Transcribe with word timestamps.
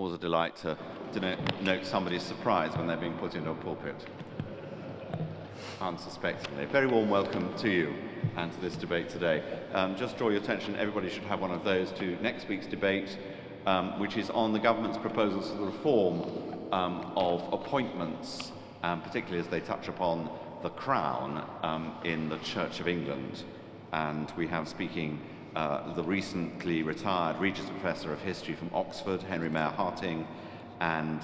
always 0.00 0.14
a 0.14 0.18
delight 0.18 0.56
to, 0.56 0.78
note 1.60 1.84
somebody's 1.84 2.22
surprise 2.22 2.74
when 2.74 2.86
they're 2.86 2.96
being 2.96 3.18
put 3.18 3.34
into 3.34 3.50
a 3.50 3.54
pulpit 3.54 4.06
unsuspectingly. 5.82 6.64
Very 6.64 6.86
warm 6.86 7.10
welcome 7.10 7.54
to 7.58 7.68
you 7.68 7.94
and 8.36 8.50
to 8.50 8.60
this 8.62 8.76
debate 8.76 9.10
today. 9.10 9.42
Um, 9.74 9.96
just 9.96 10.16
draw 10.16 10.30
your 10.30 10.40
attention, 10.40 10.74
everybody 10.76 11.10
should 11.10 11.24
have 11.24 11.40
one 11.40 11.50
of 11.50 11.64
those 11.64 11.92
to 11.92 12.16
next 12.22 12.48
week's 12.48 12.66
debate, 12.66 13.18
um, 13.66 14.00
which 14.00 14.16
is 14.16 14.30
on 14.30 14.54
the 14.54 14.58
government's 14.58 14.96
proposals 14.96 15.50
for 15.50 15.58
the 15.58 15.64
reform 15.66 16.22
um, 16.72 17.12
of 17.14 17.52
appointments, 17.52 18.52
um, 18.82 19.02
particularly 19.02 19.40
as 19.40 19.48
they 19.48 19.60
touch 19.60 19.88
upon 19.88 20.30
the 20.62 20.70
Crown 20.70 21.46
um, 21.62 21.92
in 22.04 22.30
the 22.30 22.38
Church 22.38 22.80
of 22.80 22.88
England. 22.88 23.44
And 23.92 24.32
we 24.34 24.46
have 24.46 24.66
speaking 24.66 25.20
uh, 25.56 25.94
the 25.94 26.02
recently 26.02 26.82
retired 26.82 27.40
Regius 27.40 27.68
Professor 27.70 28.12
of 28.12 28.20
History 28.20 28.54
from 28.54 28.70
Oxford, 28.72 29.22
Henry 29.22 29.48
Mayr-Harting, 29.48 30.26
and 30.80 31.20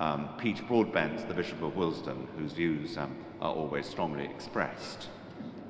um, 0.00 0.28
Pete 0.38 0.66
Broadbent, 0.68 1.26
the 1.28 1.34
Bishop 1.34 1.62
of 1.62 1.76
Willesden, 1.76 2.26
whose 2.38 2.52
views 2.52 2.96
um, 2.96 3.16
are 3.40 3.54
always 3.54 3.86
strongly 3.86 4.24
expressed. 4.24 5.08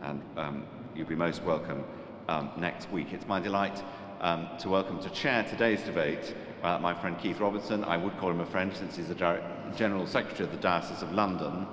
And 0.02 0.22
um, 0.36 0.64
you'll 0.94 1.08
be 1.08 1.14
most 1.14 1.42
welcome 1.42 1.84
um, 2.28 2.50
next 2.56 2.90
week. 2.90 3.12
It's 3.12 3.26
my 3.26 3.40
delight 3.40 3.82
um, 4.20 4.48
to 4.58 4.68
welcome 4.68 5.00
to 5.00 5.10
chair 5.10 5.44
today's 5.44 5.82
debate 5.82 6.34
uh, 6.62 6.78
my 6.78 6.94
friend 6.94 7.18
Keith 7.18 7.40
Robertson. 7.40 7.84
I 7.84 7.96
would 7.96 8.16
call 8.18 8.30
him 8.30 8.40
a 8.40 8.46
friend 8.46 8.72
since 8.74 8.96
he's 8.96 9.08
the 9.08 9.42
General 9.76 10.06
Secretary 10.06 10.44
of 10.44 10.52
the 10.52 10.60
Diocese 10.60 11.02
of 11.02 11.12
London 11.12 11.66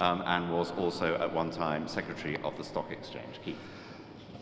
um, 0.00 0.22
and 0.26 0.52
was 0.52 0.72
also 0.72 1.14
at 1.14 1.32
one 1.32 1.50
time 1.50 1.88
Secretary 1.88 2.36
of 2.42 2.56
the 2.56 2.64
Stock 2.64 2.90
Exchange. 2.90 3.40
Keith. 3.44 3.56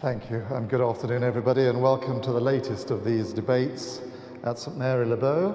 Thank 0.05 0.31
you, 0.31 0.45
and 0.51 0.69
good 0.69 0.83
afternoon, 0.83 1.25
everybody, 1.25 1.67
and 1.67 1.81
welcome 1.81 2.21
to 2.21 2.31
the 2.31 2.39
latest 2.39 2.91
of 2.91 3.07
these 3.07 3.33
debates 3.33 4.03
at 4.43 4.59
St 4.59 4.77
Mary 4.77 5.07
Le 5.07 5.17
Bow. 5.17 5.53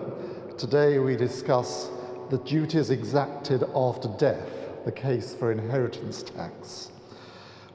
Today 0.58 0.98
we 0.98 1.16
discuss 1.16 1.92
the 2.32 2.40
duties 2.40 2.90
exacted 2.90 3.64
after 3.76 4.08
death, 4.18 4.50
the 4.86 4.92
case 4.92 5.36
for 5.36 5.52
inheritance 5.52 6.24
tax. 6.24 6.90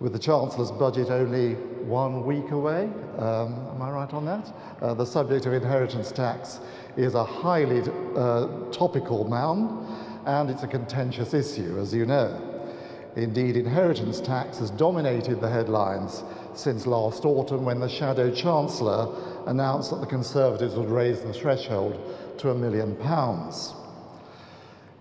With 0.00 0.14
the 0.14 0.19
Chancellor's 0.19 0.72
budget 0.72 1.11
only 1.11 1.55
one 1.84 2.27
week 2.27 2.50
away, 2.50 2.91
um, 3.19 3.55
am 3.72 3.81
I 3.81 3.91
right 3.92 4.12
on 4.12 4.25
that? 4.25 4.53
Uh, 4.83 4.94
the 4.94 5.06
subject 5.06 5.47
of 5.47 5.53
inheritance 5.53 6.11
tax 6.11 6.59
is 6.97 7.14
a 7.14 7.22
highly 7.22 7.83
uh, 8.16 8.48
topical 8.72 9.28
noun, 9.28 10.22
and 10.27 10.50
it's 10.50 10.64
a 10.64 10.66
contentious 10.66 11.34
issue, 11.34 11.78
as 11.78 11.94
you 11.94 12.05
know. 12.05 12.50
Indeed, 13.16 13.56
inheritance 13.56 14.20
tax 14.20 14.59
has 14.59 14.72
dominated 14.72 15.41
the 15.41 15.48
headlines 15.48 16.25
since 16.56 16.86
last 16.86 17.24
autumn 17.24 17.64
when 17.64 17.80
the 17.80 17.88
Shadow 17.88 18.30
Chancellor 18.30 19.14
announced 19.47 19.91
that 19.91 20.00
the 20.00 20.06
Conservatives 20.06 20.74
would 20.74 20.91
raise 20.91 21.20
the 21.20 21.33
threshold 21.33 21.98
to 22.38 22.50
a 22.50 22.55
million 22.55 22.97
pounds. 22.97 23.74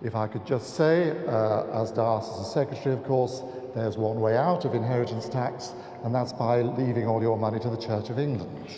If 0.03 0.15
I 0.15 0.27
could 0.27 0.45
just 0.45 0.75
say, 0.75 1.11
uh, 1.27 1.81
as 1.81 1.91
Diocesan 1.91 2.45
Secretary, 2.45 2.93
of 2.93 3.03
course, 3.05 3.41
there's 3.73 3.97
one 3.97 4.19
way 4.19 4.37
out 4.37 4.65
of 4.65 4.75
inheritance 4.75 5.29
tax, 5.29 5.73
and 6.03 6.13
that's 6.13 6.33
by 6.33 6.61
leaving 6.61 7.07
all 7.07 7.21
your 7.21 7.37
money 7.37 7.59
to 7.59 7.69
the 7.69 7.77
Church 7.77 8.09
of 8.09 8.19
England. 8.19 8.67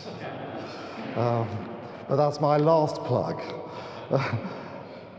Um, 1.16 1.48
but 2.10 2.18
that's 2.18 2.42
my 2.42 2.58
last 2.58 2.98
plug. 3.06 3.42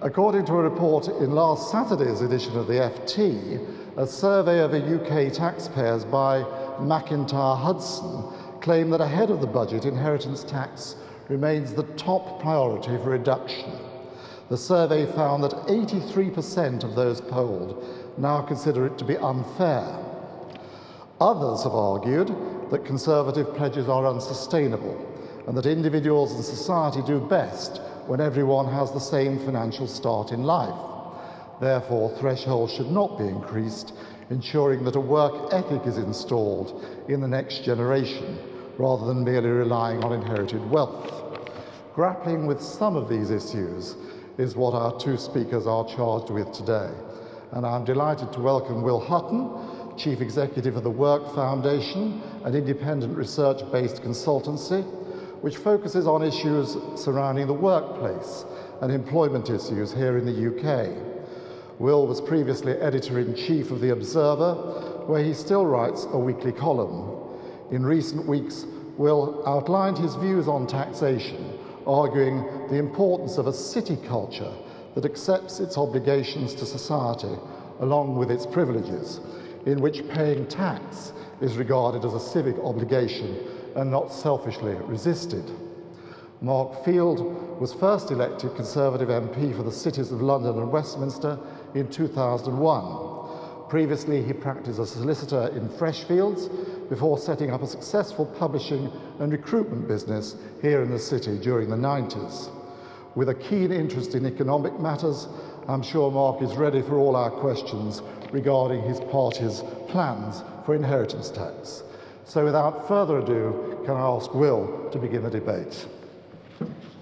According 0.02 0.44
to 0.44 0.52
a 0.52 0.62
report 0.62 1.08
in 1.08 1.30
last 1.30 1.70
Saturday's 1.70 2.20
edition 2.20 2.54
of 2.58 2.66
the 2.66 2.74
FT, 2.74 3.96
a 3.96 4.06
survey 4.06 4.60
of 4.60 4.74
UK 4.74 5.32
taxpayers 5.32 6.04
by 6.04 6.42
MacIntyre 6.80 7.56
Hudson 7.56 8.24
claim 8.60 8.90
that 8.90 9.00
ahead 9.00 9.30
of 9.30 9.40
the 9.40 9.46
budget, 9.46 9.84
inheritance 9.84 10.44
tax 10.44 10.96
remains 11.28 11.72
the 11.72 11.82
top 11.94 12.40
priority 12.40 12.96
for 12.98 13.10
reduction. 13.10 13.72
The 14.48 14.56
survey 14.56 15.06
found 15.06 15.42
that 15.44 15.52
83% 15.66 16.84
of 16.84 16.94
those 16.94 17.20
polled 17.20 17.84
now 18.16 18.42
consider 18.42 18.86
it 18.86 18.96
to 18.98 19.04
be 19.04 19.16
unfair. 19.16 19.98
Others 21.20 21.64
have 21.64 21.74
argued 21.74 22.28
that 22.70 22.84
conservative 22.84 23.54
pledges 23.54 23.88
are 23.88 24.06
unsustainable 24.06 25.04
and 25.46 25.56
that 25.56 25.66
individuals 25.66 26.32
and 26.34 26.44
society 26.44 27.00
do 27.06 27.20
best 27.20 27.80
when 28.06 28.20
everyone 28.20 28.66
has 28.66 28.92
the 28.92 29.00
same 29.00 29.38
financial 29.38 29.86
start 29.86 30.30
in 30.32 30.42
life. 30.44 30.74
Therefore, 31.60 32.10
thresholds 32.18 32.72
should 32.72 32.90
not 32.90 33.18
be 33.18 33.24
increased 33.24 33.92
ensuring 34.30 34.84
that 34.84 34.96
a 34.96 35.00
work 35.00 35.52
ethic 35.52 35.86
is 35.86 35.98
installed 35.98 36.84
in 37.08 37.20
the 37.20 37.28
next 37.28 37.64
generation 37.64 38.38
rather 38.78 39.06
than 39.06 39.24
merely 39.24 39.48
relying 39.48 40.02
on 40.04 40.12
inherited 40.12 40.68
wealth. 40.70 41.12
Grappling 41.94 42.46
with 42.46 42.60
some 42.60 42.96
of 42.96 43.08
these 43.08 43.30
issues 43.30 43.96
is 44.38 44.56
what 44.56 44.74
our 44.74 44.98
two 44.98 45.16
speakers 45.16 45.66
are 45.66 45.86
charged 45.88 46.30
with 46.30 46.52
today. 46.52 46.90
And 47.52 47.64
I'm 47.64 47.84
delighted 47.84 48.32
to 48.34 48.40
welcome 48.40 48.82
Will 48.82 49.00
Hutton, 49.00 49.96
Chief 49.96 50.20
Executive 50.20 50.76
of 50.76 50.82
the 50.82 50.90
Work 50.90 51.34
Foundation, 51.34 52.20
an 52.44 52.54
independent 52.54 53.16
research 53.16 53.60
based 53.72 54.02
consultancy 54.02 54.84
which 55.40 55.56
focuses 55.56 56.06
on 56.06 56.22
issues 56.22 56.76
surrounding 57.00 57.46
the 57.46 57.52
workplace 57.52 58.44
and 58.82 58.92
employment 58.92 59.48
issues 59.48 59.92
here 59.92 60.18
in 60.18 60.26
the 60.26 60.48
UK. 60.50 61.15
Will 61.78 62.06
was 62.06 62.22
previously 62.22 62.72
editor 62.72 63.18
in 63.18 63.34
chief 63.34 63.70
of 63.70 63.82
The 63.82 63.90
Observer, 63.90 64.54
where 65.06 65.22
he 65.22 65.34
still 65.34 65.66
writes 65.66 66.06
a 66.10 66.18
weekly 66.18 66.52
column. 66.52 67.36
In 67.70 67.84
recent 67.84 68.26
weeks, 68.26 68.64
Will 68.96 69.46
outlined 69.46 69.98
his 69.98 70.14
views 70.14 70.48
on 70.48 70.66
taxation, 70.66 71.58
arguing 71.86 72.42
the 72.70 72.78
importance 72.78 73.36
of 73.36 73.46
a 73.46 73.52
city 73.52 73.98
culture 74.08 74.52
that 74.94 75.04
accepts 75.04 75.60
its 75.60 75.76
obligations 75.76 76.54
to 76.54 76.64
society 76.64 77.36
along 77.80 78.16
with 78.16 78.30
its 78.30 78.46
privileges, 78.46 79.20
in 79.66 79.82
which 79.82 80.08
paying 80.08 80.46
tax 80.46 81.12
is 81.42 81.58
regarded 81.58 82.06
as 82.06 82.14
a 82.14 82.20
civic 82.20 82.56
obligation 82.60 83.36
and 83.74 83.90
not 83.90 84.10
selfishly 84.10 84.72
resisted. 84.86 85.44
Mark 86.40 86.84
Field 86.84 87.60
was 87.60 87.72
first 87.72 88.10
elected 88.10 88.54
Conservative 88.56 89.08
MP 89.08 89.54
for 89.54 89.62
the 89.62 89.72
cities 89.72 90.12
of 90.12 90.22
London 90.22 90.58
and 90.58 90.70
Westminster 90.70 91.38
in 91.76 91.88
2001. 91.88 93.68
Previously, 93.68 94.22
he 94.22 94.32
practiced 94.32 94.78
as 94.78 94.90
a 94.90 94.94
solicitor 94.94 95.48
in 95.48 95.68
Freshfields 95.68 96.88
before 96.88 97.18
setting 97.18 97.50
up 97.50 97.62
a 97.62 97.66
successful 97.66 98.24
publishing 98.24 98.90
and 99.18 99.32
recruitment 99.32 99.88
business 99.88 100.36
here 100.62 100.82
in 100.82 100.90
the 100.90 100.98
city 100.98 101.36
during 101.38 101.68
the 101.68 101.76
90s. 101.76 102.50
With 103.14 103.28
a 103.28 103.34
keen 103.34 103.72
interest 103.72 104.14
in 104.14 104.24
economic 104.24 104.78
matters, 104.78 105.26
I'm 105.68 105.82
sure 105.82 106.10
Mark 106.10 106.42
is 106.42 106.54
ready 106.54 106.80
for 106.80 106.98
all 106.98 107.16
our 107.16 107.30
questions 107.30 108.02
regarding 108.30 108.82
his 108.82 109.00
party's 109.00 109.62
plans 109.88 110.44
for 110.64 110.74
inheritance 110.74 111.30
tax. 111.30 111.82
So 112.24 112.44
without 112.44 112.86
further 112.86 113.18
ado, 113.18 113.80
can 113.84 113.96
I 113.96 114.00
ask 114.00 114.32
Will 114.34 114.88
to 114.92 114.98
begin 114.98 115.22
the 115.22 115.30
debate? 115.30 115.86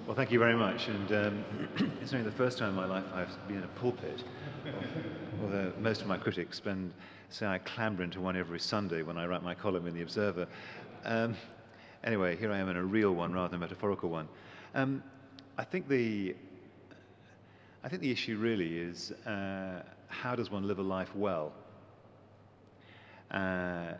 Well, 0.06 0.15
thank 0.15 0.31
you 0.31 0.39
very 0.39 0.55
much. 0.55 0.89
And 0.89 1.12
um, 1.12 1.45
it's 2.01 2.12
only 2.12 2.25
the 2.25 2.37
first 2.37 2.56
time 2.56 2.69
in 2.69 2.75
my 2.77 2.87
life 2.87 3.05
I've 3.12 3.49
been 3.49 3.56
in 3.59 3.65
a 3.65 3.69
pulpit. 3.69 4.23
Although 5.42 5.72
most 5.78 6.00
of 6.00 6.06
my 6.06 6.16
critics 6.16 6.56
spend, 6.56 6.92
say 7.28 7.47
I 7.47 7.58
clamber 7.58 8.02
into 8.02 8.20
one 8.20 8.36
every 8.36 8.58
Sunday 8.58 9.02
when 9.02 9.19
I 9.19 9.26
write 9.26 9.42
my 9.42 9.54
column 9.54 9.86
in 9.86 9.94
The 9.94 10.02
Observer. 10.02 10.47
Um, 11.04 11.36
anyway, 12.02 12.36
here 12.36 12.50
I 12.50 12.58
am 12.58 12.69
in 12.69 12.76
a 12.76 12.82
real 12.84 13.12
one 13.12 13.32
rather 13.32 13.48
than 13.48 13.56
a 13.56 13.60
metaphorical 13.60 14.08
one. 14.08 14.28
Um, 14.75 15.02
I 15.58 15.64
think 15.64 15.88
the 15.88 16.34
I 17.82 17.88
think 17.88 18.00
the 18.00 18.10
issue 18.10 18.38
really 18.38 18.78
is 18.78 19.12
uh, 19.26 19.82
how 20.08 20.34
does 20.34 20.50
one 20.50 20.66
live 20.66 20.78
a 20.78 20.82
life 20.82 21.14
well? 21.14 21.52
Uh, 23.31 23.92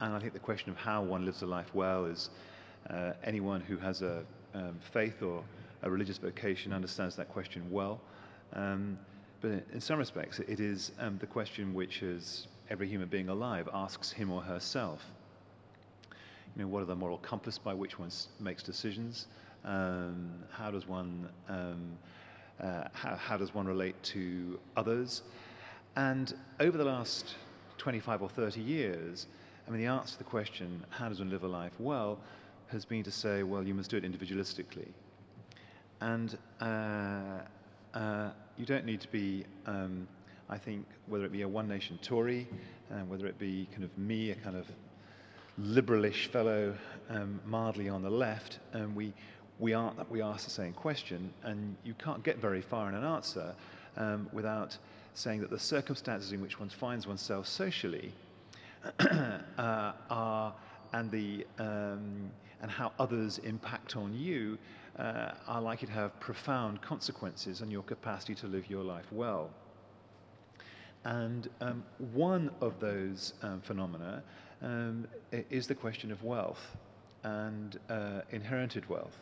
and 0.00 0.14
I 0.14 0.20
think 0.20 0.32
the 0.32 0.38
question 0.38 0.70
of 0.70 0.76
how 0.76 1.02
one 1.02 1.24
lives 1.24 1.42
a 1.42 1.46
life 1.46 1.74
well 1.74 2.04
is 2.04 2.30
uh, 2.88 3.14
anyone 3.24 3.60
who 3.60 3.76
has 3.78 4.02
a 4.02 4.22
um, 4.54 4.78
faith 4.92 5.22
or 5.22 5.42
a 5.82 5.90
religious 5.90 6.18
vocation 6.18 6.72
understands 6.72 7.16
that 7.16 7.28
question 7.28 7.68
well. 7.70 8.00
Um, 8.52 8.98
but 9.40 9.50
in 9.72 9.80
some 9.80 9.98
respects, 9.98 10.38
it 10.40 10.60
is 10.60 10.92
um, 10.98 11.18
the 11.18 11.26
question 11.26 11.74
which 11.74 12.02
is 12.02 12.48
every 12.70 12.88
human 12.88 13.08
being 13.08 13.28
alive 13.28 13.68
asks 13.72 14.10
him 14.10 14.30
or 14.30 14.42
herself. 14.42 15.04
You 16.56 16.62
know, 16.62 16.68
what 16.68 16.82
are 16.82 16.86
the 16.86 16.96
moral 16.96 17.18
compass 17.18 17.58
by 17.58 17.74
which 17.74 17.98
one 17.98 18.10
makes 18.40 18.62
decisions? 18.62 19.26
Um, 19.64 20.30
how 20.50 20.70
does 20.70 20.88
one 20.88 21.28
um, 21.48 21.98
uh, 22.60 22.84
how, 22.92 23.14
how 23.14 23.36
does 23.36 23.54
one 23.54 23.66
relate 23.66 24.00
to 24.02 24.58
others? 24.76 25.22
And 25.96 26.34
over 26.60 26.76
the 26.76 26.84
last 26.84 27.36
25 27.78 28.22
or 28.22 28.28
30 28.28 28.60
years, 28.60 29.26
I 29.66 29.70
mean, 29.70 29.80
the 29.80 29.86
answer 29.86 30.12
to 30.12 30.18
the 30.18 30.24
question, 30.24 30.84
how 30.90 31.08
does 31.08 31.20
one 31.20 31.30
live 31.30 31.44
a 31.44 31.48
life 31.48 31.72
well, 31.78 32.18
has 32.68 32.84
been 32.84 33.02
to 33.04 33.10
say, 33.10 33.42
well, 33.42 33.62
you 33.62 33.74
must 33.74 33.90
do 33.90 33.96
it 33.96 34.04
individualistically. 34.04 34.88
And 36.00 36.36
uh, 36.60 37.40
uh, 37.94 38.30
you 38.56 38.66
don't 38.66 38.84
need 38.84 39.00
to 39.00 39.08
be, 39.08 39.44
um, 39.66 40.06
I 40.48 40.58
think, 40.58 40.86
whether 41.06 41.24
it 41.24 41.32
be 41.32 41.42
a 41.42 41.48
One 41.48 41.68
Nation 41.68 41.98
Tory, 42.02 42.48
uh, 42.90 43.00
whether 43.00 43.26
it 43.26 43.38
be 43.38 43.68
kind 43.72 43.84
of 43.84 43.96
me, 43.96 44.30
a 44.30 44.34
kind 44.34 44.56
of 44.56 44.66
liberalish 45.60 46.28
fellow, 46.28 46.74
um, 47.08 47.40
mildly 47.46 47.88
on 47.88 48.02
the 48.02 48.10
left, 48.10 48.58
and 48.72 48.94
we, 48.94 49.12
we, 49.58 49.74
are, 49.74 49.92
we 50.10 50.22
ask 50.22 50.44
the 50.44 50.50
same 50.50 50.72
question, 50.72 51.32
and 51.42 51.76
you 51.84 51.94
can't 51.94 52.22
get 52.22 52.38
very 52.38 52.60
far 52.60 52.88
in 52.88 52.94
an 52.94 53.04
answer 53.04 53.54
um, 53.96 54.28
without 54.32 54.76
saying 55.14 55.40
that 55.40 55.50
the 55.50 55.58
circumstances 55.58 56.32
in 56.32 56.40
which 56.40 56.60
one 56.60 56.68
finds 56.68 57.06
oneself 57.06 57.46
socially 57.46 58.12
uh, 59.00 59.92
are, 60.10 60.54
and, 60.92 61.10
the, 61.10 61.44
um, 61.58 62.30
and 62.62 62.70
how 62.70 62.92
others 62.98 63.38
impact 63.38 63.96
on 63.96 64.14
you 64.14 64.56
uh, 64.98 65.32
are 65.46 65.60
likely 65.60 65.86
to 65.86 65.92
have 65.92 66.18
profound 66.20 66.82
consequences 66.82 67.62
on 67.62 67.70
your 67.70 67.82
capacity 67.82 68.34
to 68.34 68.46
live 68.46 68.68
your 68.68 68.82
life 68.82 69.06
well. 69.12 69.50
And 71.04 71.48
um, 71.60 71.84
one 72.12 72.50
of 72.60 72.80
those 72.80 73.34
um, 73.42 73.60
phenomena 73.60 74.22
um, 74.62 75.06
is 75.32 75.66
the 75.66 75.74
question 75.74 76.10
of 76.10 76.22
wealth 76.24 76.76
and 77.22 77.78
uh, 77.88 78.22
inherited 78.30 78.88
wealth. 78.88 79.16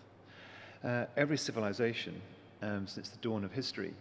Uh, 0.82 1.04
every 1.16 1.36
civilization 1.36 2.20
um, 2.62 2.86
since 2.86 3.08
the 3.08 3.18
dawn 3.18 3.44
of 3.44 3.52
history 3.52 3.92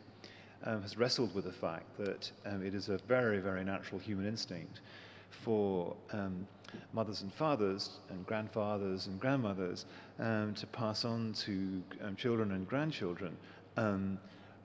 um, 0.63 0.81
has 0.81 0.97
wrestled 0.97 1.33
with 1.35 1.45
the 1.45 1.51
fact 1.51 1.85
that 1.97 2.31
um, 2.45 2.65
it 2.65 2.73
is 2.73 2.89
a 2.89 2.97
very, 3.07 3.39
very 3.39 3.63
natural 3.63 3.99
human 3.99 4.25
instinct 4.25 4.79
for 5.29 5.95
mothers 6.93 7.21
and 7.21 7.33
fathers 7.33 7.99
and 8.09 8.25
grandfathers 8.25 9.07
and 9.07 9.19
grandmothers 9.19 9.85
to 10.17 10.67
pass 10.71 11.05
on 11.05 11.33
to 11.33 11.83
children 12.17 12.51
and 12.51 12.67
grandchildren 12.67 13.37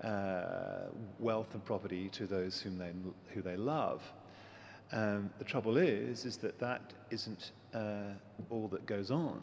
uh, 0.03 0.87
wealth 1.19 1.49
and 1.53 1.65
property 1.65 2.09
to 2.11 2.27
those 2.27 2.61
whom 2.61 2.79
they, 2.79 2.93
who 3.35 3.43
they 3.43 3.57
love. 3.57 4.03
Um, 4.93 5.31
the 5.39 5.45
trouble 5.45 5.77
is, 5.77 6.25
is 6.25 6.37
that 6.39 6.59
that 6.59 6.81
isn't 7.11 7.53
uh, 7.75 8.15
all 8.49 8.69
that 8.69 8.87
goes 8.87 9.11
on, 9.11 9.41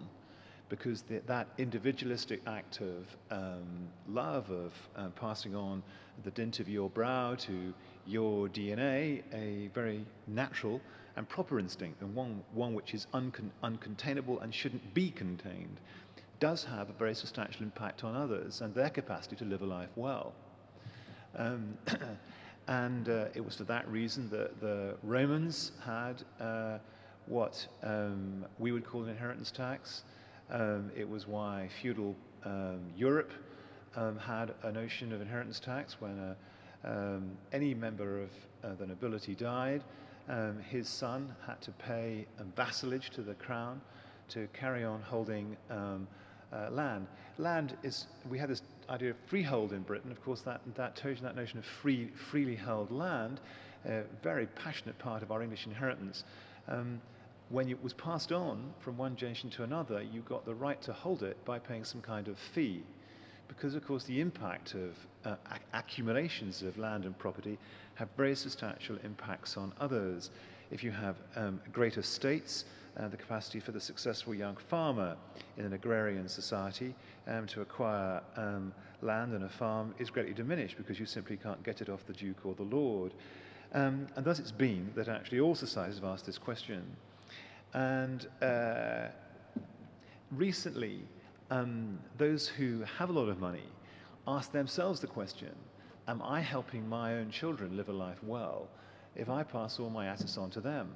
because 0.68 1.04
the, 1.04 1.22
that 1.28 1.48
individualistic 1.58 2.42
act 2.46 2.82
of 2.82 3.06
um, 3.32 3.88
love, 4.10 4.50
of 4.50 4.74
uh, 4.98 5.10
passing 5.10 5.56
on 5.56 5.84
the 6.24 6.32
dint 6.32 6.60
of 6.60 6.68
your 6.68 6.90
brow 6.90 7.36
to 7.36 7.74
your 8.06 8.48
DNA, 8.50 9.22
a 9.34 9.70
very 9.74 10.06
natural 10.28 10.82
and 11.18 11.28
proper 11.28 11.60
instinct, 11.60 12.02
and 12.02 12.14
one, 12.16 12.44
one 12.54 12.74
which 12.74 12.94
is 12.94 13.08
uncon- 13.14 13.50
uncontainable 13.64 14.42
and 14.42 14.54
shouldn't 14.54 14.94
be 14.94 15.10
contained, 15.10 15.80
does 16.40 16.64
have 16.64 16.90
a 16.90 16.94
very 16.94 17.16
substantial 17.16 17.64
impact 17.64 18.04
on 18.04 18.16
others 18.16 18.62
and 18.62 18.74
their 18.76 18.92
capacity 18.92 19.36
to 19.36 19.44
live 19.44 19.64
a 19.64 19.66
life 19.66 19.90
well. 19.96 20.34
Um, 21.36 21.76
and 22.68 23.10
uh, 23.10 23.26
it 23.34 23.44
was 23.44 23.56
for 23.56 23.64
that 23.64 23.88
reason 23.90 24.30
that 24.30 24.62
the 24.62 24.96
Romans 25.02 25.72
had 25.84 26.24
uh, 26.40 26.78
what 27.26 27.66
um, 27.82 28.46
we 28.60 28.72
would 28.72 28.86
call 28.86 29.04
an 29.04 29.10
inheritance 29.10 29.50
tax. 29.50 30.04
Um, 30.52 30.92
it 30.96 31.10
was 31.10 31.28
why 31.28 31.68
feudal 31.82 32.16
um, 32.46 32.80
Europe 32.96 33.32
um, 33.96 34.20
had 34.20 34.54
a 34.64 34.72
notion 34.72 35.12
of 35.12 35.22
inheritance 35.22 35.60
tax 35.60 36.00
when 36.00 36.20
uh, 36.20 36.36
um, 36.88 37.32
any 37.52 37.74
member 37.74 38.22
of 38.22 38.30
uh, 38.64 38.76
the 38.76 38.86
nobility 38.86 39.34
died. 39.34 39.84
His 40.70 40.88
son 40.88 41.34
had 41.46 41.62
to 41.62 41.72
pay 41.72 42.26
vassalage 42.56 43.10
to 43.12 43.22
the 43.22 43.34
crown 43.36 43.82
to 44.30 44.48
carry 44.54 44.84
on 44.84 45.02
holding 45.02 45.56
uh, 46.52 46.70
land. 46.72 47.08
Land 47.38 47.78
is, 47.84 48.08
we 48.30 48.38
had 48.38 48.50
this 48.50 48.62
idea 48.90 49.12
of 49.12 49.18
freehold 49.28 49.74
in 49.74 49.82
Britain, 49.82 50.12
of 50.12 50.24
course, 50.24 50.42
that, 50.42 50.62
that, 50.76 50.96
that 51.22 51.36
notion 51.36 51.60
of 51.60 51.66
free, 51.66 52.10
freely 52.30 52.56
held 52.56 52.92
land, 52.92 53.40
a 53.86 54.04
very 54.24 54.48
passionate 54.48 54.98
part 54.98 55.24
of 55.24 55.32
our 55.32 55.42
English 55.42 55.66
inheritance. 55.66 56.24
Um, 56.68 57.02
when 57.50 57.70
it 57.70 57.82
was 57.82 57.94
passed 57.94 58.32
on 58.32 58.74
from 58.80 58.98
one 58.98 59.16
generation 59.16 59.50
to 59.52 59.64
another, 59.64 60.02
you 60.02 60.22
got 60.22 60.46
the 60.46 60.54
right 60.54 60.82
to 60.82 60.94
hold 60.94 61.24
it 61.24 61.44
by 61.46 61.60
paying 61.60 61.84
some 61.84 62.02
kind 62.02 62.28
of 62.28 62.38
fee. 62.38 62.84
Because, 63.48 63.76
of 63.76 63.86
course, 63.86 64.04
the 64.04 64.20
impact 64.20 64.74
of 64.76 64.96
uh, 65.26 65.36
accumulations 65.74 66.62
of 66.62 66.78
land 66.78 67.06
and 67.06 67.18
property 67.18 67.58
have 67.96 68.10
very 68.18 68.36
substantial 68.36 68.98
impacts 69.04 69.58
on 69.58 69.74
others. 69.80 70.30
If 70.70 70.84
you 70.84 70.92
have 70.92 71.16
um, 71.36 71.62
great 71.72 71.98
estates, 71.98 72.66
uh, 72.98 73.08
the 73.08 73.18
capacity 73.18 73.60
for 73.60 73.72
the 73.72 73.80
successful 73.80 74.34
young 74.34 74.56
farmer 74.56 75.16
in 75.58 75.66
an 75.66 75.74
agrarian 75.74 76.28
society 76.28 76.96
um, 77.28 77.46
to 77.48 77.62
acquire 77.62 78.22
um, 78.36 78.74
land 79.02 79.34
and 79.34 79.44
a 79.44 79.50
farm 79.50 79.94
is 80.00 80.10
greatly 80.10 80.34
diminished 80.34 80.78
because 80.78 81.00
you 81.00 81.06
simply 81.06 81.38
can't 81.38 81.62
get 81.64 81.82
it 81.82 81.90
off 81.90 82.06
the 82.06 82.14
Duke 82.14 82.46
or 82.46 82.56
the 82.56 82.64
Lord. 82.64 83.14
Um, 83.74 84.08
and 84.16 84.26
thus 84.26 84.40
it's 84.40 84.52
been 84.52 84.92
that 84.96 85.08
actually 85.08 85.40
all 85.40 85.56
societies 85.56 85.96
have 85.96 86.06
asked 86.06 86.26
this 86.26 86.38
question. 86.38 86.84
And 87.74 88.28
uh, 88.42 89.08
recently, 90.32 91.02
um, 91.50 92.00
those 92.18 92.48
who 92.48 92.84
have 92.98 93.10
a 93.10 93.14
lot 93.14 93.30
of 93.30 93.40
money 93.40 93.64
ask 94.28 94.52
themselves 94.52 95.00
the 95.00 95.08
question 95.08 95.54
Am 96.08 96.22
I 96.22 96.40
helping 96.40 96.88
my 96.88 97.16
own 97.16 97.32
children 97.32 97.76
live 97.76 97.90
a 97.90 97.94
life 97.94 98.24
well 98.24 98.70
if 99.16 99.30
I 99.30 99.44
pass 99.44 99.80
all 99.80 99.90
my 99.90 100.08
assets 100.08 100.38
on 100.38 100.50
to 100.52 100.62
them? 100.62 100.90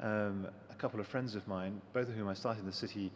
Um, 0.00 0.48
a 0.70 0.74
couple 0.74 1.00
of 1.00 1.06
friends 1.06 1.34
of 1.34 1.46
mine, 1.46 1.80
both 1.92 2.08
of 2.08 2.14
whom 2.14 2.28
I 2.28 2.34
started 2.34 2.60
in 2.60 2.66
the 2.66 2.72
city 2.72 3.10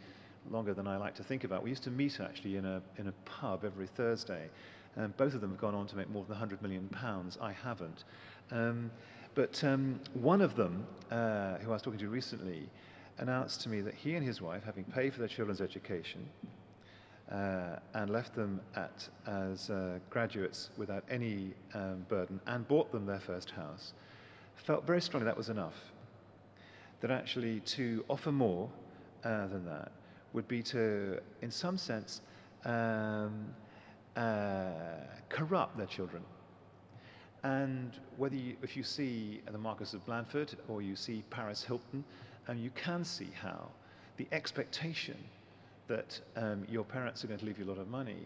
longer 0.49 0.73
than 0.73 0.87
I 0.87 0.97
like 0.97 1.15
to 1.15 1.23
think 1.23 1.43
about, 1.43 1.63
we 1.63 1.69
used 1.69 1.83
to 1.83 1.91
meet 1.91 2.19
actually 2.19 2.55
in 2.55 2.65
a, 2.65 2.81
in 2.97 3.07
a 3.07 3.11
pub 3.25 3.65
every 3.65 3.87
Thursday. 3.87 4.49
Um, 4.95 5.13
both 5.17 5.33
of 5.33 5.41
them 5.41 5.51
have 5.51 5.59
gone 5.59 5.75
on 5.75 5.87
to 5.87 5.95
make 5.95 6.09
more 6.09 6.23
than 6.23 6.31
100 6.31 6.61
million 6.61 6.87
pounds. 6.89 7.37
I 7.41 7.51
haven't. 7.51 8.03
Um, 8.51 8.89
but 9.35 9.63
um, 9.63 9.99
one 10.13 10.41
of 10.41 10.55
them, 10.55 10.85
uh, 11.11 11.57
who 11.57 11.69
I 11.69 11.73
was 11.73 11.81
talking 11.81 11.99
to 11.99 12.09
recently, 12.09 12.69
announced 13.19 13.61
to 13.61 13.69
me 13.69 13.81
that 13.81 13.93
he 13.93 14.15
and 14.15 14.25
his 14.25 14.41
wife, 14.41 14.63
having 14.63 14.83
paid 14.83 15.13
for 15.13 15.19
their 15.19 15.27
children's 15.27 15.61
education 15.61 16.27
uh, 17.31 17.77
and 17.93 18.09
left 18.09 18.35
them 18.35 18.61
at, 18.75 19.07
as 19.25 19.69
uh, 19.69 19.99
graduates 20.09 20.69
without 20.77 21.03
any 21.09 21.53
um, 21.73 22.05
burden 22.07 22.39
and 22.47 22.67
bought 22.67 22.91
them 22.91 23.05
their 23.05 23.19
first 23.19 23.51
house, 23.51 23.93
felt 24.55 24.85
very 24.85 25.01
strongly 25.01 25.25
that 25.25 25.37
was 25.37 25.49
enough 25.49 25.75
that 26.99 27.11
actually 27.11 27.59
to 27.61 28.03
offer 28.07 28.31
more 28.31 28.69
uh, 29.23 29.47
than 29.47 29.65
that 29.65 29.91
would 30.33 30.47
be 30.47 30.61
to, 30.63 31.19
in 31.41 31.51
some 31.51 31.77
sense, 31.77 32.21
um, 32.65 33.47
uh, 34.15 34.71
corrupt 35.29 35.77
their 35.77 35.85
children. 35.85 36.23
And 37.43 37.91
whether 38.17 38.35
you, 38.35 38.55
if 38.63 38.75
you 38.75 38.83
see 38.83 39.41
the 39.49 39.57
Marquis 39.57 39.95
of 39.95 40.05
Blandford 40.05 40.55
or 40.67 40.81
you 40.81 40.95
see 40.95 41.23
Paris 41.29 41.63
Hilton, 41.63 42.03
um, 42.47 42.57
you 42.57 42.69
can 42.71 43.03
see 43.03 43.29
how 43.41 43.69
the 44.17 44.27
expectation 44.31 45.17
that 45.87 46.19
um, 46.35 46.65
your 46.69 46.83
parents 46.83 47.23
are 47.23 47.27
going 47.27 47.39
to 47.39 47.45
leave 47.45 47.59
you 47.59 47.65
a 47.65 47.69
lot 47.69 47.77
of 47.77 47.87
money 47.87 48.17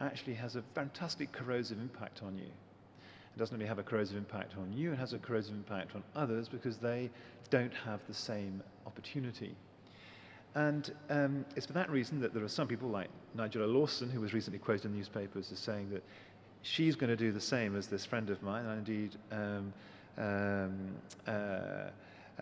actually 0.00 0.34
has 0.34 0.56
a 0.56 0.62
fantastic 0.74 1.30
corrosive 1.32 1.78
impact 1.78 2.22
on 2.22 2.36
you. 2.38 2.44
It 2.44 3.38
doesn't 3.38 3.54
only 3.54 3.66
have 3.66 3.78
a 3.78 3.82
corrosive 3.82 4.16
impact 4.16 4.54
on 4.58 4.72
you, 4.72 4.92
it 4.92 4.98
has 4.98 5.12
a 5.12 5.18
corrosive 5.18 5.54
impact 5.54 5.94
on 5.94 6.02
others 6.16 6.48
because 6.48 6.78
they 6.78 7.10
don't 7.50 7.74
have 7.74 8.00
the 8.06 8.14
same 8.14 8.62
opportunity. 8.86 9.54
And 10.54 10.92
um, 11.10 11.44
it's 11.54 11.66
for 11.66 11.74
that 11.74 11.90
reason 11.90 12.20
that 12.20 12.34
there 12.34 12.42
are 12.42 12.48
some 12.48 12.66
people 12.66 12.88
like 12.88 13.08
Nigella 13.36 13.72
Lawson, 13.72 14.10
who 14.10 14.20
was 14.20 14.34
recently 14.34 14.58
quoted 14.58 14.86
in 14.86 14.92
the 14.92 14.98
newspapers 14.98 15.52
as 15.52 15.58
saying 15.60 15.90
that 15.90 16.02
she's 16.62 16.96
going 16.96 17.10
to 17.10 17.16
do 17.16 17.30
the 17.30 17.40
same 17.40 17.76
as 17.76 17.86
this 17.86 18.04
friend 18.04 18.30
of 18.30 18.42
mine, 18.42 18.66
and 18.66 18.88
indeed 18.88 19.16
um, 19.30 19.72
um, 20.18 20.90
uh, 21.26 21.90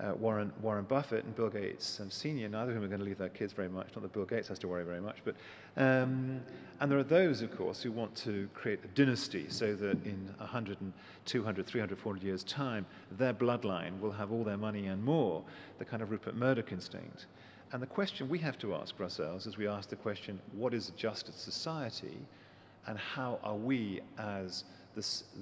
uh, 0.00 0.14
Warren, 0.14 0.52
Warren 0.62 0.84
Buffett 0.84 1.24
and 1.24 1.34
Bill 1.34 1.48
Gates 1.48 2.00
um, 2.00 2.10
Sr., 2.10 2.48
neither 2.48 2.70
of 2.70 2.76
whom 2.76 2.84
are 2.84 2.88
going 2.88 3.00
to 3.00 3.04
leave 3.04 3.18
their 3.18 3.28
kids 3.28 3.52
very 3.52 3.68
much. 3.68 3.88
Not 3.94 4.02
that 4.02 4.12
Bill 4.12 4.24
Gates 4.24 4.48
has 4.48 4.58
to 4.60 4.68
worry 4.68 4.84
very 4.84 5.00
much. 5.00 5.18
But, 5.24 5.34
um, 5.76 6.40
and 6.80 6.90
there 6.90 6.98
are 6.98 7.04
those, 7.04 7.42
of 7.42 7.56
course, 7.56 7.82
who 7.82 7.90
want 7.90 8.14
to 8.16 8.48
create 8.54 8.80
a 8.84 8.88
dynasty 8.88 9.46
so 9.48 9.74
that 9.74 10.04
in 10.04 10.32
100, 10.38 10.80
and 10.80 10.92
200, 11.24 11.66
300, 11.66 11.98
400 11.98 12.24
years' 12.24 12.44
time, 12.44 12.86
their 13.12 13.34
bloodline 13.34 13.98
will 14.00 14.12
have 14.12 14.30
all 14.30 14.44
their 14.44 14.56
money 14.56 14.86
and 14.86 15.02
more, 15.02 15.42
the 15.78 15.84
kind 15.84 16.02
of 16.02 16.10
Rupert 16.10 16.36
Murdoch 16.36 16.72
instinct. 16.72 17.26
And 17.72 17.82
the 17.82 17.86
question 17.86 18.28
we 18.28 18.38
have 18.38 18.58
to 18.58 18.74
ask 18.74 18.98
ourselves 19.00 19.46
is 19.46 19.58
we 19.58 19.68
ask 19.68 19.88
the 19.88 19.96
question, 19.96 20.40
what 20.52 20.72
is 20.72 20.88
a 20.88 20.92
just 20.92 21.38
society? 21.38 22.18
And 22.86 22.96
how 22.96 23.38
are 23.42 23.56
we 23.56 24.00
as 24.18 24.64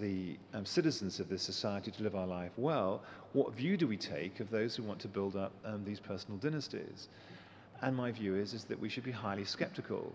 the 0.01 0.37
um, 0.55 0.65
citizens 0.65 1.21
of 1.21 1.29
this 1.29 1.43
society 1.43 1.91
to 1.91 2.03
live 2.03 2.15
our 2.15 2.27
life 2.27 2.53
well, 2.57 3.03
what 3.33 3.53
view 3.55 3.77
do 3.77 3.87
we 3.87 3.97
take 3.97 4.41
of 4.41 4.51
those 4.51 4.77
who 4.77 4.83
want 4.83 5.01
to 5.01 5.09
build 5.09 5.37
up 5.37 5.53
um, 5.65 5.85
these 5.85 6.01
personal 6.01 6.39
dynasties? 6.39 7.09
And 7.83 7.95
my 7.95 8.11
view 8.11 8.35
is, 8.37 8.55
is 8.55 8.65
that 8.65 8.79
we 8.81 8.89
should 8.89 9.05
be 9.05 9.13
highly 9.13 9.45
skeptical. 9.45 10.13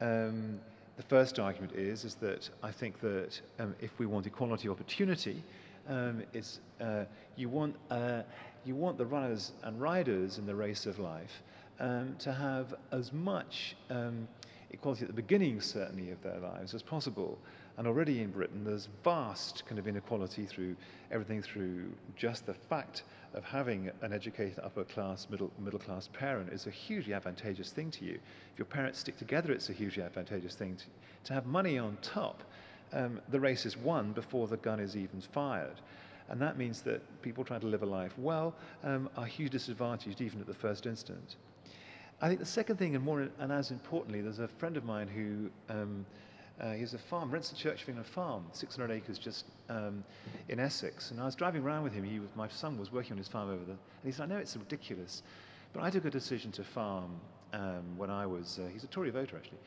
Um, 0.00 0.60
the 0.96 1.02
first 1.02 1.38
argument 1.38 1.72
is, 1.74 2.04
is 2.04 2.14
that 2.16 2.50
I 2.62 2.72
think 2.72 3.00
that 3.00 3.40
um, 3.58 3.74
if 3.80 3.98
we 3.98 4.06
want 4.06 4.26
equality 4.26 4.68
opportunity, 4.68 5.42
um, 5.88 6.22
it's, 6.32 6.60
uh, 6.80 7.04
you, 7.36 7.48
want, 7.48 7.76
uh, 7.90 8.22
you 8.64 8.74
want 8.74 8.98
the 8.98 9.06
runners 9.06 9.52
and 9.62 9.80
riders 9.80 10.38
in 10.38 10.46
the 10.46 10.54
race 10.54 10.86
of 10.86 10.98
life 10.98 11.42
um, 11.80 12.16
to 12.18 12.32
have 12.32 12.74
as 12.90 13.12
much 13.12 13.76
equality 14.70 15.02
at 15.02 15.08
the 15.08 15.14
beginning, 15.14 15.60
certainly, 15.60 16.10
of 16.10 16.22
their 16.22 16.38
lives 16.38 16.74
as 16.74 16.82
possible. 16.82 17.38
And 17.78 17.86
already 17.86 18.22
in 18.22 18.32
Britain, 18.32 18.64
there's 18.64 18.88
vast 19.04 19.64
kind 19.66 19.78
of 19.78 19.86
inequality 19.86 20.46
through 20.46 20.74
everything 21.12 21.40
through 21.40 21.84
just 22.16 22.44
the 22.44 22.52
fact 22.52 23.04
of 23.34 23.44
having 23.44 23.88
an 24.02 24.12
educated 24.12 24.58
upper 24.64 24.82
class, 24.82 25.28
middle, 25.30 25.52
middle 25.60 25.78
class 25.78 26.08
parent 26.12 26.52
is 26.52 26.66
a 26.66 26.70
hugely 26.70 27.14
advantageous 27.14 27.70
thing 27.70 27.92
to 27.92 28.04
you. 28.04 28.18
If 28.52 28.58
your 28.58 28.66
parents 28.66 28.98
stick 28.98 29.16
together, 29.16 29.52
it's 29.52 29.70
a 29.70 29.72
hugely 29.72 30.02
advantageous 30.02 30.56
thing 30.56 30.74
to, 30.74 30.84
to 31.26 31.32
have 31.32 31.46
money 31.46 31.78
on 31.78 31.96
top. 32.02 32.42
Um, 32.92 33.20
the 33.28 33.38
race 33.38 33.64
is 33.64 33.76
won 33.76 34.12
before 34.12 34.48
the 34.48 34.56
gun 34.56 34.80
is 34.80 34.96
even 34.96 35.20
fired. 35.20 35.80
And 36.30 36.42
that 36.42 36.58
means 36.58 36.82
that 36.82 37.00
people 37.22 37.44
trying 37.44 37.60
to 37.60 37.68
live 37.68 37.84
a 37.84 37.86
life 37.86 38.18
well 38.18 38.56
um, 38.82 39.08
are 39.16 39.24
hugely 39.24 39.56
disadvantaged 39.56 40.20
even 40.20 40.40
at 40.40 40.48
the 40.48 40.54
first 40.54 40.86
instant. 40.86 41.36
I 42.20 42.26
think 42.26 42.40
the 42.40 42.46
second 42.46 42.76
thing, 42.76 42.96
and 42.96 43.04
more 43.04 43.28
and 43.38 43.52
as 43.52 43.70
importantly, 43.70 44.20
there's 44.20 44.40
a 44.40 44.48
friend 44.48 44.76
of 44.76 44.84
mine 44.84 45.06
who 45.06 45.48
um, 45.72 46.04
uh, 46.60 46.72
he 46.72 46.80
has 46.80 46.94
a 46.94 46.98
farm, 46.98 47.30
rents 47.30 47.50
the 47.50 47.56
Church 47.56 47.82
of 47.82 47.88
England 47.88 48.08
farm, 48.08 48.44
600 48.52 48.90
acres 48.90 49.18
just 49.18 49.44
um, 49.68 50.04
in 50.48 50.58
Essex. 50.58 51.10
And 51.10 51.20
I 51.20 51.24
was 51.24 51.34
driving 51.34 51.62
around 51.62 51.84
with 51.84 51.92
him. 51.92 52.04
He 52.04 52.18
was, 52.18 52.28
my 52.34 52.48
son 52.48 52.78
was 52.78 52.90
working 52.92 53.12
on 53.12 53.18
his 53.18 53.28
farm 53.28 53.48
over 53.48 53.64
there. 53.64 53.76
And 53.76 54.04
he 54.04 54.12
said, 54.12 54.24
I 54.24 54.26
know 54.26 54.38
it's 54.38 54.56
ridiculous, 54.56 55.22
but 55.72 55.82
I 55.82 55.90
took 55.90 56.04
a 56.04 56.10
decision 56.10 56.50
to 56.52 56.64
farm 56.64 57.20
um, 57.52 57.96
when 57.96 58.10
I 58.10 58.26
was, 58.26 58.58
uh, 58.58 58.68
he's 58.72 58.84
a 58.84 58.88
Tory 58.88 59.10
voter 59.10 59.36
actually. 59.36 59.58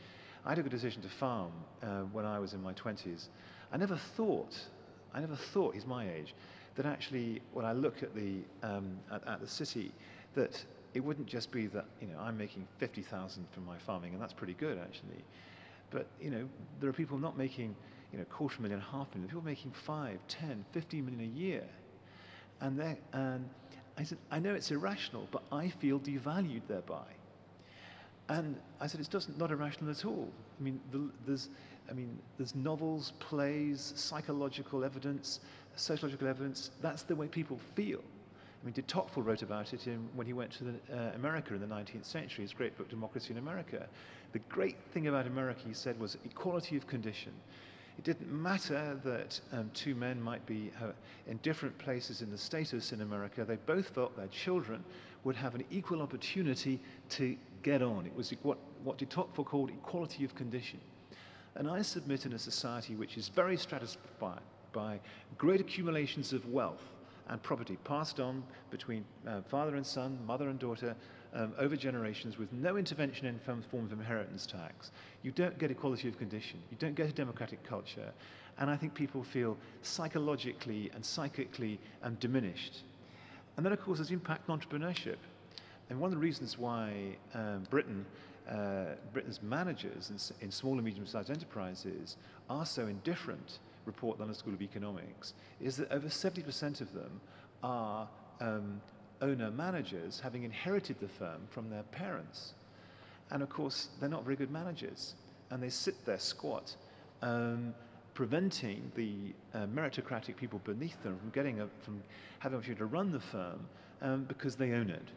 I 0.46 0.56
took 0.56 0.66
a 0.66 0.70
decision 0.70 1.02
to 1.04 1.10
farm 1.10 1.52
uh, 1.84 2.02
when 2.12 2.26
I 2.26 2.40
was 2.40 2.54
in 2.54 2.62
my 2.62 2.74
20s. 2.74 3.28
I 3.72 3.78
never 3.78 3.96
thought 3.96 4.58
I 5.14 5.20
never 5.20 5.36
thought, 5.36 5.74
he's 5.74 5.86
my 5.86 6.10
age, 6.10 6.34
that 6.76 6.86
actually 6.86 7.42
when 7.54 7.66
I 7.66 7.74
look 7.74 8.02
at 8.02 8.16
the, 8.16 8.40
um, 8.64 8.98
at, 9.12 9.28
at, 9.28 9.42
the 9.42 9.48
city, 9.48 9.92
that 10.36 10.64
it 10.94 11.02
wouldn't 11.02 11.28
just 11.28 11.52
be 11.52 11.68
that, 11.68 11.86
you 12.00 12.08
know, 12.08 12.20
I'm 12.20 12.38
making 12.38 12.68
50,000 12.78 13.46
from 13.52 13.66
my 13.66 13.78
farming, 13.78 14.14
and 14.14 14.22
that's 14.22 14.34
pretty 14.34 14.54
good 14.54 14.78
actually. 14.78 15.24
But, 15.92 16.08
you 16.20 16.32
know, 16.32 16.48
there 16.80 16.90
are 16.90 16.94
people 16.94 17.18
not 17.18 17.38
making, 17.38 17.76
you 18.12 18.18
know, 18.18 18.26
quarter 18.26 18.62
million, 18.62 18.80
half 18.80 19.14
million, 19.14 19.28
people 19.28 19.44
making 19.44 19.72
five, 19.72 20.20
10, 20.28 20.66
15 20.72 21.06
million 21.06 21.22
a 21.22 21.38
year. 21.38 21.64
And, 22.62 22.98
and 23.14 23.50
I 23.98 24.04
said, 24.04 24.18
I 24.32 24.40
know 24.40 24.54
it's 24.54 24.72
irrational, 24.72 25.28
but 25.32 25.44
I 25.52 25.70
feel 25.70 26.00
devalued 26.00 26.62
thereby. 26.68 27.06
And 28.30 28.56
I 28.80 28.88
said, 28.88 29.00
it's 29.00 29.10
just 29.10 29.38
not 29.38 29.52
irrational 29.52 29.92
at 29.92 30.06
all. 30.06 30.30
I 30.60 30.64
mean, 30.64 30.80
the, 30.92 31.10
there's, 31.26 31.50
I 31.90 31.94
mean, 31.94 32.18
there's 32.38 32.56
novels, 32.56 33.14
plays, 33.20 33.94
psychological 33.96 34.86
evidence, 34.86 35.42
sociological 35.76 36.28
evidence. 36.28 36.72
That's 36.82 37.04
the 37.04 37.16
way 37.16 37.28
people 37.28 37.60
feel. 37.76 38.02
I 38.62 38.66
mean, 38.66 38.74
de 38.74 38.84
Tocqueville 38.84 39.24
wrote 39.24 39.42
about 39.42 39.74
it 39.74 39.88
in, 39.88 40.08
when 40.14 40.28
he 40.28 40.34
went 40.34 40.52
to 40.54 40.64
the, 40.66 40.74
uh, 40.94 41.12
America 41.16 41.56
in 41.56 41.62
the 41.62 41.68
19th 41.68 42.06
century, 42.06 42.44
his 42.44 42.54
great 42.54 42.78
book, 42.78 42.90
Democracy 42.90 43.32
in 43.32 43.40
America. 43.40 43.88
The 44.34 44.40
great 44.50 44.78
thing 44.94 45.08
about 45.08 45.26
America, 45.26 45.62
he 45.66 45.74
said, 45.74 46.00
was 46.00 46.18
equality 46.26 46.78
of 46.78 46.86
condition. 46.86 47.34
It 47.98 48.04
didn't 48.04 48.32
matter 48.32 49.00
that 49.04 49.40
um, 49.52 49.72
two 49.74 49.96
men 49.96 50.22
might 50.22 50.46
be 50.46 50.72
uh, 50.82 50.92
in 51.28 51.38
different 51.38 51.78
places 51.80 52.22
in 52.22 52.30
the 52.30 52.38
status 52.38 52.94
in 52.94 53.02
America. 53.02 53.44
They 53.44 53.58
both 53.66 53.90
felt 53.90 54.16
their 54.16 54.28
children 54.28 54.84
would 55.24 55.36
have 55.36 55.56
an 55.56 55.64
equal 55.72 56.02
opportunity 56.02 56.80
to 57.10 57.36
get 57.64 57.82
on. 57.82 58.06
It 58.06 58.16
was 58.16 58.32
what, 58.44 58.60
what 58.84 58.98
de 59.00 59.06
Tocqueville 59.06 59.46
called 59.46 59.70
equality 59.72 60.24
of 60.24 60.36
condition. 60.36 60.80
And 61.56 61.68
I 61.68 61.82
submit 61.82 62.26
in 62.26 62.34
a 62.34 62.40
society 62.40 62.96
which 62.96 63.18
is 63.18 63.28
very 63.28 63.58
stratified 63.58 64.40
by 64.72 65.00
great 65.38 65.60
accumulations 65.60 66.32
of 66.32 66.46
wealth 66.48 66.84
and 67.32 67.42
property 67.42 67.78
passed 67.84 68.20
on 68.20 68.44
between 68.70 69.04
uh, 69.28 69.42
father 69.50 69.76
and 69.76 69.86
son, 69.86 70.20
mother 70.28 70.50
and 70.50 70.60
daughter, 70.60 70.96
um, 71.34 71.54
over 71.58 71.76
generations 71.78 72.38
with 72.38 72.52
no 72.52 72.76
intervention 72.78 73.26
in 73.26 73.40
some 73.46 73.64
form 73.64 73.86
of 73.86 73.94
inheritance 73.94 74.46
tax. 74.46 74.92
You 75.24 75.32
don't 75.32 75.58
get 75.58 75.72
equality 75.72 76.10
of 76.10 76.18
condition. 76.18 76.60
You 76.70 76.78
don't 76.78 76.94
get 76.94 77.10
a 77.10 77.14
democratic 77.14 77.64
culture. 77.64 78.12
And 78.60 78.70
I 78.70 78.76
think 78.76 78.94
people 78.94 79.24
feel 79.24 79.58
psychologically 79.82 80.92
and 80.94 81.04
psychically 81.04 81.80
um, 82.04 82.16
diminished. 82.20 82.84
And 83.56 83.66
then, 83.66 83.72
of 83.72 83.82
course, 83.82 84.00
there's 84.00 84.12
impact 84.12 84.50
on 84.50 84.60
entrepreneurship. 84.60 85.18
And 85.90 86.00
one 86.00 86.10
of 86.10 86.12
the 86.12 86.22
reasons 86.22 86.58
why 86.58 87.16
um, 87.34 87.64
Britain 87.70 88.06
uh, 88.50 88.96
Britain's 89.14 89.42
managers 89.42 90.10
in, 90.10 90.46
in 90.46 90.52
small 90.52 90.74
and 90.74 90.84
medium-sized 90.84 91.30
enterprises 91.30 92.18
are 92.50 92.66
so 92.66 92.88
indifferent, 92.88 93.60
report 93.86 94.18
the 94.18 94.24
London 94.24 94.38
School 94.38 94.54
of 94.54 94.62
Economics, 94.62 95.34
is 95.60 95.78
that 95.78 95.92
over 95.92 96.08
70% 96.08 96.82
of 96.82 96.94
them 96.94 97.22
are 97.64 98.08
um, 98.40 98.82
owner-managers 99.22 100.20
having 100.20 100.44
inherited 100.44 101.00
the 101.00 101.08
firm 101.08 101.42
from 101.50 101.70
their 101.70 101.84
parents. 101.84 102.54
And 103.30 103.42
of 103.42 103.50
course, 103.50 103.90
they're 104.00 104.10
not 104.10 104.24
very 104.24 104.36
good 104.36 104.52
managers. 104.52 105.16
And 105.52 105.62
they 105.62 105.70
sit 105.70 106.06
there 106.06 106.20
squat, 106.20 106.76
um, 107.22 107.74
preventing 108.14 108.92
the 108.96 109.34
uh, 109.54 109.66
meritocratic 109.68 110.36
people 110.36 110.60
beneath 110.64 111.02
them 111.04 111.18
from 111.18 111.30
getting 111.30 111.62
a, 111.62 111.68
from 111.82 112.02
having 112.40 112.56
an 112.56 112.60
opportunity 112.60 112.80
to 112.80 112.86
run 112.86 113.12
the 113.12 113.20
firm 113.20 113.68
um, 114.02 114.26
because 114.26 114.56
they 114.56 114.74
own 114.74 114.90
it. 114.90 115.08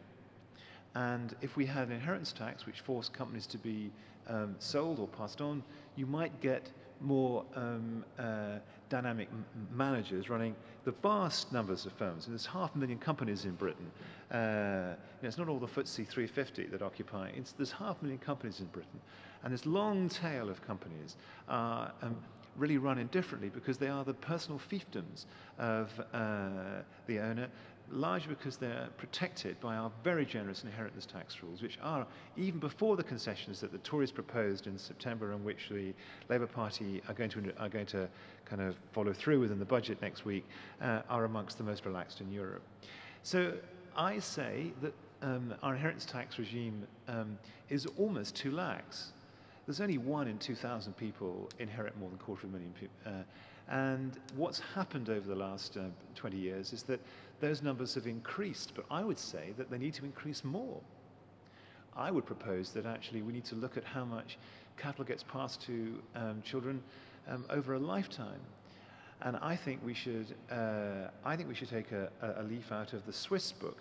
And 0.95 1.35
if 1.41 1.57
we 1.57 1.65
had 1.65 1.87
an 1.87 1.93
inheritance 1.93 2.31
tax 2.31 2.65
which 2.65 2.79
forced 2.81 3.11
companies 3.11 3.47
to 3.47 3.57
be 3.57 3.91
um, 4.27 4.55
sold 4.59 4.99
or 4.99 5.07
passed 5.07 5.41
on, 5.41 5.61
you 5.95 6.05
might 6.05 6.39
get 6.41 6.71
more 7.01 7.45
um, 7.55 8.03
uh, 8.17 8.57
dynamic 8.89 9.27
managers 9.71 10.29
running 10.29 10.55
the 10.83 10.91
vast 10.91 11.51
numbers 11.51 11.85
of 11.85 11.93
firms. 11.93 12.25
And 12.25 12.33
there's 12.33 12.45
half 12.45 12.75
a 12.75 12.77
million 12.77 12.99
companies 12.99 13.45
in 13.45 13.51
Britain. 13.51 13.91
Uh, 14.31 14.35
you 14.35 15.23
know, 15.23 15.27
it's 15.27 15.37
not 15.37 15.49
all 15.49 15.59
the 15.59 15.67
FTSE 15.67 16.07
350 16.07 16.65
that 16.67 16.81
occupy. 16.81 17.29
It's, 17.35 17.51
there's 17.53 17.71
half 17.71 17.97
a 18.01 18.03
million 18.03 18.19
companies 18.19 18.59
in 18.59 18.67
Britain. 18.67 18.99
And 19.43 19.53
this 19.53 19.65
long 19.65 20.09
tail 20.09 20.49
of 20.49 20.65
companies 20.65 21.17
are 21.49 21.91
um, 22.01 22.15
really 22.57 22.77
run 22.77 22.97
indifferently 22.97 23.49
because 23.49 23.77
they 23.77 23.89
are 23.89 24.03
the 24.03 24.13
personal 24.13 24.59
fiefdoms 24.59 25.25
of 25.59 25.91
uh, 26.13 26.81
the 27.07 27.19
owner 27.19 27.47
largely 27.91 28.33
because 28.33 28.57
they're 28.57 28.89
protected 28.97 29.59
by 29.59 29.75
our 29.75 29.91
very 30.03 30.25
generous 30.25 30.63
inheritance 30.63 31.05
tax 31.05 31.41
rules, 31.43 31.61
which 31.61 31.77
are, 31.81 32.05
even 32.37 32.59
before 32.59 32.95
the 32.95 33.03
concessions 33.03 33.59
that 33.61 33.71
the 33.71 33.77
Tories 33.79 34.11
proposed 34.11 34.67
in 34.67 34.77
September 34.77 35.31
and 35.31 35.43
which 35.43 35.69
the 35.69 35.93
Labour 36.29 36.47
Party 36.47 37.01
are 37.07 37.13
going 37.13 37.29
to, 37.29 37.53
are 37.59 37.69
going 37.69 37.85
to 37.87 38.07
kind 38.45 38.61
of 38.61 38.75
follow 38.91 39.13
through 39.13 39.39
with 39.39 39.51
in 39.51 39.59
the 39.59 39.65
budget 39.65 40.01
next 40.01 40.25
week, 40.25 40.45
uh, 40.81 41.01
are 41.09 41.25
amongst 41.25 41.57
the 41.57 41.63
most 41.63 41.85
relaxed 41.85 42.21
in 42.21 42.31
Europe. 42.31 42.63
So 43.23 43.53
I 43.95 44.19
say 44.19 44.71
that 44.81 44.93
um, 45.21 45.53
our 45.63 45.73
inheritance 45.73 46.05
tax 46.05 46.37
regime 46.37 46.85
um, 47.07 47.37
is 47.69 47.85
almost 47.97 48.35
too 48.35 48.51
lax. 48.51 49.13
There's 49.65 49.81
only 49.81 49.97
one 49.97 50.27
in 50.27 50.37
2,000 50.37 50.95
people 50.95 51.49
inherit 51.59 51.97
more 51.97 52.09
than 52.09 52.19
a 52.19 52.23
quarter 52.23 52.45
of 52.45 52.49
a 52.49 52.53
million 52.53 52.73
people. 52.79 52.95
Uh, 53.05 53.23
and 53.67 54.19
what's 54.35 54.59
happened 54.59 55.09
over 55.09 55.27
the 55.27 55.35
last 55.35 55.77
uh, 55.77 55.85
20 56.13 56.37
years 56.37 56.71
is 56.71 56.83
that 56.83 56.99
those 57.39 57.61
numbers 57.61 57.93
have 57.95 58.07
increased, 58.07 58.73
but 58.75 58.85
I 58.89 59.03
would 59.03 59.19
say 59.19 59.53
that 59.57 59.69
they 59.69 59.77
need 59.77 59.93
to 59.95 60.05
increase 60.05 60.43
more. 60.43 60.79
I 61.95 62.11
would 62.11 62.25
propose 62.25 62.71
that 62.71 62.85
actually 62.85 63.21
we 63.21 63.33
need 63.33 63.45
to 63.45 63.55
look 63.55 63.77
at 63.77 63.83
how 63.83 64.05
much 64.05 64.37
capital 64.77 65.05
gets 65.05 65.23
passed 65.23 65.61
to 65.63 66.01
um, 66.15 66.41
children 66.43 66.81
um, 67.27 67.45
over 67.49 67.75
a 67.75 67.79
lifetime. 67.79 68.39
And 69.21 69.37
I 69.37 69.55
think 69.55 69.79
we 69.83 69.93
should, 69.93 70.35
uh, 70.51 71.09
I 71.23 71.35
think 71.35 71.47
we 71.47 71.55
should 71.55 71.69
take 71.69 71.91
a, 71.91 72.09
a, 72.21 72.43
leaf 72.43 72.71
out 72.71 72.91
of 72.91 73.05
the 73.05 73.13
Swiss 73.13 73.53
book, 73.53 73.77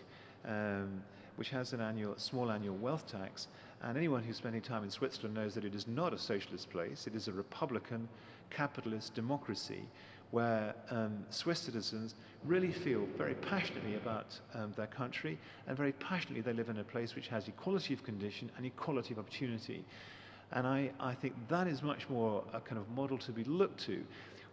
um, 0.47 1.03
which 1.37 1.51
has 1.51 1.73
an 1.73 1.81
annual, 1.81 2.15
small 2.17 2.53
annual 2.53 2.77
wealth 2.77 3.07
tax. 3.07 3.49
And 3.83 3.99
anyone 3.99 4.23
who's 4.23 4.37
spending 4.37 4.63
time 4.63 4.85
in 4.85 4.91
Switzerland 4.91 5.35
knows 5.35 5.55
that 5.55 5.65
it 5.65 5.75
is 5.75 5.89
not 5.89 6.15
a 6.15 6.19
socialist 6.19 6.71
place. 6.71 7.09
It 7.09 7.17
is 7.17 7.27
a 7.27 7.33
republican, 7.33 8.09
capitalist 8.51 9.15
democracy 9.15 9.83
where 10.35 10.75
um, 10.91 11.25
Swiss 11.31 11.61
citizens 11.61 12.17
really 12.45 12.73
feel 12.73 13.07
very 13.17 13.35
passionately 13.35 13.95
about 13.95 14.27
um, 14.55 14.73
their 14.77 14.89
country 14.89 15.39
and 15.69 15.77
very 15.77 15.93
passionately 15.93 16.41
they 16.41 16.53
live 16.53 16.69
in 16.69 16.79
a 16.79 16.83
place 16.83 17.15
which 17.15 17.29
has 17.29 17.47
equality 17.47 17.95
of 17.95 18.03
condition 18.03 18.51
and 18.57 18.67
equality 18.67 19.15
of 19.15 19.21
opportunity. 19.21 19.85
And 20.51 20.67
I, 20.67 20.91
I 20.99 21.15
think 21.15 21.35
that 21.47 21.69
is 21.69 21.85
much 21.85 22.09
more 22.09 22.43
a 22.53 22.61
kind 22.61 22.79
of 22.79 22.89
model 22.97 23.17
to 23.19 23.31
be 23.31 23.45
looked 23.45 23.79
to 23.87 24.03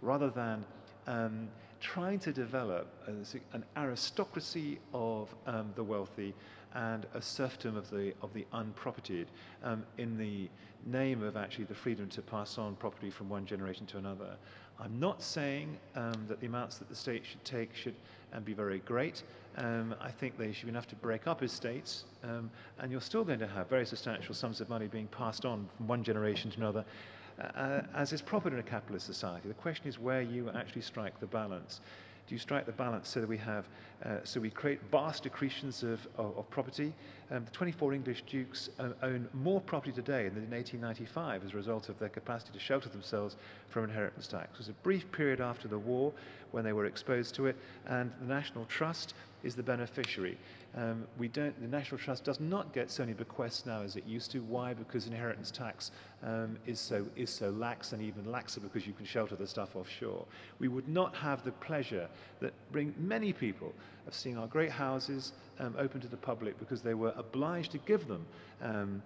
rather 0.03 0.29
than 0.29 0.63
um, 1.07 1.47
trying 1.79 2.19
to 2.19 2.31
develop 2.31 2.85
a, 3.07 3.55
an 3.55 3.65
aristocracy 3.75 4.77
of 4.93 5.33
um, 5.47 5.71
the 5.75 5.83
wealthy 5.83 6.35
and 6.75 7.07
a 7.15 7.21
serfdom 7.21 7.75
of 7.75 7.89
the, 7.89 8.13
of 8.21 8.31
the 8.35 8.45
unpropertied 8.53 9.25
um, 9.63 9.83
in 9.97 10.15
the 10.15 10.47
name 10.85 11.21
of 11.23 11.35
actually 11.35 11.65
the 11.65 11.75
freedom 11.75 12.07
to 12.09 12.21
pass 12.21 12.57
on 12.57 12.75
property 12.75 13.09
from 13.09 13.29
one 13.29 13.45
generation 13.45 13.85
to 13.87 13.97
another. 13.97 14.37
I'm 14.81 14.99
not 14.99 15.21
saying 15.21 15.77
um, 15.95 16.25
that 16.27 16.39
the 16.39 16.47
amounts 16.47 16.79
that 16.79 16.89
the 16.89 16.95
state 16.95 17.23
should 17.23 17.43
take 17.45 17.75
should 17.75 17.93
um, 18.33 18.41
be 18.43 18.53
very 18.53 18.79
great. 18.79 19.21
Um, 19.57 19.93
I 20.01 20.09
think 20.09 20.39
they 20.39 20.51
should 20.51 20.65
be 20.65 20.71
enough 20.71 20.87
to 20.87 20.95
break 20.95 21.27
up 21.27 21.43
estates, 21.43 22.05
um, 22.23 22.49
and 22.79 22.91
you're 22.91 22.99
still 23.01 23.23
going 23.23 23.39
to 23.39 23.47
have 23.47 23.69
very 23.69 23.85
substantial 23.85 24.33
sums 24.33 24.59
of 24.59 24.69
money 24.69 24.87
being 24.87 25.07
passed 25.07 25.45
on 25.45 25.69
from 25.77 25.87
one 25.87 26.03
generation 26.03 26.49
to 26.49 26.57
another, 26.57 26.85
uh, 27.39 27.81
as 27.93 28.11
is 28.11 28.23
proper 28.23 28.49
in 28.49 28.57
a 28.57 28.63
capitalist 28.63 29.05
society. 29.05 29.47
The 29.47 29.53
question 29.53 29.87
is 29.87 29.99
where 29.99 30.21
you 30.23 30.49
actually 30.49 30.81
strike 30.81 31.19
the 31.19 31.27
balance. 31.27 31.81
Do 32.27 32.33
you 32.33 32.39
strike 32.39 32.65
the 32.65 32.71
balance 32.71 33.09
so 33.09 33.19
that 33.19 33.29
we 33.29 33.37
have, 33.37 33.67
so 34.23 34.39
we 34.39 34.49
create 34.49 34.79
vast 34.91 35.25
accretions 35.25 35.83
of, 35.83 36.07
of, 36.17 36.37
of 36.37 36.49
property 36.49 36.93
um, 37.31 37.45
the 37.45 37.51
24 37.51 37.93
English 37.93 38.23
dukes 38.27 38.69
uh, 38.77 38.89
own 39.03 39.27
more 39.33 39.61
property 39.61 39.93
today 39.93 40.27
than 40.27 40.43
in 40.43 40.51
1895 40.51 41.45
as 41.45 41.53
a 41.53 41.55
result 41.55 41.87
of 41.87 41.97
their 41.97 42.09
capacity 42.09 42.51
to 42.51 42.59
shelter 42.59 42.89
themselves 42.89 43.37
from 43.69 43.85
inheritance 43.85 44.27
tax. 44.27 44.49
It 44.53 44.57
was 44.57 44.69
a 44.69 44.73
brief 44.83 45.09
period 45.13 45.39
after 45.39 45.69
the 45.69 45.79
war 45.79 46.11
when 46.51 46.65
they 46.65 46.73
were 46.73 46.85
exposed 46.85 47.33
to 47.35 47.45
it, 47.45 47.55
and 47.87 48.11
the 48.19 48.27
National 48.27 48.65
Trust 48.65 49.13
is 49.43 49.55
the 49.55 49.63
beneficiary. 49.63 50.37
Um, 50.75 51.07
we 51.17 51.29
don't, 51.29 51.59
the 51.61 51.69
National 51.69 51.97
Trust 51.97 52.25
does 52.25 52.41
not 52.41 52.73
get 52.73 52.91
so 52.91 53.03
many 53.03 53.13
bequests 53.13 53.65
now 53.65 53.81
as 53.81 53.95
it 53.95 54.05
used 54.05 54.31
to. 54.31 54.39
Why? 54.39 54.73
Because 54.73 55.07
inheritance 55.07 55.51
tax 55.51 55.91
um, 56.23 56.57
is, 56.65 56.81
so, 56.81 57.05
is 57.15 57.29
so 57.29 57.49
lax 57.51 57.93
and 57.93 58.01
even 58.01 58.25
laxer 58.25 58.61
because 58.61 58.85
you 58.85 58.93
can 58.93 59.05
shelter 59.05 59.37
the 59.37 59.47
stuff 59.47 59.77
offshore. 59.77 60.25
We 60.59 60.67
would 60.67 60.89
not 60.89 61.15
have 61.15 61.45
the 61.45 61.53
pleasure 61.53 62.09
that 62.41 62.53
bring 62.73 62.93
many 62.97 63.31
people 63.31 63.73
of 64.07 64.13
seeing 64.13 64.37
our 64.37 64.47
great 64.47 64.71
houses 64.71 65.33
um, 65.59 65.75
open 65.77 66.01
to 66.01 66.07
the 66.07 66.17
public 66.17 66.57
because 66.59 66.81
they 66.81 66.93
were 66.93 67.13
obliged 67.17 67.71
to 67.71 67.77
give 67.79 68.07
them 68.07 68.25
um, 68.61 69.01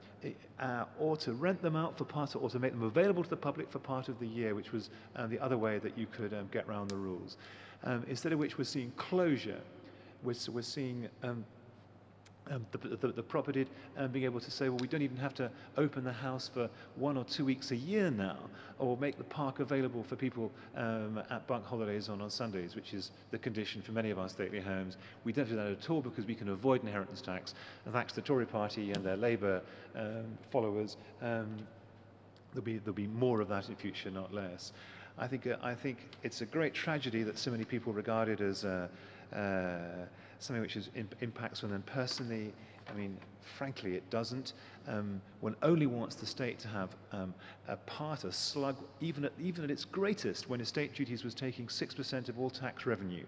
uh, 0.60 0.86
or 1.00 1.18
to 1.18 1.34
rent 1.34 1.62
them 1.62 1.76
out 1.76 1.98
for 1.98 2.06
part 2.06 2.36
of, 2.36 2.44
or 2.44 2.50
to 2.50 2.60
make 2.60 2.72
them 2.72 2.84
available 2.84 3.24
to 3.24 3.30
the 3.30 3.36
public 3.36 3.72
for 3.72 3.80
part 3.80 4.10
of 4.10 4.20
the 4.20 4.28
year, 4.28 4.56
which 4.56 4.72
was 4.72 4.90
uh, 5.16 5.28
the 5.28 5.40
other 5.40 5.58
way 5.58 5.80
that 5.80 5.98
you 5.98 6.08
could 6.08 6.34
um, 6.34 6.48
get 6.52 6.68
around 6.68 6.90
the 6.90 6.96
rules. 6.96 7.38
Um, 7.84 8.06
instead 8.08 8.32
of 8.34 8.40
which 8.40 8.58
we're 8.58 8.64
seeing 8.64 8.92
closure 8.98 9.60
we're, 10.26 10.36
we're 10.52 10.62
seeing 10.62 11.08
um, 12.52 12.66
the, 12.72 12.78
the, 12.78 13.08
the, 13.08 13.24
property 13.24 13.66
um, 13.98 14.12
being 14.12 14.26
able 14.26 14.40
to 14.40 14.52
say, 14.52 14.70
well, 14.70 14.78
we 14.78 14.88
don't 14.88 15.02
even 15.02 15.18
have 15.18 15.34
to 15.36 15.50
open 15.78 16.04
the 16.04 16.14
house 16.14 16.50
for 16.54 16.70
one 16.96 17.18
or 17.18 17.24
two 17.24 17.46
weeks 17.46 17.72
a 17.72 17.76
year 17.76 18.12
now, 18.12 18.38
or 18.78 18.98
make 18.98 19.18
the 19.18 19.24
park 19.24 19.60
available 19.60 20.04
for 20.04 20.16
people 20.16 20.52
um, 20.76 21.22
at 21.30 21.48
bank 21.48 21.66
holidays 21.66 22.10
on 22.10 22.22
on 22.22 22.30
Sundays, 22.30 22.76
which 22.76 22.94
is 22.94 23.12
the 23.32 23.38
condition 23.38 23.82
for 23.82 23.92
many 23.92 24.12
of 24.12 24.20
our 24.20 24.30
stately 24.30 24.60
homes. 24.60 24.98
We 25.24 25.34
don't 25.34 25.50
do 25.50 25.56
that 25.56 25.72
at 25.72 25.90
all 25.90 26.02
because 26.02 26.26
we 26.26 26.36
can 26.36 26.50
avoid 26.50 26.84
inheritance 26.84 27.22
tax. 27.22 27.56
And 27.86 27.94
thanks 27.94 28.14
to 28.14 28.22
the 28.22 28.28
Tory 28.28 28.46
party 28.46 28.92
and 28.92 29.04
their 29.04 29.18
Labour 29.18 29.62
um, 29.96 30.38
followers, 30.52 30.98
um, 31.22 31.58
there'll, 32.54 32.66
be, 32.66 32.78
there'll 32.78 32.94
be 32.94 33.08
more 33.08 33.42
of 33.42 33.48
that 33.50 33.70
in 33.70 33.76
future, 33.76 34.12
not 34.12 34.34
less. 34.34 34.72
I 35.18 35.28
think, 35.28 35.48
uh, 35.48 35.56
I 35.64 35.74
think 35.74 35.98
it's 36.24 36.42
a 36.42 36.46
great 36.46 36.74
tragedy 36.74 37.24
that 37.24 37.38
so 37.38 37.50
many 37.52 37.64
people 37.64 37.94
regard 37.94 38.28
it 38.28 38.42
as 38.42 38.66
uh, 38.66 38.88
uh, 39.34 40.06
something 40.40 40.62
which 40.62 40.76
is 40.76 40.90
impacts 41.22 41.64
on 41.64 41.72
them 41.72 41.84
personally. 41.86 42.54
I 42.90 42.94
mean, 42.94 43.18
frankly, 43.58 43.96
it 43.96 44.08
doesn't. 44.10 44.54
Um, 44.88 45.22
one 45.42 45.56
only 45.64 45.88
wants 45.88 46.16
the 46.16 46.26
state 46.26 46.60
to 46.60 46.68
have 46.68 46.90
um, 47.12 47.34
a 47.68 47.78
part, 47.78 48.24
a 48.24 48.32
slug, 48.32 48.76
even 49.02 49.26
at, 49.26 49.32
even 49.40 49.64
at 49.64 49.72
its 49.72 49.86
greatest, 49.86 50.50
when 50.50 50.62
estate 50.62 50.94
duties 50.94 51.24
was 51.24 51.34
taking 51.34 51.68
6% 51.68 52.30
of 52.30 52.40
all 52.40 52.50
tax 52.50 52.86
revenue. 52.86 53.26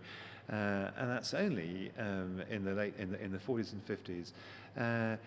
Uh, 0.52 0.92
and 0.98 1.10
that's 1.10 1.34
only 1.34 1.92
um, 2.00 2.42
in, 2.50 2.64
the 2.64 2.72
late, 2.72 2.94
in, 2.98 3.12
the, 3.12 3.22
in 3.22 3.32
the 3.32 3.38
40s 3.38 3.74
and 3.74 3.86
50s. 3.86 4.32
Uh, 4.78 5.18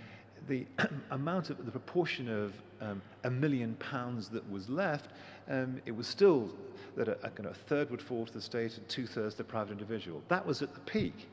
the 0.49 0.67
amount 1.11 1.51
of 1.51 1.65
the 1.65 1.71
proportion 1.71 2.29
of 2.29 2.55
um, 2.81 3.03
a 3.25 3.31
million 3.31 3.75
pounds 3.75 4.29
that 4.29 4.49
was 4.51 4.69
left, 4.69 5.11
um, 5.49 5.81
it 5.85 5.95
was 5.95 6.07
still 6.07 6.51
that 6.97 7.09
a, 7.09 7.13
a, 7.23 7.31
kind 7.31 7.47
of 7.47 7.53
a 7.53 7.55
third 7.55 7.91
would 7.91 8.01
fall 8.01 8.25
to 8.25 8.33
the 8.33 8.41
state 8.41 8.77
and 8.77 8.89
two 8.89 9.07
thirds 9.07 9.35
to 9.35 9.39
the 9.39 9.45
private 9.45 9.73
individual. 9.73 10.23
That 10.29 10.47
was 10.47 10.63
at 10.63 10.73
the 10.75 10.81
peak. 10.81 11.29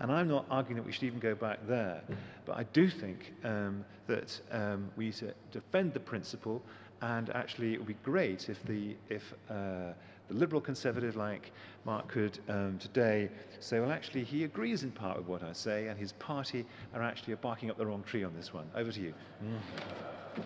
And 0.00 0.12
I'm 0.12 0.28
not 0.28 0.46
arguing 0.50 0.76
that 0.76 0.86
we 0.86 0.92
should 0.92 1.04
even 1.04 1.20
go 1.20 1.34
back 1.34 1.58
there, 1.66 2.02
but 2.44 2.56
I 2.56 2.64
do 2.64 2.88
think 2.88 3.32
um, 3.44 3.84
that 4.06 4.40
um, 4.50 4.90
we 4.96 5.06
need 5.06 5.14
to 5.14 5.34
defend 5.52 5.94
the 5.94 6.00
principle, 6.00 6.62
and 7.02 7.30
actually 7.30 7.72
it 7.72 7.78
would 7.78 7.88
be 7.88 7.96
great 8.02 8.48
if 8.48 8.62
the 8.64 8.96
if 9.08 9.32
uh, 9.48 9.92
the 10.30 10.34
liberal 10.34 10.60
conservative 10.60 11.16
like 11.16 11.50
Mark 11.84 12.08
could 12.08 12.38
um, 12.48 12.78
today 12.78 13.28
say, 13.58 13.80
well, 13.80 13.90
actually, 13.90 14.24
he 14.24 14.44
agrees 14.44 14.84
in 14.84 14.92
part 14.92 15.18
with 15.18 15.26
what 15.26 15.42
I 15.42 15.52
say, 15.52 15.88
and 15.88 15.98
his 15.98 16.12
party 16.12 16.64
are 16.94 17.02
actually 17.02 17.34
barking 17.34 17.70
up 17.70 17.76
the 17.76 17.86
wrong 17.86 18.02
tree 18.04 18.22
on 18.22 18.34
this 18.34 18.54
one. 18.54 18.70
Over 18.74 18.92
to 18.92 19.00
you. 19.00 19.14
Mm. 19.44 20.44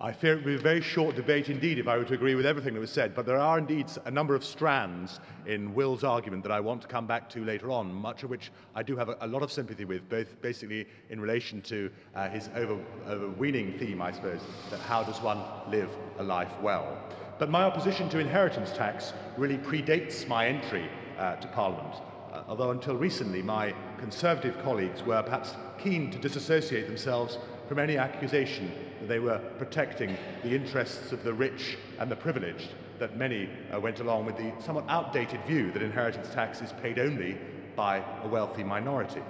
I 0.00 0.12
fear 0.12 0.34
it 0.34 0.36
would 0.36 0.44
be 0.44 0.54
a 0.54 0.58
very 0.58 0.80
short 0.80 1.16
debate 1.16 1.48
indeed 1.48 1.80
if 1.80 1.88
I 1.88 1.96
were 1.96 2.04
to 2.04 2.14
agree 2.14 2.36
with 2.36 2.46
everything 2.46 2.72
that 2.74 2.78
was 2.78 2.92
said, 2.92 3.16
but 3.16 3.26
there 3.26 3.36
are 3.36 3.58
indeed 3.58 3.86
a 4.04 4.10
number 4.12 4.36
of 4.36 4.44
strands 4.44 5.18
in 5.44 5.74
Will's 5.74 6.04
argument 6.04 6.44
that 6.44 6.52
I 6.52 6.60
want 6.60 6.82
to 6.82 6.86
come 6.86 7.08
back 7.08 7.28
to 7.30 7.44
later 7.44 7.72
on, 7.72 7.92
much 7.92 8.22
of 8.22 8.30
which 8.30 8.52
I 8.76 8.84
do 8.84 8.96
have 8.96 9.08
a, 9.08 9.16
a 9.22 9.26
lot 9.26 9.42
of 9.42 9.50
sympathy 9.50 9.84
with, 9.84 10.08
both 10.08 10.40
basically 10.40 10.86
in 11.10 11.20
relation 11.20 11.60
to 11.62 11.90
uh, 12.14 12.28
his 12.28 12.48
over, 12.54 12.78
overweening 13.08 13.76
theme, 13.76 14.00
I 14.00 14.12
suppose, 14.12 14.40
that 14.70 14.78
how 14.78 15.02
does 15.02 15.20
one 15.20 15.42
live 15.68 15.90
a 16.18 16.22
life 16.22 16.52
well. 16.62 16.96
But 17.40 17.50
my 17.50 17.64
opposition 17.64 18.08
to 18.10 18.20
inheritance 18.20 18.70
tax 18.70 19.14
really 19.36 19.58
predates 19.58 20.28
my 20.28 20.46
entry 20.46 20.88
uh, 21.18 21.34
to 21.36 21.48
Parliament, 21.48 21.96
uh, 22.32 22.44
although 22.46 22.70
until 22.70 22.94
recently 22.94 23.42
my 23.42 23.74
Conservative 23.98 24.62
colleagues 24.62 25.02
were 25.02 25.24
perhaps 25.24 25.56
keen 25.76 26.08
to 26.12 26.18
disassociate 26.18 26.86
themselves 26.86 27.38
from 27.66 27.80
any 27.80 27.96
accusation 27.96 28.70
they 29.08 29.18
were 29.18 29.38
protecting 29.58 30.16
the 30.42 30.54
interests 30.54 31.12
of 31.12 31.24
the 31.24 31.32
rich 31.32 31.78
and 31.98 32.10
the 32.10 32.16
privileged, 32.16 32.68
that 32.98 33.16
many 33.16 33.48
uh, 33.72 33.80
went 33.80 34.00
along 34.00 34.26
with 34.26 34.36
the 34.36 34.52
somewhat 34.60 34.84
outdated 34.88 35.40
view 35.46 35.72
that 35.72 35.82
inheritance 35.82 36.28
tax 36.34 36.60
is 36.60 36.72
paid 36.82 36.98
only 36.98 37.38
by 37.74 38.02
a 38.22 38.28
wealthy 38.28 38.62
minority. 38.62 39.22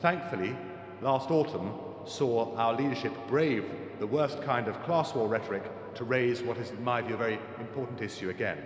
Thankfully, 0.00 0.56
last 1.00 1.30
autumn 1.30 1.72
saw 2.04 2.54
our 2.56 2.74
leadership 2.74 3.12
brave 3.28 3.64
the 3.98 4.06
worst 4.06 4.42
kind 4.42 4.68
of 4.68 4.80
class 4.82 5.14
war 5.14 5.28
rhetoric 5.28 5.62
to 5.94 6.04
raise 6.04 6.42
what 6.42 6.58
is, 6.58 6.70
in 6.70 6.84
my 6.84 7.00
view, 7.00 7.14
a 7.14 7.18
very 7.18 7.38
important 7.58 8.02
issue 8.02 8.28
again. 8.28 8.58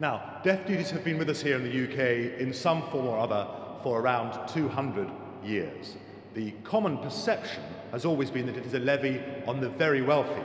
Now, 0.00 0.40
death 0.42 0.66
duties 0.66 0.90
have 0.90 1.04
been 1.04 1.18
with 1.18 1.28
us 1.28 1.42
here 1.42 1.56
in 1.56 1.64
the 1.64 1.84
UK 1.84 2.40
in 2.40 2.52
some 2.52 2.82
form 2.90 3.06
or 3.06 3.18
other 3.18 3.46
for 3.82 4.00
around 4.00 4.48
200 4.48 5.10
years. 5.44 5.96
The 6.34 6.52
common 6.62 6.98
perception 6.98 7.62
has 7.92 8.04
always 8.04 8.30
been 8.30 8.46
that 8.46 8.56
it 8.56 8.66
is 8.66 8.74
a 8.74 8.78
levy 8.78 9.20
on 9.46 9.60
the 9.60 9.68
very 9.68 10.02
wealthy, 10.02 10.42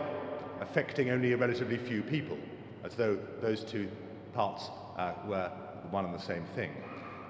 affecting 0.62 1.10
only 1.10 1.34
a 1.34 1.38
relatively 1.38 1.78
few 1.78 2.02
people, 2.02 2.38
as 2.84 2.96
though 2.96 3.18
those 3.42 3.64
two 3.64 3.90
parts 4.34 4.70
uh, 4.98 5.14
were 5.26 5.52
one 5.92 6.06
and 6.06 6.14
the 6.14 6.20
same 6.20 6.46
thing. 6.56 6.72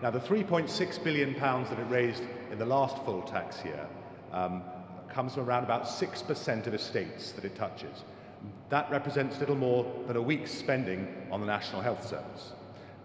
Now, 0.01 0.11
the 0.11 0.19
3.6 0.19 1.03
billion 1.03 1.33
pounds 1.35 1.69
that 1.69 1.79
it 1.79 1.89
raised 1.89 2.23
in 2.51 2.59
the 2.59 2.65
last 2.65 3.03
full 3.05 3.21
tax 3.21 3.63
year 3.63 3.87
um, 4.31 4.63
comes 5.09 5.35
from 5.35 5.47
around 5.47 5.63
about 5.63 5.85
6% 5.85 6.67
of 6.67 6.73
estates 6.73 7.31
that 7.31 7.45
it 7.45 7.55
touches. 7.55 8.03
That 8.69 8.91
represents 8.91 9.39
little 9.39 9.55
more 9.55 9.85
than 10.07 10.17
a 10.17 10.21
week's 10.21 10.51
spending 10.51 11.07
on 11.31 11.39
the 11.39 11.47
National 11.47 11.81
Health 11.81 12.05
Service. 12.05 12.51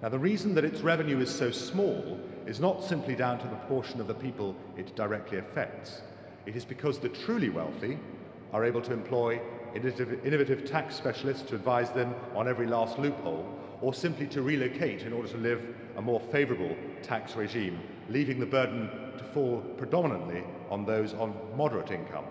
Now, 0.02 0.08
the 0.08 0.18
reason 0.18 0.54
that 0.54 0.64
its 0.64 0.80
revenue 0.80 1.20
is 1.20 1.32
so 1.32 1.50
small 1.50 2.18
is 2.46 2.60
not 2.60 2.82
simply 2.82 3.14
down 3.14 3.38
to 3.38 3.44
the 3.46 3.56
proportion 3.56 4.00
of 4.00 4.06
the 4.06 4.14
people 4.14 4.56
it 4.76 4.94
directly 4.96 5.38
affects. 5.38 6.02
It 6.48 6.56
is 6.56 6.64
because 6.64 6.98
the 6.98 7.10
truly 7.10 7.50
wealthy 7.50 7.98
are 8.54 8.64
able 8.64 8.80
to 8.80 8.94
employ 8.94 9.38
innovative, 9.74 10.64
tax 10.64 10.96
specialists 10.96 11.46
to 11.50 11.56
advise 11.56 11.90
them 11.90 12.14
on 12.34 12.48
every 12.48 12.66
last 12.66 12.98
loophole, 12.98 13.46
or 13.82 13.92
simply 13.92 14.26
to 14.28 14.40
relocate 14.40 15.02
in 15.02 15.12
order 15.12 15.28
to 15.28 15.36
live 15.36 15.60
a 15.98 16.00
more 16.00 16.20
favourable 16.32 16.74
tax 17.02 17.36
regime, 17.36 17.78
leaving 18.08 18.40
the 18.40 18.46
burden 18.46 18.88
to 19.18 19.24
fall 19.34 19.60
predominantly 19.76 20.42
on 20.70 20.86
those 20.86 21.12
on 21.12 21.34
moderate 21.54 21.90
income. 21.90 22.24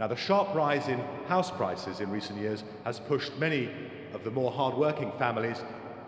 Now, 0.00 0.08
the 0.08 0.16
sharp 0.16 0.52
rise 0.52 0.88
in 0.88 0.98
house 1.28 1.52
prices 1.52 2.00
in 2.00 2.10
recent 2.10 2.40
years 2.40 2.64
has 2.82 2.98
pushed 2.98 3.38
many 3.38 3.70
of 4.12 4.24
the 4.24 4.30
more 4.32 4.50
hard-working 4.50 5.12
families 5.20 5.62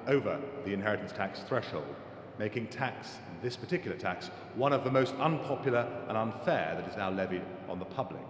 over 0.08 0.40
the 0.64 0.72
inheritance 0.72 1.12
tax 1.12 1.38
threshold 1.42 1.94
making 2.38 2.66
tax, 2.66 3.18
this 3.42 3.56
particular 3.56 3.96
tax, 3.96 4.28
one 4.54 4.72
of 4.72 4.84
the 4.84 4.90
most 4.90 5.14
unpopular 5.16 5.86
and 6.08 6.16
unfair 6.16 6.74
that 6.76 6.88
is 6.88 6.96
now 6.96 7.10
levied 7.10 7.42
on 7.68 7.78
the 7.78 7.84
public. 7.84 8.22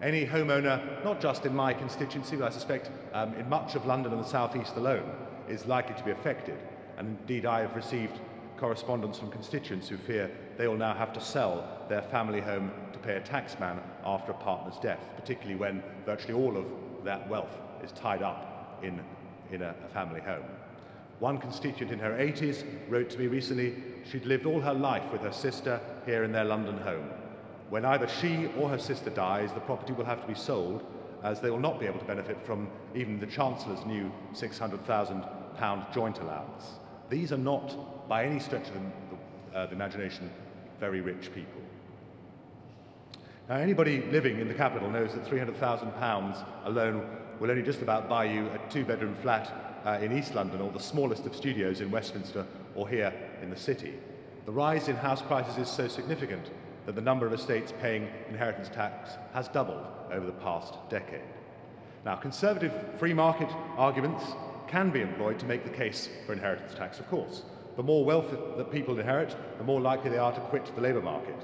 Any 0.00 0.26
homeowner, 0.26 1.02
not 1.04 1.20
just 1.20 1.46
in 1.46 1.54
my 1.54 1.72
constituency, 1.72 2.36
but 2.36 2.46
I 2.46 2.50
suspect 2.50 2.90
um, 3.12 3.34
in 3.34 3.48
much 3.48 3.74
of 3.74 3.86
London 3.86 4.12
and 4.12 4.22
the 4.22 4.28
South 4.28 4.54
East 4.54 4.76
alone, 4.76 5.10
is 5.48 5.66
likely 5.66 5.94
to 5.96 6.04
be 6.04 6.10
affected. 6.10 6.58
And 6.98 7.18
indeed, 7.20 7.46
I 7.46 7.60
have 7.60 7.74
received 7.74 8.20
correspondence 8.56 9.18
from 9.18 9.30
constituents 9.30 9.88
who 9.88 9.96
fear 9.96 10.30
they 10.56 10.68
will 10.68 10.76
now 10.76 10.94
have 10.94 11.12
to 11.14 11.20
sell 11.20 11.86
their 11.88 12.02
family 12.02 12.40
home 12.40 12.70
to 12.92 12.98
pay 12.98 13.16
a 13.16 13.20
taxman 13.20 13.80
after 14.04 14.32
a 14.32 14.34
partner's 14.34 14.78
death, 14.80 15.00
particularly 15.16 15.56
when 15.56 15.82
virtually 16.04 16.34
all 16.34 16.56
of 16.56 16.64
that 17.04 17.28
wealth 17.28 17.58
is 17.82 17.92
tied 17.92 18.22
up 18.22 18.80
in, 18.82 19.00
in 19.50 19.62
a, 19.62 19.74
a 19.84 19.88
family 19.88 20.20
home. 20.20 20.44
One 21.20 21.38
constituent 21.38 21.92
in 21.92 21.98
her 21.98 22.12
80s 22.12 22.64
wrote 22.88 23.08
to 23.10 23.18
me 23.18 23.26
recently 23.26 23.74
she'd 24.10 24.26
lived 24.26 24.46
all 24.46 24.60
her 24.60 24.74
life 24.74 25.10
with 25.12 25.22
her 25.22 25.32
sister 25.32 25.80
here 26.04 26.24
in 26.24 26.32
their 26.32 26.44
London 26.44 26.78
home. 26.78 27.08
When 27.70 27.84
either 27.84 28.08
she 28.08 28.48
or 28.58 28.68
her 28.68 28.78
sister 28.78 29.10
dies, 29.10 29.52
the 29.52 29.60
property 29.60 29.92
will 29.92 30.04
have 30.04 30.20
to 30.20 30.28
be 30.28 30.34
sold 30.34 30.84
as 31.22 31.40
they 31.40 31.50
will 31.50 31.58
not 31.58 31.80
be 31.80 31.86
able 31.86 31.98
to 31.98 32.04
benefit 32.04 32.38
from 32.44 32.68
even 32.94 33.18
the 33.18 33.26
Chancellor's 33.26 33.84
new 33.84 34.12
£600,000 34.34 35.94
joint 35.94 36.18
allowance. 36.20 36.64
These 37.10 37.32
are 37.32 37.38
not, 37.38 38.08
by 38.08 38.24
any 38.24 38.38
stretch 38.38 38.68
of 38.68 38.74
the, 38.74 39.58
uh, 39.58 39.66
the 39.66 39.72
imagination, 39.72 40.30
very 40.78 41.00
rich 41.00 41.34
people. 41.34 41.60
Now, 43.48 43.56
anybody 43.56 44.02
living 44.10 44.40
in 44.40 44.48
the 44.48 44.54
capital 44.54 44.90
knows 44.90 45.14
that 45.14 45.24
£300,000 45.24 46.46
alone 46.64 47.08
will 47.40 47.50
only 47.50 47.62
just 47.62 47.82
about 47.82 48.08
buy 48.08 48.24
you 48.24 48.46
a 48.48 48.70
two 48.70 48.84
bedroom 48.84 49.16
flat 49.22 49.80
uh, 49.84 49.98
in 50.02 50.16
East 50.16 50.34
London 50.34 50.60
or 50.60 50.72
the 50.72 50.80
smallest 50.80 51.26
of 51.26 51.36
studios 51.36 51.80
in 51.80 51.90
Westminster 51.90 52.44
or 52.74 52.88
here 52.88 53.12
in 53.42 53.50
the 53.50 53.56
city. 53.56 53.94
The 54.44 54.52
rise 54.52 54.88
in 54.88 54.96
house 54.96 55.22
prices 55.22 55.58
is 55.58 55.68
so 55.68 55.88
significant 55.88 56.50
that 56.86 56.94
the 56.94 57.00
number 57.00 57.26
of 57.26 57.32
estates 57.32 57.72
paying 57.80 58.08
inheritance 58.28 58.68
tax 58.68 59.12
has 59.34 59.48
doubled 59.48 59.84
over 60.12 60.24
the 60.24 60.32
past 60.32 60.74
decade. 60.88 61.20
Now, 62.04 62.14
conservative 62.14 62.72
free 62.98 63.12
market 63.12 63.48
arguments 63.76 64.24
can 64.68 64.90
be 64.90 65.00
employed 65.00 65.38
to 65.40 65.46
make 65.46 65.64
the 65.64 65.70
case 65.70 66.08
for 66.24 66.32
inheritance 66.32 66.74
tax, 66.74 67.00
of 67.00 67.08
course. 67.08 67.42
The 67.76 67.82
more 67.82 68.04
wealth 68.04 68.30
that 68.56 68.70
people 68.70 68.98
inherit, 68.98 69.36
the 69.58 69.64
more 69.64 69.80
likely 69.80 70.10
they 70.10 70.18
are 70.18 70.32
to 70.32 70.40
quit 70.40 70.70
the 70.74 70.80
labour 70.80 71.02
market. 71.02 71.36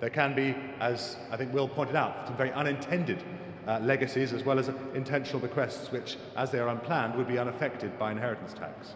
There 0.00 0.10
can 0.10 0.34
be, 0.34 0.54
as 0.80 1.16
I 1.30 1.36
think 1.36 1.52
Will 1.52 1.68
pointed 1.68 1.96
out, 1.96 2.26
some 2.26 2.36
very 2.36 2.52
unintended 2.52 3.22
uh, 3.66 3.80
legacies 3.80 4.32
as 4.32 4.44
well 4.44 4.58
as 4.58 4.70
intentional 4.94 5.40
bequests, 5.40 5.90
which, 5.92 6.16
as 6.36 6.50
they 6.50 6.58
are 6.58 6.68
unplanned, 6.68 7.14
would 7.14 7.28
be 7.28 7.38
unaffected 7.38 7.98
by 7.98 8.12
inheritance 8.12 8.52
tax. 8.52 8.94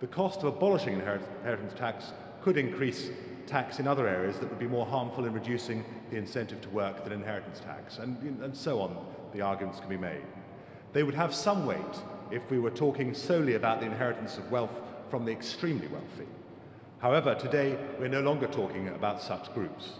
The 0.00 0.06
cost 0.06 0.40
of 0.40 0.46
abolishing 0.46 0.94
inheritance 0.94 1.72
tax 1.74 2.12
could 2.42 2.58
increase 2.58 3.10
tax 3.46 3.78
in 3.78 3.88
other 3.88 4.06
areas 4.06 4.38
that 4.38 4.48
would 4.48 4.58
be 4.58 4.66
more 4.66 4.84
harmful 4.84 5.24
in 5.24 5.32
reducing 5.32 5.84
the 6.10 6.16
incentive 6.16 6.60
to 6.60 6.68
work 6.70 7.04
than 7.04 7.12
inheritance 7.12 7.60
tax, 7.60 7.98
and, 7.98 8.18
and 8.42 8.56
so 8.56 8.80
on. 8.80 8.96
The 9.32 9.40
arguments 9.40 9.80
can 9.80 9.88
be 9.88 9.96
made. 9.96 10.22
They 10.92 11.02
would 11.02 11.14
have 11.14 11.34
some 11.34 11.66
weight 11.66 11.78
if 12.30 12.42
we 12.50 12.58
were 12.58 12.70
talking 12.70 13.14
solely 13.14 13.54
about 13.54 13.80
the 13.80 13.86
inheritance 13.86 14.36
of 14.36 14.50
wealth 14.50 14.70
from 15.10 15.24
the 15.24 15.32
extremely 15.32 15.86
wealthy. 15.88 16.26
However, 16.98 17.34
today 17.34 17.78
we're 17.98 18.08
no 18.08 18.22
longer 18.22 18.48
talking 18.48 18.88
about 18.88 19.22
such 19.22 19.52
groups. 19.54 19.92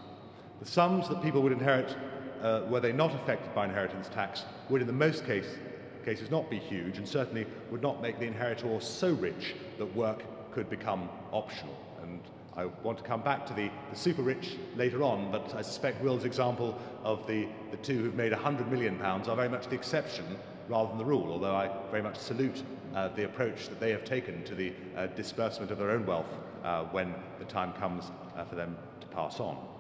The 0.61 0.67
sums 0.67 1.09
that 1.09 1.23
people 1.23 1.43
would 1.43 1.53
inherit 1.53 1.95
uh, 2.43 2.63
were 2.69 2.81
they 2.81 2.93
not 2.93 3.15
affected 3.15 3.55
by 3.55 3.65
inheritance 3.65 4.09
tax 4.09 4.45
would 4.69 4.81
in 4.81 4.87
the 4.87 4.93
most 4.93 5.25
case, 5.25 5.59
cases 6.07 6.31
not 6.31 6.49
be 6.49 6.59
huge 6.59 6.99
and 6.99 7.07
certainly 7.07 7.45
would 7.71 7.83
not 7.83 8.01
make 8.01 8.19
the 8.19 8.25
inheritor 8.25 8.81
so 8.81 9.13
rich 9.15 9.57
that 9.77 9.97
work 9.97 10.23
could 10.53 10.71
become 10.71 11.11
optional. 11.33 11.77
And 12.01 12.21
I 12.57 12.67
want 12.85 12.97
to 12.99 13.05
come 13.05 13.23
back 13.23 13.45
to 13.49 13.53
the, 13.53 13.69
the 13.91 13.97
super 13.97 14.23
rich 14.23 14.57
later 14.77 15.03
on, 15.03 15.33
but 15.33 15.55
I 15.55 15.63
suspect 15.63 16.03
Will's 16.03 16.25
example 16.25 16.81
of 17.03 17.27
the, 17.27 17.49
the 17.73 17.77
two 17.79 17.99
who've 17.99 18.15
made 18.15 18.33
£100 18.33 18.71
million 18.71 19.03
are 19.03 19.37
very 19.37 19.49
much 19.49 19.67
the 19.67 19.75
exception 19.75 20.25
rather 20.69 20.89
than 20.89 20.99
the 20.99 21.05
rule, 21.05 21.31
although 21.33 21.55
I 21.55 21.71
very 21.91 22.03
much 22.03 22.17
salute 22.17 22.63
uh, 22.95 23.09
the 23.09 23.25
approach 23.25 23.69
that 23.69 23.81
they 23.81 23.91
have 23.91 24.05
taken 24.05 24.45
to 24.45 24.55
the 24.55 24.73
uh, 24.97 25.07
disbursement 25.09 25.73
of 25.73 25.79
their 25.79 25.91
own 25.91 26.07
wealth 26.07 26.33
uh, 26.65 26.85
when 26.85 27.15
the 27.41 27.45
time 27.45 27.73
comes 27.75 28.11
uh, 28.37 28.45
for 28.45 28.55
them 28.55 28.77
to 29.01 29.07
pass 29.09 29.41
on. 29.41 29.76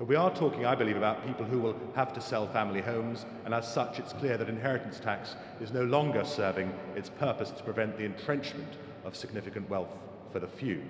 But 0.00 0.08
we 0.08 0.16
are 0.16 0.34
talking, 0.34 0.64
I 0.64 0.74
believe, 0.74 0.96
about 0.96 1.26
people 1.26 1.44
who 1.44 1.58
will 1.58 1.76
have 1.94 2.14
to 2.14 2.22
sell 2.22 2.48
family 2.48 2.80
homes, 2.80 3.26
and 3.44 3.52
as 3.52 3.70
such, 3.70 3.98
it's 3.98 4.14
clear 4.14 4.38
that 4.38 4.48
inheritance 4.48 4.98
tax 4.98 5.36
is 5.60 5.72
no 5.72 5.84
longer 5.84 6.24
serving 6.24 6.72
its 6.96 7.10
purpose 7.10 7.50
to 7.50 7.62
prevent 7.62 7.98
the 7.98 8.06
entrenchment 8.06 8.78
of 9.04 9.14
significant 9.14 9.68
wealth 9.68 9.90
for 10.32 10.40
the 10.40 10.46
few. 10.46 10.82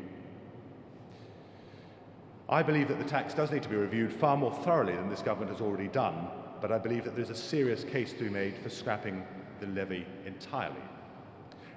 I 2.49 2.63
believe 2.63 2.87
that 2.87 3.01
the 3.01 3.05
tax 3.05 3.35
does 3.35 3.51
need 3.51 3.65
to 3.65 3.69
be 3.69 3.75
reviewed 3.75 4.13
far 4.13 4.37
more 4.37 4.55
thoroughly 4.63 4.95
than 4.95 5.11
this 5.11 5.23
government 5.23 5.51
has 5.51 5.61
already 5.61 5.89
done, 5.89 6.29
but 6.61 6.71
I 6.71 6.79
believe 6.79 7.03
that 7.03 7.17
there's 7.17 7.31
a 7.31 7.35
serious 7.35 7.83
case 7.83 8.13
to 8.13 8.23
be 8.23 8.31
made 8.31 8.59
for 8.59 8.69
scrapping 8.69 9.25
the 9.59 9.67
levy 9.67 10.07
entirely. 10.25 10.85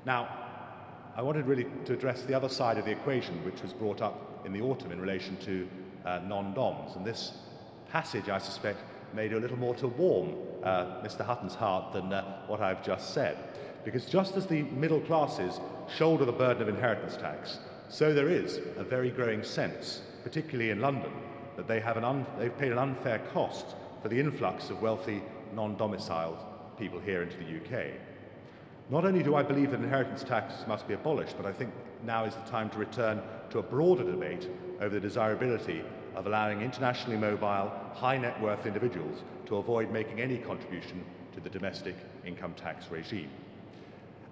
Now, 0.05 0.29
I 1.15 1.23
wanted 1.23 1.47
really 1.47 1.65
to 1.85 1.93
address 1.93 2.21
the 2.21 2.35
other 2.35 2.49
side 2.49 2.77
of 2.77 2.85
the 2.85 2.91
equation, 2.91 3.43
which 3.43 3.63
was 3.63 3.73
brought 3.73 4.03
up 4.03 4.45
in 4.45 4.53
the 4.53 4.61
autumn 4.61 4.91
in 4.91 5.01
relation 5.01 5.35
to 5.37 5.67
uh, 6.05 6.19
non-DOMs. 6.25 6.95
And 6.95 7.05
this 7.05 7.33
passage, 7.91 8.29
I 8.29 8.37
suspect, 8.37 8.79
made 9.13 9.33
a 9.33 9.39
little 9.39 9.57
more 9.57 9.75
to 9.75 9.87
warm 9.87 10.33
uh, 10.63 11.01
Mr. 11.03 11.25
Hutton's 11.25 11.55
heart 11.55 11.93
than 11.93 12.11
uh, 12.11 12.45
what 12.47 12.61
I've 12.61 12.83
just 12.83 13.13
said. 13.13 13.37
Because 13.85 14.05
just 14.05 14.37
as 14.37 14.47
the 14.47 14.63
middle 14.63 15.01
classes 15.01 15.59
shoulder 15.93 16.25
the 16.25 16.31
burden 16.31 16.63
of 16.63 16.69
inheritance 16.69 17.17
tax, 17.17 17.59
so 17.89 18.13
there 18.13 18.29
is 18.29 18.59
a 18.77 18.83
very 18.83 19.11
growing 19.11 19.43
sense, 19.43 20.01
particularly 20.23 20.71
in 20.71 20.79
London, 20.79 21.11
that 21.57 21.67
they 21.67 21.79
have 21.79 21.97
an 21.97 22.25
they've 22.39 22.57
paid 22.57 22.71
an 22.71 22.77
unfair 22.77 23.19
cost 23.33 23.75
for 24.01 24.09
the 24.09 24.19
influx 24.19 24.69
of 24.69 24.81
wealthy, 24.81 25.21
non-domiciled 25.53 26.37
people 26.77 26.99
here 26.99 27.21
into 27.21 27.37
the 27.37 27.57
UK. 27.57 27.91
Not 28.89 29.05
only 29.05 29.23
do 29.23 29.35
I 29.35 29.43
believe 29.43 29.71
that 29.71 29.79
inheritance 29.79 30.23
taxes 30.23 30.65
must 30.67 30.87
be 30.87 30.93
abolished, 30.93 31.37
but 31.37 31.45
I 31.45 31.53
think 31.53 31.71
now 32.03 32.25
is 32.25 32.35
the 32.35 32.49
time 32.49 32.69
to 32.71 32.77
return 32.79 33.21
to 33.51 33.59
a 33.59 33.63
broader 33.63 34.03
debate 34.03 34.49
over 34.83 34.95
the 34.95 34.99
desirability 34.99 35.81
of 36.13 36.27
allowing 36.27 36.61
internationally 36.61 37.17
mobile, 37.17 37.71
high 37.93 38.17
net 38.17 38.39
worth 38.41 38.65
individuals 38.65 39.23
to 39.45 39.55
avoid 39.55 39.89
making 39.91 40.19
any 40.19 40.37
contribution 40.37 41.03
to 41.33 41.39
the 41.39 41.49
domestic 41.49 41.95
income 42.25 42.53
tax 42.55 42.91
regime. 42.91 43.29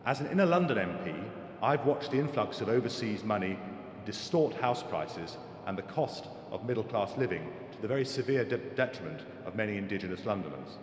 As 0.06 0.20
an 0.20 0.28
inner 0.28 0.46
London 0.46 0.78
MP, 0.78 1.16
I've 1.64 1.86
watched 1.86 2.12
the 2.12 2.20
influx 2.20 2.60
of 2.60 2.68
overseas 2.68 3.24
money 3.24 3.58
distort 4.06 4.54
house 4.56 4.84
prices 4.84 5.38
and 5.68 5.78
the 5.78 5.84
cost 5.84 6.26
of 6.52 6.66
middle 6.66 6.84
class 6.84 7.16
living 7.18 7.48
to 7.72 7.82
the 7.82 7.88
very 7.88 8.04
severe 8.04 8.44
de- 8.44 8.58
detriment 8.58 9.22
of 9.46 9.56
many 9.56 9.78
indigenous 9.78 10.26
Londoners. 10.26 10.78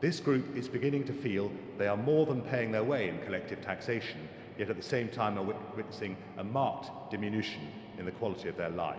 This 0.00 0.18
group 0.18 0.56
is 0.56 0.66
beginning 0.68 1.04
to 1.04 1.12
feel 1.12 1.52
they 1.78 1.86
are 1.86 1.96
more 1.96 2.26
than 2.26 2.42
paying 2.42 2.72
their 2.72 2.82
way 2.82 3.08
in 3.08 3.20
collective 3.20 3.62
taxation, 3.62 4.28
yet 4.58 4.68
at 4.68 4.76
the 4.76 4.82
same 4.82 5.08
time 5.08 5.38
are 5.38 5.54
witnessing 5.76 6.16
a 6.38 6.44
marked 6.44 6.90
diminution 7.10 7.68
in 8.02 8.06
the 8.06 8.18
quality 8.18 8.48
of 8.48 8.56
their 8.56 8.70
life. 8.70 8.98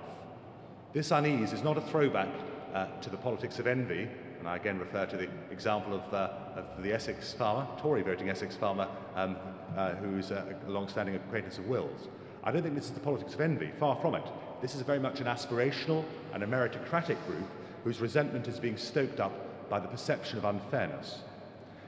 This 0.94 1.12
unease 1.12 1.52
is 1.52 1.62
not 1.62 1.78
a 1.78 1.82
throwback 1.82 2.30
uh, 2.74 2.88
to 3.02 3.10
the 3.10 3.18
politics 3.18 3.60
of 3.60 3.68
envy, 3.68 4.08
and 4.40 4.48
I 4.48 4.56
again 4.56 4.80
refer 4.80 5.06
to 5.06 5.18
the 5.18 5.28
example 5.52 5.94
of, 5.94 6.14
uh, 6.14 6.30
of 6.56 6.82
the 6.82 6.94
Essex 6.94 7.34
farmer, 7.34 7.68
Tory 7.78 8.02
voting 8.02 8.30
Essex 8.30 8.56
farmer, 8.56 8.88
um, 9.16 9.36
uh, 9.76 9.96
who's 9.96 10.32
a 10.32 10.56
long-standing 10.68 11.16
acquaintance 11.16 11.58
of 11.58 11.68
Will's. 11.68 12.08
I 12.46 12.52
don't 12.52 12.64
think 12.64 12.76
this 12.76 12.86
is 12.86 12.92
the 12.92 13.02
politics 13.02 13.34
of 13.34 13.42
envy, 13.42 13.72
far 13.78 13.98
from 14.00 14.16
it. 14.16 14.24
This 14.62 14.74
is 14.74 14.82
very 14.82 15.00
much 15.00 15.20
an 15.20 15.28
aspirational 15.28 16.06
and 16.34 16.42
a 16.44 16.48
meritocratic 16.48 17.18
group 17.28 17.48
whose 17.84 18.00
resentment 18.00 18.48
is 18.48 18.58
being 18.58 18.78
stoked 18.78 19.20
up 19.20 19.70
by 19.70 19.80
the 19.80 19.88
perception 19.88 20.38
of 20.38 20.46
unfairness. 20.46 21.20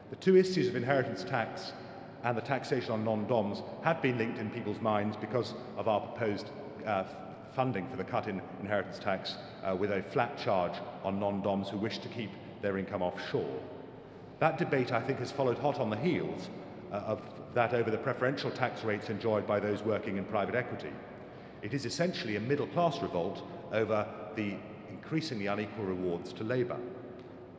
The 0.09 0.17
two 0.17 0.35
issues 0.35 0.67
of 0.67 0.75
inheritance 0.75 1.23
tax 1.23 1.71
and 2.23 2.37
the 2.37 2.41
taxation 2.41 2.91
on 2.91 3.05
non-DOMs 3.05 3.61
have 3.83 4.01
been 4.01 4.17
linked 4.17 4.39
in 4.39 4.49
people's 4.49 4.81
minds 4.81 5.15
because 5.15 5.53
of 5.77 5.87
our 5.87 6.01
proposed 6.01 6.49
funding 7.55 7.87
for 7.89 7.95
the 7.95 8.03
cut 8.03 8.27
in 8.27 8.41
inheritance 8.59 8.99
tax 8.99 9.35
uh, 9.63 9.75
with 9.75 9.91
a 9.91 10.03
flat 10.03 10.37
charge 10.37 10.73
on 11.03 11.19
non-DOMs 11.19 11.69
who 11.69 11.77
wish 11.77 11.99
to 11.99 12.09
keep 12.09 12.31
their 12.61 12.77
income 12.77 13.01
offshore. 13.01 13.59
That 14.39 14.57
debate, 14.57 14.91
I 14.91 15.01
think, 15.01 15.19
has 15.19 15.31
followed 15.31 15.57
hot 15.57 15.79
on 15.79 15.89
the 15.89 15.95
heels 15.95 16.49
uh, 16.91 16.95
of 16.95 17.21
that 17.53 17.73
over 17.73 17.89
the 17.89 17.97
preferential 17.97 18.51
tax 18.51 18.83
rates 18.83 19.09
enjoyed 19.09 19.47
by 19.47 19.59
those 19.61 19.81
working 19.81 20.17
in 20.17 20.25
private 20.25 20.55
equity. 20.55 20.91
It 21.61 21.73
is 21.73 21.85
essentially 21.85 22.35
a 22.35 22.41
middle 22.41 22.67
class 22.67 23.01
revolt 23.01 23.41
over 23.71 24.05
the 24.35 24.55
increasingly 24.89 25.47
unequal 25.47 25.85
rewards 25.85 26.33
to 26.33 26.43
labour. 26.43 26.77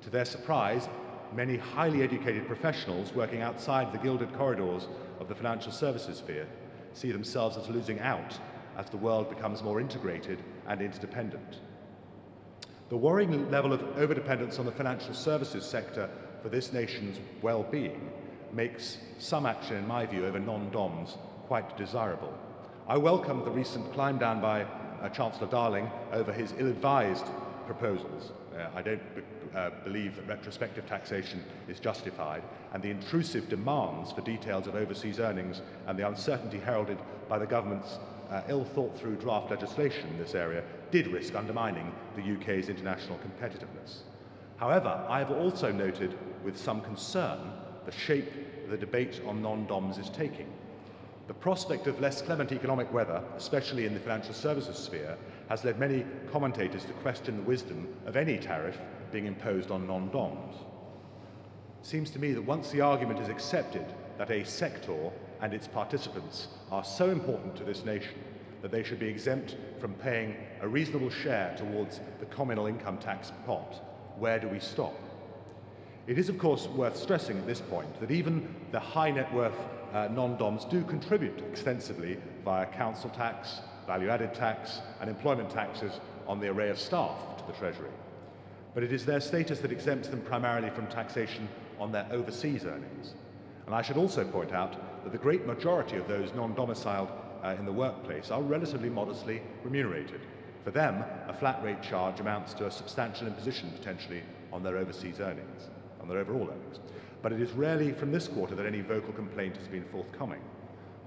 To 0.03 0.11
their 0.11 0.27
surprise, 0.27 0.89
many 1.35 1.57
highly 1.57 2.03
educated 2.03 2.47
professionals 2.47 3.15
working 3.15 3.41
outside 3.41 3.93
the 3.93 3.99
gilded 3.99 4.33
corridors 4.35 4.87
of 5.19 5.29
the 5.29 5.35
financial 5.35 5.73
services 5.73 6.19
sphere 6.19 6.47
see 6.93 7.11
themselves 7.11 7.57
as 7.57 7.69
losing 7.69 7.99
out 8.01 8.39
as 8.77 8.89
the 8.91 8.97
world 8.97 9.29
becomes 9.29 9.63
more 9.63 9.81
integrated 9.81 10.43
and 10.67 10.81
interdependent. 10.81 11.61
The 12.89 12.97
worrying 12.97 13.51
level 13.51 13.73
of 13.73 13.81
overdependence 13.97 14.59
on 14.59 14.67
the 14.67 14.73
financial 14.73 15.15
services 15.15 15.65
sector 15.65 16.09
for 16.43 16.49
this 16.49 16.73
nation's 16.73 17.19
well-being 17.43 18.11
makes 18.53 18.99
some 19.19 19.47
action, 19.47 19.77
in 19.77 19.89
my 19.89 20.07
view, 20.07 20.25
over 20.25 20.39
non-DOMs 20.39 21.17
quite 21.47 21.77
desirable. 21.77 22.33
I 22.89 22.97
welcome 22.97 23.45
the 23.45 23.51
recent 23.51 23.93
climb 23.93 24.19
down 24.19 24.41
by 24.41 24.63
uh, 24.63 25.09
Chancellor 25.09 25.49
Darling 25.49 25.91
over 26.13 26.33
his 26.33 26.55
ill-advised 26.59 27.27
proposals. 27.67 28.31
Uh, 28.57 28.69
I 28.75 28.83
don't 28.83 29.03
uh, 29.55 29.71
believe 29.83 30.17
that 30.17 30.29
retrospective 30.29 30.87
taxation 30.87 31.43
is 31.69 31.81
justified, 31.81 32.43
and 32.73 32.83
the 32.83 32.91
intrusive 32.91 33.49
demands 33.49 34.13
for 34.13 34.21
details 34.21 34.67
of 34.67 34.77
overseas 34.77 35.19
earnings 35.19 35.63
and 35.87 35.99
the 35.99 36.07
uncertainty 36.07 36.59
heralded 36.59 36.99
by 37.29 37.39
the 37.39 37.47
government's 37.47 37.99
uh, 38.31 38.43
ill 38.49 38.65
thought 38.65 38.99
through 38.99 39.17
draft 39.17 39.51
legislation 39.51 40.09
in 40.09 40.19
this 40.19 40.35
area 40.35 40.63
did 40.91 41.07
risk 41.09 41.35
undermining 41.35 41.93
the 42.15 42.23
UK's 42.23 42.69
international 42.69 43.19
competitiveness. 43.19 43.99
However, 44.57 45.05
I 45.09 45.19
have 45.19 45.31
also 45.31 45.71
noted 45.71 46.17
with 46.45 46.57
some 46.57 46.81
concern 46.81 47.39
the 47.85 47.93
shape 47.93 48.31
the 48.69 48.77
debate 48.77 49.21
on 49.27 49.43
non 49.43 49.67
DOMs 49.67 49.99
is 49.99 50.11
taking. 50.11 50.53
The 51.29 51.35
prospect 51.35 51.87
of 51.87 52.01
less 52.01 52.23
clement 52.23 52.53
economic 52.53 52.93
weather, 52.93 53.23
especially 53.37 53.85
in 53.87 53.95
the 53.95 54.01
financial 54.01 54.35
services 54.35 54.77
sphere, 54.77 55.17
has 55.49 55.65
led 55.65 55.79
many 55.79 56.05
commentators 56.31 56.85
to 56.85 56.93
question 56.95 57.37
the 57.37 57.43
wisdom 57.43 57.89
of 58.07 58.17
any 58.17 58.39
tariff 58.39 58.79
being 59.13 59.27
imposed 59.27 59.71
on 59.71 59.87
non 59.87 60.09
DOMs. 60.11 60.55
It 61.81 61.87
seems 61.87 62.11
to 62.11 62.19
me 62.19 62.33
that 62.33 62.43
once 62.43 62.71
the 62.71 62.81
argument 62.81 63.21
is 63.21 63.29
accepted 63.29 63.87
that 64.19 64.31
a 64.31 64.45
sector 64.45 65.11
and 65.41 65.53
its 65.53 65.69
participants 65.69 66.49
are 66.71 66.85
so 66.85 67.11
important 67.11 67.57
to 67.57 67.65
this 67.65 67.85
nation 67.85 68.15
that 68.63 68.71
they 68.71 68.83
should 68.83 68.99
be 68.99 69.09
exempt 69.09 69.57
from 69.81 69.95
paying 69.95 70.37
a 70.61 70.69
reasonable 70.69 71.11
share 71.11 71.55
towards 71.57 72.01
the 72.21 72.27
communal 72.27 72.67
income 72.67 72.99
tax 72.99 73.33
pot, 73.45 73.83
where 74.19 74.39
do 74.39 74.49
we 74.49 74.59
stop? 74.59 74.95
It 76.07 76.19
is, 76.19 76.29
of 76.29 76.39
course, 76.39 76.67
worth 76.69 76.97
stressing 76.97 77.37
at 77.37 77.47
this 77.47 77.61
point 77.61 78.01
that 78.01 78.11
even 78.11 78.55
the 78.73 78.81
high 78.81 79.11
net 79.11 79.33
worth 79.35 79.59
uh, 79.93 80.09
non 80.11 80.37
DOMs 80.37 80.65
do 80.65 80.85
contribute 80.85 81.41
extensively 81.41 82.19
via 82.45 82.67
council 82.67 83.11
tax, 83.11 83.61
value 83.87 84.09
added 84.09 84.35
tax, 84.35 84.81
and 85.01 85.11
employment 85.11 85.51
taxes 85.51 86.01
on 86.27 86.41
the 86.41 86.49
array 86.49 86.71
of 86.71 86.79
staff 86.79 87.37
to 87.39 87.45
the 87.47 87.53
Treasury. 87.53 87.91
But 88.75 88.83
it 88.83 88.93
is 88.93 89.05
their 89.05 89.21
status 89.21 89.61
that 89.61 89.73
exempts 89.73 90.09
them 90.09 90.21
primarily 90.23 90.71
from 90.71 90.87
taxation 90.87 91.49
on 91.79 91.93
their 91.93 92.07
overseas 92.11 92.65
earnings. 92.65 93.15
And 93.67 93.75
I 93.75 93.83
should 93.83 93.97
also 93.97 94.25
point 94.25 94.53
out 94.53 94.77
that 95.07 95.13
the 95.13 95.19
great 95.19 95.47
majority 95.47 95.97
of 95.97 96.09
those 96.09 96.35
non 96.35 96.53
domiciled 96.57 97.09
uh, 97.45 97.55
in 97.57 97.65
the 97.65 97.71
workplace 97.71 98.33
are 98.33 98.43
relatively 98.43 98.89
modestly 98.89 99.41
remunerated. 99.63 100.21
For 100.65 100.73
them, 100.73 101.05
a 101.29 101.33
flat 101.33 101.63
rate 101.63 101.81
charge 101.81 102.19
amounts 102.19 102.55
to 102.55 102.67
a 102.67 102.71
substantial 102.73 103.29
imposition 103.29 103.71
potentially 103.71 104.25
on 104.53 104.65
their 104.65 104.77
overseas 104.77 105.21
earnings, 105.21 105.69
on 106.01 106.09
their 106.09 106.19
overall 106.19 106.51
earnings. 106.51 106.81
But 107.23 107.33
it 107.33 107.41
is 107.41 107.53
rarely 107.53 107.93
from 107.93 108.11
this 108.11 108.27
quarter 108.27 108.57
that 108.57 108.67
any 108.67 108.81
vocal 108.81 109.13
complaint 109.13 109.57
has 109.59 109.69
been 109.69 109.85
forthcoming. 109.93 110.41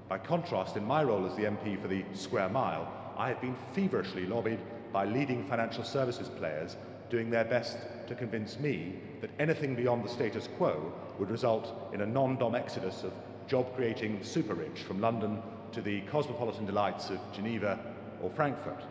By 0.07 0.19
contrast, 0.19 0.77
in 0.77 0.85
my 0.85 1.03
role 1.03 1.25
as 1.25 1.35
the 1.35 1.43
MP 1.43 1.81
for 1.81 1.89
the 1.89 2.05
Square 2.13 2.49
Mile, 2.49 2.87
I 3.17 3.27
have 3.27 3.41
been 3.41 3.57
feverishly 3.73 4.25
lobbied 4.25 4.59
by 4.93 5.03
leading 5.03 5.43
financial 5.43 5.83
services 5.83 6.29
players 6.29 6.77
doing 7.09 7.29
their 7.29 7.43
best 7.43 7.77
to 8.07 8.15
convince 8.15 8.59
me 8.59 8.93
that 9.19 9.31
anything 9.39 9.75
beyond 9.75 10.05
the 10.05 10.09
status 10.09 10.47
quo 10.55 10.93
would 11.17 11.29
result 11.29 11.91
in 11.93 11.99
a 11.99 12.05
non 12.05 12.37
dom 12.37 12.55
exodus 12.55 13.03
of 13.03 13.11
job 13.49 13.75
creating 13.75 14.23
super 14.23 14.53
rich 14.53 14.83
from 14.83 15.01
London 15.01 15.41
to 15.71 15.81
the 15.81 16.01
cosmopolitan 16.01 16.67
delights 16.67 17.09
of 17.09 17.19
Geneva 17.33 17.79
or 18.21 18.29
Frankfurt. 18.29 18.83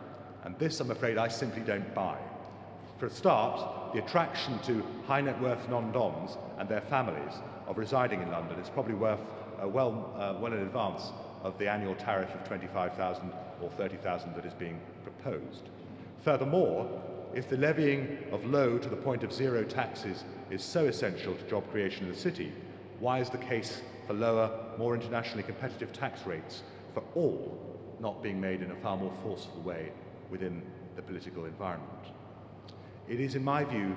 And 0.43 0.57
this, 0.59 0.79
I'm 0.81 0.91
afraid, 0.91 1.17
I 1.17 1.29
simply 1.29 1.61
don't 1.61 1.93
buy. 1.95 2.17
For 2.99 3.05
a 3.05 3.09
start, 3.09 3.93
the 3.93 4.03
attraction 4.03 4.59
to 4.63 4.83
high 5.05 5.21
net 5.21 5.41
worth 5.41 5.69
non 5.69 5.93
doms 5.93 6.37
and 6.57 6.67
their 6.67 6.81
families 6.81 7.33
of 7.67 7.77
residing 7.77 8.21
in 8.21 8.29
London 8.31 8.59
is 8.59 8.69
probably 8.69 8.95
worth 8.95 9.21
uh, 9.63 9.67
well, 9.67 10.13
uh, 10.17 10.37
well 10.41 10.51
in 10.51 10.59
advance 10.59 11.03
of 11.43 11.57
the 11.57 11.69
annual 11.69 11.95
tariff 11.95 12.33
of 12.35 12.43
25,000 12.45 13.31
or 13.61 13.69
30,000 13.71 14.35
that 14.35 14.45
is 14.45 14.53
being 14.53 14.79
proposed. 15.03 15.69
Furthermore, 16.21 17.01
if 17.33 17.47
the 17.47 17.57
levying 17.57 18.17
of 18.33 18.43
low 18.43 18.77
to 18.77 18.89
the 18.89 18.95
point 18.95 19.23
of 19.23 19.31
zero 19.31 19.63
taxes 19.63 20.25
is 20.49 20.61
so 20.61 20.85
essential 20.85 21.33
to 21.35 21.43
job 21.43 21.69
creation 21.71 22.05
in 22.05 22.11
the 22.11 22.17
city, 22.17 22.51
why 22.99 23.19
is 23.19 23.29
the 23.29 23.37
case 23.37 23.81
for 24.09 24.15
lower, 24.15 24.49
more 24.79 24.95
internationally 24.95 25.43
competitive 25.43 25.93
tax 25.93 26.25
rates 26.25 26.63
for 26.95 27.03
all 27.13 27.55
not 27.99 28.23
being 28.23 28.41
made 28.41 28.63
in 28.63 28.71
a 28.71 28.75
far 28.77 28.97
more 28.97 29.13
forceful 29.21 29.61
way 29.61 29.91
within 30.31 30.63
the 30.95 31.01
political 31.03 31.45
environment? 31.45 32.07
It 33.07 33.19
is, 33.19 33.35
in 33.35 33.43
my 33.43 33.63
view, 33.63 33.95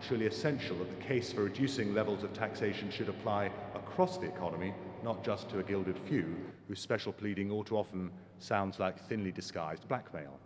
truly 0.00 0.26
essential 0.26 0.76
that 0.78 0.90
the 0.90 1.04
case 1.04 1.32
for 1.32 1.44
reducing 1.44 1.94
levels 1.94 2.24
of 2.24 2.32
taxation 2.32 2.90
should 2.90 3.08
apply 3.08 3.52
across 3.76 4.18
the 4.18 4.26
economy, 4.26 4.74
not 5.04 5.22
just 5.22 5.48
to 5.50 5.60
a 5.60 5.62
gilded 5.62 5.96
few 6.08 6.34
whose 6.66 6.80
special 6.80 7.12
pleading 7.12 7.52
all 7.52 7.62
too 7.62 7.76
often 7.76 8.10
sounds 8.40 8.80
like 8.80 8.98
thinly 9.08 9.30
disguised 9.30 9.86
blackmail. 9.86 10.40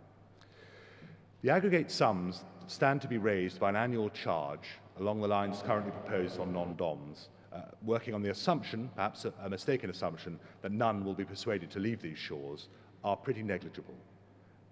The 1.41 1.49
aggregate 1.49 1.89
sums 1.89 2.43
stand 2.67 3.01
to 3.01 3.07
be 3.07 3.17
raised 3.17 3.59
by 3.59 3.69
an 3.69 3.77
annual 3.77 4.11
charge 4.11 4.77
along 4.99 5.21
the 5.21 5.27
lines 5.27 5.63
currently 5.65 5.91
proposed 5.91 6.39
on 6.39 6.53
non-DOMs, 6.53 7.29
uh, 7.57 7.61
working 7.83 8.13
on 8.13 8.21
the 8.21 8.29
assumption, 8.29 8.89
perhaps 8.95 9.25
a, 9.25 9.33
a 9.43 9.49
mistaken 9.49 9.89
assumption, 9.89 10.39
that 10.61 10.71
none 10.71 11.03
will 11.03 11.13
be 11.13 11.25
persuaded 11.25 11.71
to 11.71 11.79
leave 11.79 12.01
these 12.01 12.17
shores, 12.17 12.67
are 13.03 13.15
pretty 13.15 13.41
negligible. 13.41 13.95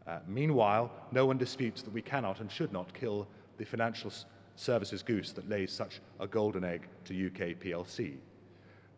Uh, 0.07 0.19
meanwhile, 0.27 0.91
no 1.11 1.25
one 1.25 1.37
disputes 1.37 1.81
that 1.81 1.93
we 1.93 2.01
cannot 2.01 2.39
and 2.39 2.51
should 2.51 2.71
not 2.71 2.93
kill 2.93 3.27
the 3.57 3.65
financial 3.65 4.11
services 4.55 5.01
goose 5.01 5.31
that 5.31 5.49
lays 5.49 5.71
such 5.71 5.99
a 6.19 6.27
golden 6.27 6.63
egg 6.63 6.87
to 7.05 7.27
UK 7.27 7.59
PLC. 7.59 8.15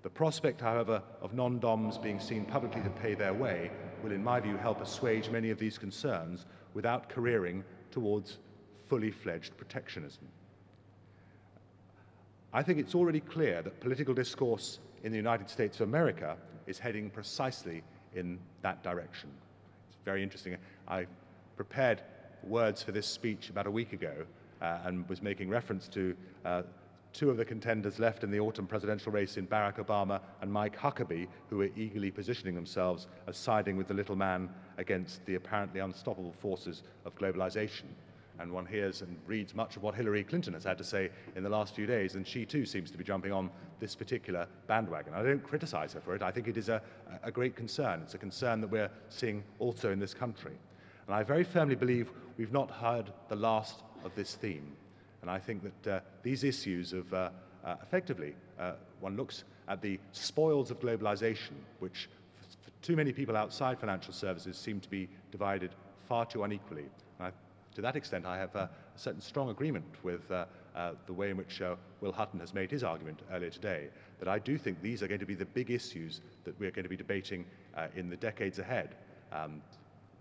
The 0.04 0.10
prospect, 0.10 0.62
however, 0.62 1.02
of 1.22 1.34
non 1.34 1.60
DOMs 1.60 1.98
being 1.98 2.20
seen 2.20 2.46
publicly 2.46 2.82
to 2.82 2.90
pay 2.90 3.16
their 3.16 3.34
way 3.34 3.72
will, 4.04 4.12
in 4.12 4.24
my 4.24 4.40
view, 4.40 4.58
help 4.58 4.82
assuage 4.82 5.30
many 5.30 5.50
of 5.50 5.60
these 5.60 5.78
concerns 5.78 6.46
without 6.74 7.10
careering 7.10 7.64
towards 7.92 8.38
fully 8.88 9.12
fledged 9.12 9.58
protectionism. 9.58 10.28
I 12.54 12.64
think 12.64 12.80
it's 12.80 12.96
already 12.96 13.20
clear 13.20 13.62
that 13.62 13.80
political 13.82 14.14
discourse 14.14 14.80
in 15.04 15.12
the 15.12 15.18
United 15.18 15.50
States 15.50 15.80
of 15.80 15.90
America 15.90 16.38
is 16.66 16.80
heading 16.80 17.10
precisely 17.10 17.84
in 18.16 18.40
that 18.62 18.84
direction. 18.84 19.30
It's 19.90 19.98
very 20.06 20.24
interesting. 20.24 20.56
I 20.88 21.08
prepared 21.56 22.02
words 22.44 22.82
for 22.82 22.92
this 22.92 23.06
speech 23.06 23.50
about 23.50 23.68
a 23.68 23.72
week 23.72 23.94
ago 23.94 24.26
uh, 24.62 24.80
and 24.86 25.08
was 25.10 25.22
making 25.22 25.50
reference 25.50 25.88
to 25.90 26.16
uh, 26.46 26.64
two 27.14 27.30
of 27.30 27.38
the 27.38 27.46
contenders 27.46 28.00
left 28.00 28.24
in 28.24 28.32
the 28.32 28.40
autumn 28.40 28.68
presidential 28.68 29.12
race 29.12 29.38
in 29.38 29.48
Barack 29.48 29.84
Obama 29.84 30.22
and 30.42 30.52
Mike 30.52 30.78
Huckabee, 30.78 31.28
who 31.50 31.62
are 31.62 31.70
eagerly 31.76 32.12
positioning 32.12 32.56
themselves 32.56 33.08
as 33.28 33.38
siding 33.38 33.76
with 33.76 33.88
the 33.88 33.94
little 33.94 34.16
man 34.16 34.50
against 34.78 35.26
the 35.26 35.36
apparently 35.36 35.80
unstoppable 35.80 36.34
forces 36.34 36.84
of 37.06 37.16
globalization. 37.16 37.86
And 38.40 38.52
one 38.52 38.66
hears 38.66 39.02
and 39.02 39.18
reads 39.26 39.56
much 39.56 39.78
of 39.78 39.84
what 39.84 39.96
Hillary 39.96 40.24
Clinton 40.24 40.54
has 40.54 40.64
had 40.64 40.78
to 40.78 40.84
say 40.84 41.10
in 41.36 41.44
the 41.44 41.50
last 41.50 41.76
few 41.76 41.86
days, 41.86 42.16
and 42.16 42.26
she 42.26 42.46
too 42.46 42.66
seems 42.66 42.92
to 42.92 42.98
be 42.98 43.04
jumping 43.04 43.32
on 43.32 43.50
this 43.80 43.96
particular 43.96 44.48
bandwagon. 44.68 45.14
I 45.14 45.24
don't 45.24 45.44
criticize 45.44 45.94
her 45.94 46.02
for 46.02 46.16
it. 46.16 46.22
I 46.22 46.32
think 46.32 46.48
it 46.48 46.58
is 46.58 46.70
a, 46.70 46.82
a 47.24 47.32
great 47.32 47.56
concern. 47.56 48.02
It's 48.04 48.14
a 48.14 48.20
concern 48.20 48.62
that 48.62 48.70
we're 48.70 48.92
seeing 49.10 49.44
also 49.60 49.92
in 49.92 50.00
this 50.00 50.14
country. 50.14 50.54
And 51.08 51.16
I 51.16 51.24
very 51.24 51.44
firmly 51.44 51.76
believe 51.76 52.12
we've 52.38 52.52
not 52.52 52.70
heard 52.70 53.12
the 53.30 53.36
last 53.36 53.84
of 54.04 54.14
this 54.16 54.36
theme. 54.36 54.76
And 55.22 55.32
I 55.32 55.40
think 55.40 55.64
that 55.64 55.96
uh, 55.96 56.00
these 56.22 56.44
issues 56.44 56.94
of 56.94 57.12
uh, 57.14 57.30
uh, 57.66 57.76
effectively, 57.82 58.36
uh, 58.60 58.74
one 59.00 59.18
looks 59.18 59.44
at 59.68 59.82
the 59.82 60.00
spoils 60.12 60.72
of 60.72 60.80
globalization, 60.80 61.56
which 61.80 62.10
for 62.62 62.72
too 62.82 62.96
many 62.96 63.12
people 63.12 63.36
outside 63.36 63.80
financial 63.80 64.14
services 64.14 64.58
seem 64.58 64.80
to 64.80 64.90
be 64.90 65.10
divided 65.32 65.72
far 66.08 66.26
too 66.26 66.44
unequally. 66.44 66.86
To 67.78 67.82
that 67.84 67.96
extent, 67.96 68.26
I 68.26 68.40
have 68.40 68.56
uh, 68.56 68.62
a 68.62 68.70
certain 68.96 69.22
strong 69.22 69.52
agreement 69.52 69.86
with 70.02 70.32
uh, 70.32 70.46
the 71.06 71.14
way 71.14 71.30
in 71.30 71.38
which 71.38 71.62
Will 72.02 72.12
Hutton 72.12 72.40
has 72.40 72.52
made 72.52 72.72
his 72.72 72.84
argument 72.84 73.20
earlier 73.32 73.52
today, 73.52 73.90
that 74.18 74.28
I 74.28 74.40
do 74.40 74.58
think 74.58 74.82
these 74.82 75.04
are 75.04 75.08
going 75.08 75.20
to 75.20 75.28
be 75.28 75.36
the 75.36 75.46
big 75.46 75.70
issues 75.70 76.22
that 76.44 76.60
we're 76.60 76.72
going 76.72 76.86
to 76.86 76.90
be 76.90 76.98
debating 76.98 77.46
in 77.96 78.10
the 78.10 78.18
decades 78.18 78.58
ahead. 78.58 78.96
Um, 79.32 79.62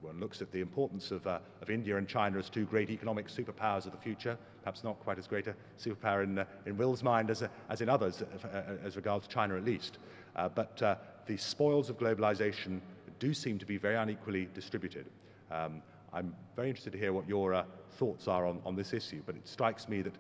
one 0.02 0.20
looks 0.20 0.42
at 0.42 0.52
the 0.52 0.60
importance 0.60 1.10
of, 1.10 1.26
uh, 1.26 1.38
of 1.62 1.70
India 1.70 1.96
and 1.96 2.06
China 2.06 2.38
as 2.38 2.50
two 2.50 2.66
great 2.66 2.90
economic 2.90 3.28
superpowers 3.28 3.86
of 3.86 3.92
the 3.92 3.98
future, 3.98 4.36
perhaps 4.62 4.84
not 4.84 5.00
quite 5.00 5.18
as 5.18 5.26
great 5.26 5.46
a 5.46 5.54
superpower 5.82 6.24
in, 6.24 6.38
uh, 6.38 6.44
in 6.66 6.76
Will's 6.76 7.02
mind 7.02 7.30
as, 7.30 7.42
uh, 7.42 7.48
as 7.70 7.80
in 7.80 7.88
others, 7.88 8.20
uh, 8.20 8.48
uh, 8.48 8.86
as 8.86 8.96
regards 8.96 9.26
China 9.26 9.56
at 9.56 9.64
least. 9.64 9.96
Uh, 10.36 10.50
but 10.50 10.76
the 11.24 11.38
spoils 11.38 11.88
of 11.88 11.96
globalization 11.96 12.80
do 13.18 13.32
seem 13.32 13.58
to 13.58 13.64
be 13.64 13.78
very 13.78 13.96
unequally 13.96 14.46
distributed. 14.52 15.06
Um, 15.50 15.80
I'm 16.12 16.34
very 16.54 16.68
interested 16.68 16.92
to 16.92 16.98
hear 16.98 17.12
what 17.12 17.28
your 17.28 17.64
thoughts 17.92 18.28
are 18.28 18.46
on, 18.46 18.60
on 18.64 18.76
this 18.76 18.92
issue, 18.92 19.22
but 19.26 19.36
it 19.36 19.46
strikes 19.46 19.88
me 19.88 20.02
that 20.02 20.14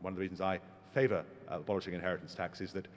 one 0.00 0.12
of 0.12 0.16
the 0.16 0.20
reasons 0.20 0.40
I 0.40 0.60
favor 0.92 1.24
abolishing 1.48 1.94
inheritance 1.94 2.34
tax 2.34 2.60
is 2.60 2.72
that 2.72 2.88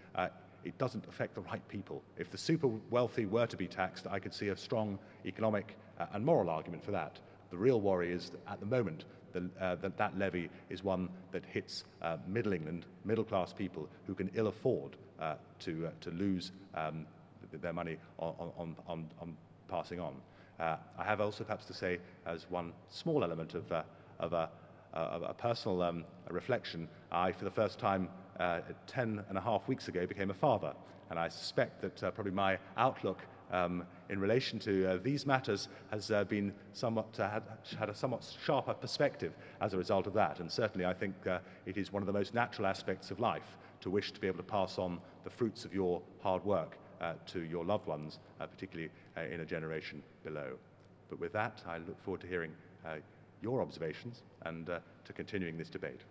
it 0.63 0.77
doesn't 0.77 1.07
affect 1.07 1.35
the 1.35 1.41
right 1.41 1.65
people. 1.67 2.03
If 2.17 2.31
the 2.31 2.37
super 2.37 2.67
wealthy 2.89 3.25
were 3.25 3.47
to 3.47 3.57
be 3.57 3.67
taxed, 3.67 4.07
I 4.09 4.19
could 4.19 4.33
see 4.33 4.49
a 4.49 4.57
strong 4.57 4.99
economic 5.25 5.77
uh, 5.99 6.07
and 6.13 6.25
moral 6.25 6.49
argument 6.49 6.83
for 6.83 6.91
that. 6.91 7.19
The 7.51 7.57
real 7.57 7.81
worry 7.81 8.11
is 8.11 8.29
that 8.29 8.41
at 8.47 8.59
the 8.59 8.65
moment, 8.65 9.05
uh, 9.35 9.75
that 9.75 9.97
that 9.97 10.17
levy 10.17 10.49
is 10.69 10.83
one 10.83 11.09
that 11.31 11.45
hits 11.45 11.83
uh, 12.01 12.17
middle 12.27 12.53
England, 12.53 12.85
middle 13.05 13.23
class 13.23 13.53
people 13.53 13.87
who 14.07 14.15
can 14.15 14.29
ill 14.33 14.47
afford 14.47 14.97
uh, 15.19 15.35
to, 15.59 15.87
uh, 15.87 15.91
to 16.01 16.09
lose 16.11 16.51
um, 16.73 17.05
their 17.51 17.73
money 17.73 17.97
on, 18.17 18.51
on, 18.57 18.75
on, 18.87 19.09
on 19.19 19.35
passing 19.67 19.99
on. 19.99 20.15
Uh, 20.59 20.75
I 20.97 21.03
have 21.03 21.21
also 21.21 21.43
perhaps 21.43 21.65
to 21.65 21.73
say, 21.73 21.99
as 22.25 22.45
one 22.49 22.73
small 22.89 23.23
element 23.23 23.53
of, 23.53 23.71
of 24.19 24.33
a, 24.33 24.49
a, 24.93 25.33
personal 25.33 25.81
um, 25.81 26.03
reflection, 26.29 26.89
I, 27.11 27.31
for 27.31 27.45
the 27.45 27.51
first 27.51 27.79
time 27.79 28.09
uh, 28.39 28.61
10 28.87 29.23
and 29.29 29.37
a 29.37 29.41
half 29.41 29.67
weeks 29.67 29.87
ago, 29.87 30.05
became 30.05 30.31
a 30.31 30.33
father. 30.33 30.73
And 31.09 31.17
I 31.17 31.29
suspect 31.29 31.81
that 31.81 32.03
uh, 32.03 32.11
probably 32.11 32.33
my 32.33 32.57
outlook 32.77 33.19
um, 33.51 33.83
in 34.09 34.19
relation 34.19 34.59
to 34.59 34.91
uh, 34.91 34.97
these 35.01 35.25
matters 35.25 35.69
has 35.91 36.11
uh, 36.11 36.23
been 36.25 36.53
somewhat, 36.73 37.19
uh, 37.19 37.29
had, 37.29 37.43
had, 37.79 37.89
a 37.89 37.95
somewhat 37.95 38.25
sharper 38.43 38.73
perspective 38.73 39.33
as 39.61 39.73
a 39.73 39.77
result 39.77 40.07
of 40.07 40.13
that. 40.13 40.39
And 40.39 40.51
certainly 40.51 40.85
I 40.85 40.93
think 40.93 41.15
uh, 41.25 41.39
it 41.65 41.77
is 41.77 41.91
one 41.91 42.03
of 42.03 42.07
the 42.07 42.13
most 42.13 42.33
natural 42.33 42.67
aspects 42.67 43.11
of 43.11 43.19
life 43.19 43.57
to 43.81 43.89
wish 43.89 44.11
to 44.11 44.19
be 44.19 44.27
able 44.27 44.37
to 44.37 44.43
pass 44.43 44.77
on 44.77 44.99
the 45.23 45.29
fruits 45.29 45.65
of 45.65 45.73
your 45.73 46.01
hard 46.21 46.43
work 46.43 46.77
Uh, 47.01 47.13
to 47.25 47.39
your 47.43 47.63
loved 47.63 47.87
ones, 47.87 48.19
uh, 48.41 48.45
particularly 48.45 48.91
uh, 49.15 49.21
in 49.21 49.39
a 49.39 49.45
generation 49.45 50.03
below. 50.25 50.57
But 51.09 51.17
with 51.17 51.31
that, 51.31 51.63
I 51.65 51.77
look 51.77 51.97
forward 52.03 52.19
to 52.21 52.27
hearing 52.27 52.51
your 53.41 53.61
observations 53.61 54.23
and 54.41 54.65
to 54.65 55.13
continuing 55.13 55.57
this 55.57 55.69
debate. 55.69 56.01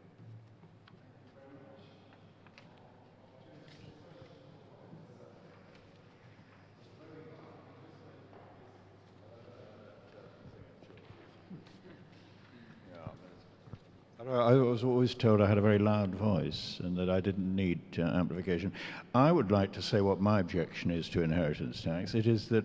I 14.31 14.53
was 14.55 14.85
always 14.85 15.15
told 15.15 15.41
I 15.41 15.47
had 15.47 15.57
a 15.57 15.63
very 15.63 15.79
loud 15.79 16.15
voice 16.15 16.81
and 16.83 16.95
that 16.99 17.09
I 17.09 17.19
didn't 17.19 17.55
need 17.55 17.81
uh, 17.99 18.03
amplification. 18.03 18.73
I 19.15 19.33
would 19.33 19.51
like 19.51 19.73
to 19.73 19.83
say 19.83 20.03
what 20.03 20.21
my 20.21 20.41
objection 20.41 20.91
is 20.91 21.09
to 21.11 21.23
inheritance 21.23 21.81
tax. 21.81 22.15
It 22.15 22.27
is 22.27 22.47
that 22.49 22.65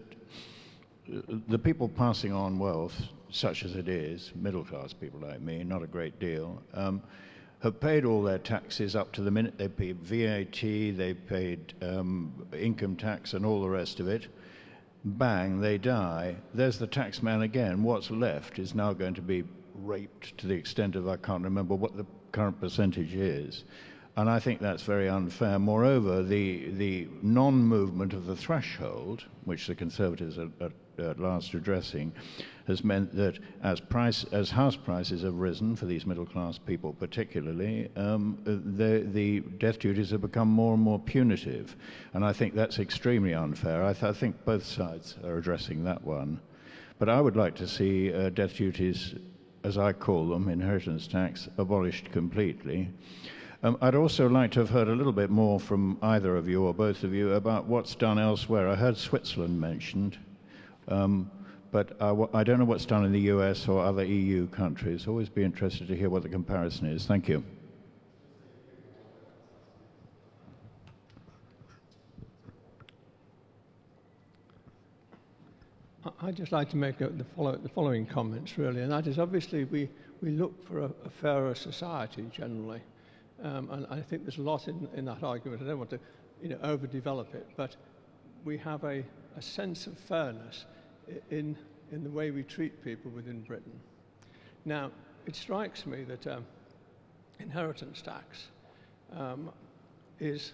the 1.47 1.59
people 1.59 1.87
passing 1.87 2.33
on 2.33 2.59
wealth, 2.59 3.01
such 3.29 3.63
as 3.63 3.75
it 3.75 3.87
is, 3.87 4.33
middle 4.35 4.65
class 4.65 4.91
people 4.91 5.21
like 5.21 5.39
me, 5.39 5.63
not 5.63 5.81
a 5.83 5.87
great 5.87 6.19
deal, 6.19 6.61
um, 6.73 7.01
have 7.61 7.79
paid 7.79 8.03
all 8.03 8.21
their 8.21 8.39
taxes 8.39 8.93
up 8.93 9.13
to 9.13 9.21
the 9.21 9.31
minute. 9.31 9.57
They 9.57 9.69
paid 9.69 9.97
VAT, 10.01 10.61
they 10.61 11.13
paid 11.13 11.73
um, 11.81 12.45
income 12.51 12.97
tax, 12.97 13.33
and 13.33 13.45
all 13.45 13.61
the 13.61 13.69
rest 13.69 14.01
of 14.01 14.09
it. 14.09 14.27
Bang, 15.05 15.61
they 15.61 15.77
die. 15.77 16.35
There's 16.53 16.77
the 16.77 16.87
tax 16.87 17.23
man 17.23 17.41
again. 17.41 17.83
What's 17.83 18.11
left 18.11 18.59
is 18.59 18.75
now 18.75 18.91
going 18.91 19.13
to 19.13 19.21
be 19.21 19.45
raped 19.75 20.37
to 20.39 20.47
the 20.47 20.53
extent 20.53 20.95
of 20.95 21.07
I 21.07 21.17
can't 21.17 21.43
remember 21.43 21.75
what 21.75 21.97
the 21.97 22.05
current 22.31 22.59
percentage 22.59 23.13
is. 23.15 23.63
And 24.15 24.29
I 24.29 24.39
think 24.39 24.59
that's 24.59 24.83
very 24.83 25.09
unfair. 25.09 25.57
Moreover, 25.57 26.21
the, 26.21 26.69
the 26.71 27.07
non 27.23 27.55
movement 27.55 28.13
of 28.13 28.27
the 28.27 28.35
threshold, 28.35 29.23
which 29.45 29.65
the 29.65 29.73
Conservatives 29.73 30.37
are, 30.37 30.49
are 30.61 30.71
at 30.99 31.19
last 31.19 31.55
addressing, 31.55 32.13
has 32.67 32.83
meant 32.83 33.15
that 33.15 33.39
as, 33.63 33.79
price, 33.79 34.23
as 34.31 34.51
house 34.51 34.75
prices 34.75 35.23
have 35.23 35.33
risen 35.33 35.75
for 35.75 35.85
these 35.85 36.05
middle 36.05 36.27
class 36.27 36.59
people, 36.59 36.93
particularly, 36.93 37.89
um, 37.95 38.37
the, 38.43 38.99
the 39.11 39.39
death 39.57 39.79
duties 39.79 40.11
have 40.11 40.21
become 40.21 40.47
more 40.47 40.75
and 40.75 40.83
more 40.83 40.99
punitive. 40.99 41.75
And 42.13 42.23
I 42.23 42.33
think 42.33 42.53
that's 42.53 42.77
extremely 42.77 43.33
unfair. 43.33 43.83
I, 43.83 43.93
th- 43.93 44.03
I 44.03 44.13
think 44.13 44.45
both 44.45 44.63
sides 44.63 45.17
are 45.23 45.37
addressing 45.37 45.83
that 45.85 46.03
one. 46.03 46.39
But 46.99 47.09
I 47.09 47.19
would 47.19 47.35
like 47.35 47.55
to 47.55 47.67
see 47.67 48.13
uh, 48.13 48.29
death 48.29 48.55
duties, 48.55 49.15
as 49.63 49.77
I 49.77 49.93
call 49.93 50.27
them, 50.27 50.49
inheritance 50.49 51.07
tax, 51.07 51.47
abolished 51.57 52.11
completely. 52.11 52.89
Um, 53.63 53.77
I'd 53.81 53.95
also 53.95 54.27
like 54.27 54.51
to 54.51 54.59
have 54.59 54.69
heard 54.69 54.89
a 54.89 54.95
little 54.95 55.13
bit 55.13 55.29
more 55.29 55.57
from 55.59 55.97
either 56.01 56.35
of 56.35 56.49
you 56.49 56.65
or 56.65 56.73
both 56.73 57.03
of 57.03 57.13
you 57.13 57.33
about 57.33 57.65
what's 57.65 57.95
done 57.95 58.19
elsewhere. 58.19 58.67
I 58.67 58.75
heard 58.75 58.97
Switzerland 58.97 59.59
mentioned, 59.59 60.17
um, 60.89 61.31
but 61.71 61.95
I, 62.01 62.13
I 62.33 62.43
don't 62.43 62.59
know 62.59 62.65
what's 62.65 62.85
done 62.85 63.05
in 63.05 63.13
the 63.13 63.21
US 63.21 63.69
or 63.69 63.83
other 63.83 64.03
EU 64.03 64.47
countries. 64.47 65.07
Always 65.07 65.29
be 65.29 65.43
interested 65.43 65.87
to 65.87 65.95
hear 65.95 66.09
what 66.09 66.23
the 66.23 66.29
comparison 66.29 66.87
is. 66.87 67.05
Thank 67.05 67.29
you. 67.29 67.41
I'd 76.21 76.35
just 76.35 76.51
like 76.51 76.69
to 76.71 76.77
make 76.77 76.99
a, 77.01 77.07
the, 77.07 77.23
follow, 77.23 77.55
the, 77.55 77.69
following 77.69 78.05
comments, 78.05 78.57
really, 78.57 78.81
and 78.81 78.91
that 78.91 79.07
is 79.07 79.19
obviously 79.19 79.63
we, 79.65 79.89
we 80.21 80.31
look 80.31 80.65
for 80.67 80.79
a, 80.79 80.91
a 81.05 81.09
fairer 81.09 81.55
society 81.55 82.25
generally. 82.31 82.81
Um, 83.41 83.69
and 83.71 83.87
I 83.89 84.01
think 84.01 84.23
there's 84.23 84.37
a 84.37 84.41
lot 84.41 84.67
in, 84.67 84.87
in 84.95 85.05
that 85.05 85.23
argument. 85.23 85.61
I 85.61 85.65
don't 85.65 85.77
want 85.77 85.89
to 85.91 85.99
you 86.41 86.49
know, 86.49 86.57
overdevelop 86.57 87.33
it, 87.33 87.47
but 87.55 87.75
we 88.43 88.57
have 88.57 88.83
a, 88.83 89.03
a 89.37 89.41
sense 89.41 89.87
of 89.87 89.97
fairness 89.97 90.65
in, 91.29 91.55
in 91.91 92.03
the 92.03 92.09
way 92.09 92.31
we 92.31 92.43
treat 92.43 92.83
people 92.83 93.09
within 93.11 93.41
Britain. 93.41 93.79
Now, 94.65 94.91
it 95.25 95.35
strikes 95.35 95.85
me 95.85 96.03
that 96.03 96.27
um, 96.27 96.45
inheritance 97.39 98.01
tax 98.01 98.47
um, 99.15 99.49
is, 100.19 100.51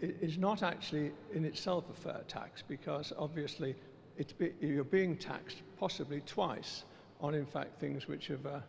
is 0.00 0.38
not 0.38 0.62
actually 0.62 1.12
in 1.34 1.44
itself 1.44 1.84
a 1.90 2.00
fair 2.00 2.22
tax 2.26 2.62
because 2.66 3.12
obviously 3.18 3.74
it's 4.18 4.32
be, 4.32 4.52
you're 4.60 4.84
being 4.84 5.16
taxed 5.16 5.62
possibly 5.78 6.20
twice 6.26 6.84
on, 7.20 7.34
in 7.34 7.46
fact, 7.46 7.80
things 7.80 8.08
which 8.08 8.26
have, 8.26 8.44
uh, 8.44 8.60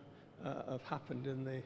uh, 0.46 0.72
have 0.72 0.84
happened 0.84 1.28
in 1.28 1.44
the, 1.44 1.62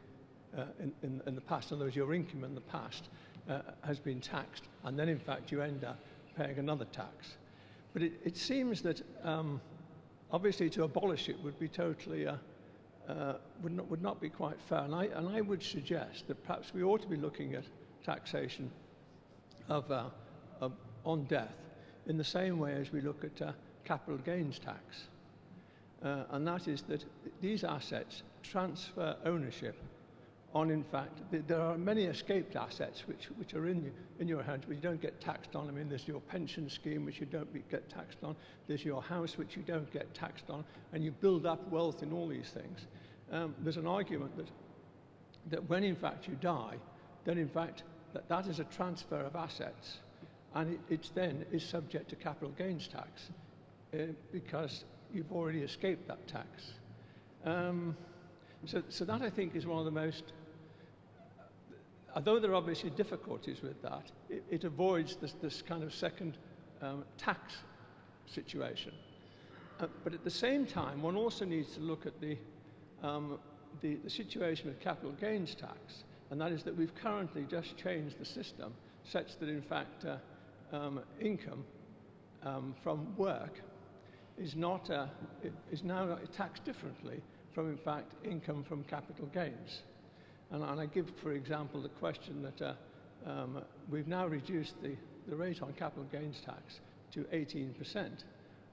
uh, 0.57 0.65
in, 0.79 0.93
in, 1.03 1.21
in, 1.27 1.35
the 1.35 1.41
past. 1.41 1.71
In 1.71 1.75
other 1.75 1.85
words, 1.85 1.95
your 1.95 2.13
income 2.13 2.43
in 2.45 2.55
the 2.55 2.61
past 2.61 3.09
uh, 3.49 3.59
has 3.85 3.99
been 3.99 4.21
taxed, 4.21 4.63
and 4.85 4.97
then 4.97 5.09
in 5.09 5.19
fact 5.19 5.51
you 5.51 5.61
end 5.61 5.83
up 5.83 5.99
paying 6.37 6.57
another 6.59 6.85
tax. 6.85 7.33
But 7.93 8.03
it, 8.03 8.13
it 8.23 8.37
seems 8.37 8.81
that 8.81 9.01
um, 9.23 9.61
obviously 10.31 10.69
to 10.71 10.83
abolish 10.83 11.27
it 11.27 11.41
would 11.43 11.59
be 11.59 11.67
totally, 11.67 12.25
uh, 12.25 12.35
uh, 13.09 13.33
would, 13.61 13.75
not, 13.75 13.89
would 13.89 14.01
not 14.01 14.21
be 14.21 14.29
quite 14.29 14.59
fair. 14.61 14.79
And 14.79 14.95
I, 14.95 15.05
and 15.05 15.27
I 15.27 15.41
would 15.41 15.61
suggest 15.61 16.27
that 16.27 16.41
perhaps 16.45 16.73
we 16.73 16.83
ought 16.83 17.01
to 17.01 17.07
be 17.07 17.17
looking 17.17 17.53
at 17.53 17.65
taxation 18.05 18.71
of, 19.67 19.91
of 19.91 20.71
on 21.05 21.25
death 21.25 21.55
in 22.07 22.17
the 22.17 22.23
same 22.23 22.59
way 22.59 22.73
as 22.73 22.91
we 22.91 23.01
look 23.01 23.23
at 23.23 23.55
capital 23.85 24.17
gains 24.17 24.59
tax. 24.59 25.07
Uh, 26.03 26.23
and 26.31 26.45
that 26.47 26.67
is 26.67 26.81
that 26.83 27.03
these 27.41 27.63
assets 27.63 28.23
transfer 28.41 29.15
ownership 29.25 29.75
on, 30.53 30.69
in 30.69 30.83
fact, 30.83 31.19
there 31.47 31.59
are 31.59 31.77
many 31.77 32.03
escaped 32.03 32.55
assets 32.55 33.07
which, 33.07 33.25
which 33.37 33.55
are 33.55 33.67
in, 33.67 33.91
in 34.19 34.27
your 34.27 34.43
hands, 34.43 34.63
but 34.67 34.75
you 34.75 34.81
don't 34.81 35.01
get 35.01 35.19
taxed 35.19 35.55
on. 35.55 35.67
I 35.67 35.71
mean, 35.71 35.89
there's 35.89 36.07
your 36.07 36.19
pension 36.21 36.69
scheme, 36.69 37.05
which 37.05 37.19
you 37.19 37.25
don't 37.25 37.51
get 37.71 37.89
taxed 37.89 38.19
on. 38.23 38.35
There's 38.67 38.85
your 38.85 39.01
house, 39.01 39.37
which 39.37 39.55
you 39.55 39.63
don't 39.63 39.91
get 39.91 40.13
taxed 40.13 40.51
on. 40.51 40.63
And 40.91 41.03
you 41.03 41.11
build 41.11 41.47
up 41.47 41.67
wealth 41.71 42.03
in 42.03 42.13
all 42.13 42.27
these 42.27 42.49
things. 42.49 42.85
Um, 43.31 43.55
there's 43.61 43.77
an 43.77 43.87
argument 43.87 44.37
that, 44.37 44.47
that 45.49 45.69
when, 45.69 45.83
in 45.83 45.95
fact, 45.95 46.27
you 46.27 46.35
die, 46.35 46.75
then, 47.25 47.39
in 47.39 47.49
fact, 47.49 47.81
that, 48.13 48.29
that 48.29 48.45
is 48.45 48.59
a 48.59 48.65
transfer 48.65 49.21
of 49.21 49.35
assets. 49.35 49.97
And 50.53 50.73
it 50.73 50.79
it's 50.87 51.09
then 51.09 51.45
is 51.51 51.63
subject 51.63 52.11
to 52.11 52.15
capital 52.15 52.53
gains 52.55 52.87
tax 52.87 53.29
because 54.31 54.85
you've 55.13 55.31
already 55.31 55.59
escaped 55.59 56.07
that 56.07 56.27
tax. 56.27 56.47
Um, 57.45 57.95
so, 58.65 58.81
so 58.89 59.05
that, 59.05 59.21
I 59.21 59.29
think, 59.29 59.55
is 59.55 59.65
one 59.65 59.79
of 59.79 59.85
the 59.85 59.91
most 59.91 60.23
although 62.15 62.39
there 62.39 62.51
are 62.51 62.55
obviously 62.55 62.89
difficulties 62.91 63.61
with 63.61 63.81
that, 63.81 64.11
it, 64.29 64.43
it 64.49 64.63
avoids 64.63 65.15
this, 65.15 65.33
this, 65.41 65.61
kind 65.61 65.83
of 65.83 65.93
second 65.93 66.37
um, 66.81 67.03
tax 67.17 67.55
situation. 68.25 68.93
Uh, 69.79 69.87
but 70.03 70.13
at 70.13 70.23
the 70.23 70.29
same 70.29 70.65
time, 70.65 71.01
one 71.01 71.15
also 71.15 71.45
needs 71.45 71.73
to 71.73 71.79
look 71.79 72.05
at 72.05 72.19
the, 72.21 72.37
um, 73.01 73.39
the, 73.81 73.95
the, 73.95 74.09
situation 74.09 74.67
with 74.67 74.79
capital 74.79 75.11
gains 75.19 75.55
tax, 75.55 76.03
and 76.29 76.39
that 76.39 76.51
is 76.51 76.63
that 76.63 76.75
we've 76.75 76.95
currently 76.95 77.45
just 77.49 77.75
changed 77.77 78.19
the 78.19 78.25
system 78.25 78.73
such 79.03 79.37
that, 79.39 79.49
in 79.49 79.61
fact, 79.61 80.05
uh, 80.05 80.17
um, 80.75 81.01
income 81.19 81.63
um, 82.43 82.75
from 82.83 83.15
work 83.17 83.59
is, 84.37 84.55
not, 84.55 84.89
uh, 84.89 85.07
is 85.71 85.83
now 85.83 86.17
taxed 86.35 86.63
differently 86.63 87.21
from, 87.53 87.69
in 87.69 87.77
fact, 87.77 88.13
income 88.23 88.63
from 88.63 88.83
capital 88.83 89.27
gains. 89.27 89.83
And, 90.51 90.63
and 90.63 90.79
I 90.79 90.85
give, 90.85 91.11
for 91.21 91.33
example, 91.33 91.81
the 91.81 91.89
question 91.89 92.41
that 92.41 92.61
uh, 92.61 92.73
um, 93.25 93.61
we've 93.89 94.07
now 94.07 94.27
reduced 94.27 94.81
the, 94.81 94.95
the 95.27 95.35
rate 95.35 95.61
on 95.61 95.73
capital 95.73 96.05
gains 96.11 96.41
tax 96.41 96.79
to 97.11 97.21
18%, 97.25 98.23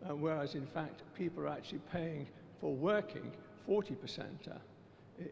uh, 0.09 0.17
whereas 0.17 0.55
in 0.55 0.67
fact 0.67 1.03
people 1.15 1.45
are 1.45 1.49
actually 1.49 1.81
paying 1.93 2.27
for 2.61 2.75
working 2.75 3.31
40% 3.69 4.25
uh, 4.51 4.55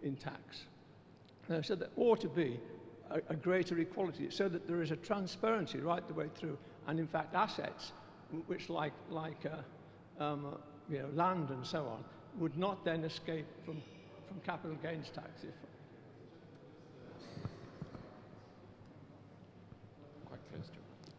in 0.03 0.17
tax. 0.17 0.67
Uh, 1.51 1.63
so 1.63 1.75
there 1.75 1.89
ought 1.97 2.21
to 2.21 2.29
be 2.29 2.61
a, 3.11 3.21
a, 3.31 3.35
greater 3.35 3.79
equality 3.79 4.29
so 4.31 4.49
that 4.49 4.67
there 4.69 4.83
is 4.83 4.91
a 4.91 4.97
transparency 4.97 5.79
right 5.79 6.07
the 6.07 6.15
way 6.15 6.29
through. 6.35 6.59
And 6.87 7.01
in 7.01 7.07
fact, 7.07 7.35
assets, 7.35 7.93
which 8.47 8.69
like, 8.69 8.93
like 9.11 9.47
uh, 9.47 9.57
um, 10.21 10.57
you 10.91 10.99
know, 10.99 11.09
land 11.15 11.51
and 11.51 11.67
so 11.67 11.81
on, 11.81 12.05
would 12.39 12.57
not 12.57 12.85
then 12.85 13.05
escape 13.05 13.47
from, 13.65 13.83
from 14.27 14.41
capital 14.45 14.77
gains 14.83 15.11
tax 15.15 15.29
if, 15.43 15.51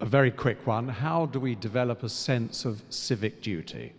a 0.02 0.06
very 0.06 0.32
quick 0.32 0.66
one. 0.66 0.88
How 0.88 1.26
do 1.26 1.40
we 1.40 1.56
develop 1.56 2.04
a 2.04 2.10
sense 2.10 2.64
of 2.66 2.82
civic 2.90 3.42
duty? 3.42 3.92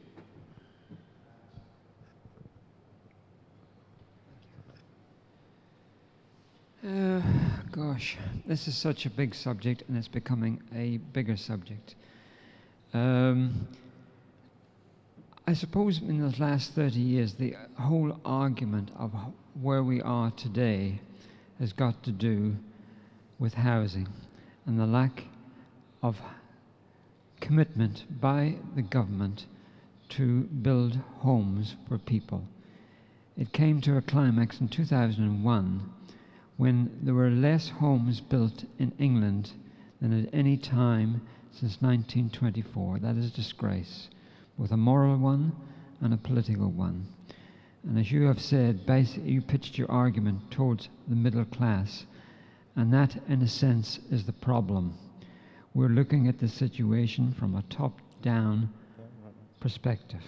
Uh, 6.86 7.20
gosh, 7.70 8.16
this 8.46 8.66
is 8.66 8.74
such 8.74 9.04
a 9.04 9.10
big 9.10 9.34
subject 9.34 9.82
and 9.88 9.98
it's 9.98 10.08
becoming 10.08 10.62
a 10.74 10.96
bigger 11.12 11.36
subject. 11.36 11.96
Um, 12.94 13.68
I 15.50 15.54
suppose 15.54 16.00
in 16.00 16.20
the 16.20 16.32
last 16.38 16.74
30 16.74 17.00
years, 17.00 17.34
the 17.34 17.56
whole 17.76 18.20
argument 18.24 18.92
of 18.96 19.12
where 19.60 19.82
we 19.82 20.00
are 20.00 20.30
today 20.30 21.00
has 21.58 21.72
got 21.72 22.04
to 22.04 22.12
do 22.12 22.54
with 23.40 23.54
housing 23.54 24.06
and 24.64 24.78
the 24.78 24.86
lack 24.86 25.24
of 26.04 26.20
commitment 27.40 28.04
by 28.20 28.58
the 28.76 28.82
government 28.82 29.46
to 30.10 30.42
build 30.42 31.00
homes 31.18 31.74
for 31.88 31.98
people. 31.98 32.44
It 33.36 33.52
came 33.52 33.80
to 33.80 33.96
a 33.96 34.02
climax 34.02 34.60
in 34.60 34.68
2001 34.68 35.92
when 36.58 36.96
there 37.02 37.14
were 37.14 37.28
less 37.28 37.70
homes 37.70 38.20
built 38.20 38.64
in 38.78 38.92
England 39.00 39.50
than 40.00 40.12
at 40.12 40.32
any 40.32 40.56
time 40.56 41.22
since 41.50 41.82
1924. 41.82 43.00
That 43.00 43.16
is 43.16 43.26
a 43.26 43.34
disgrace, 43.34 44.10
both 44.60 44.72
a 44.72 44.76
moral 44.76 45.16
one 45.16 45.52
and 46.02 46.12
a 46.12 46.18
political 46.18 46.70
one. 46.70 47.06
And 47.82 47.98
as 47.98 48.12
you 48.12 48.24
have 48.24 48.42
said, 48.42 48.80
you 49.24 49.40
pitched 49.40 49.78
your 49.78 49.90
argument 49.90 50.50
towards 50.50 50.90
the 51.08 51.16
middle 51.16 51.46
class, 51.46 52.04
and 52.76 52.92
that, 52.92 53.16
in 53.26 53.40
a 53.40 53.48
sense, 53.48 53.98
is 54.10 54.26
the 54.26 54.34
problem. 54.34 54.98
We're 55.72 55.88
looking 55.88 56.28
at 56.28 56.38
the 56.38 56.48
situation 56.48 57.34
from 57.38 57.54
a 57.54 57.62
top 57.70 58.00
down 58.20 58.68
perspective. 59.60 60.22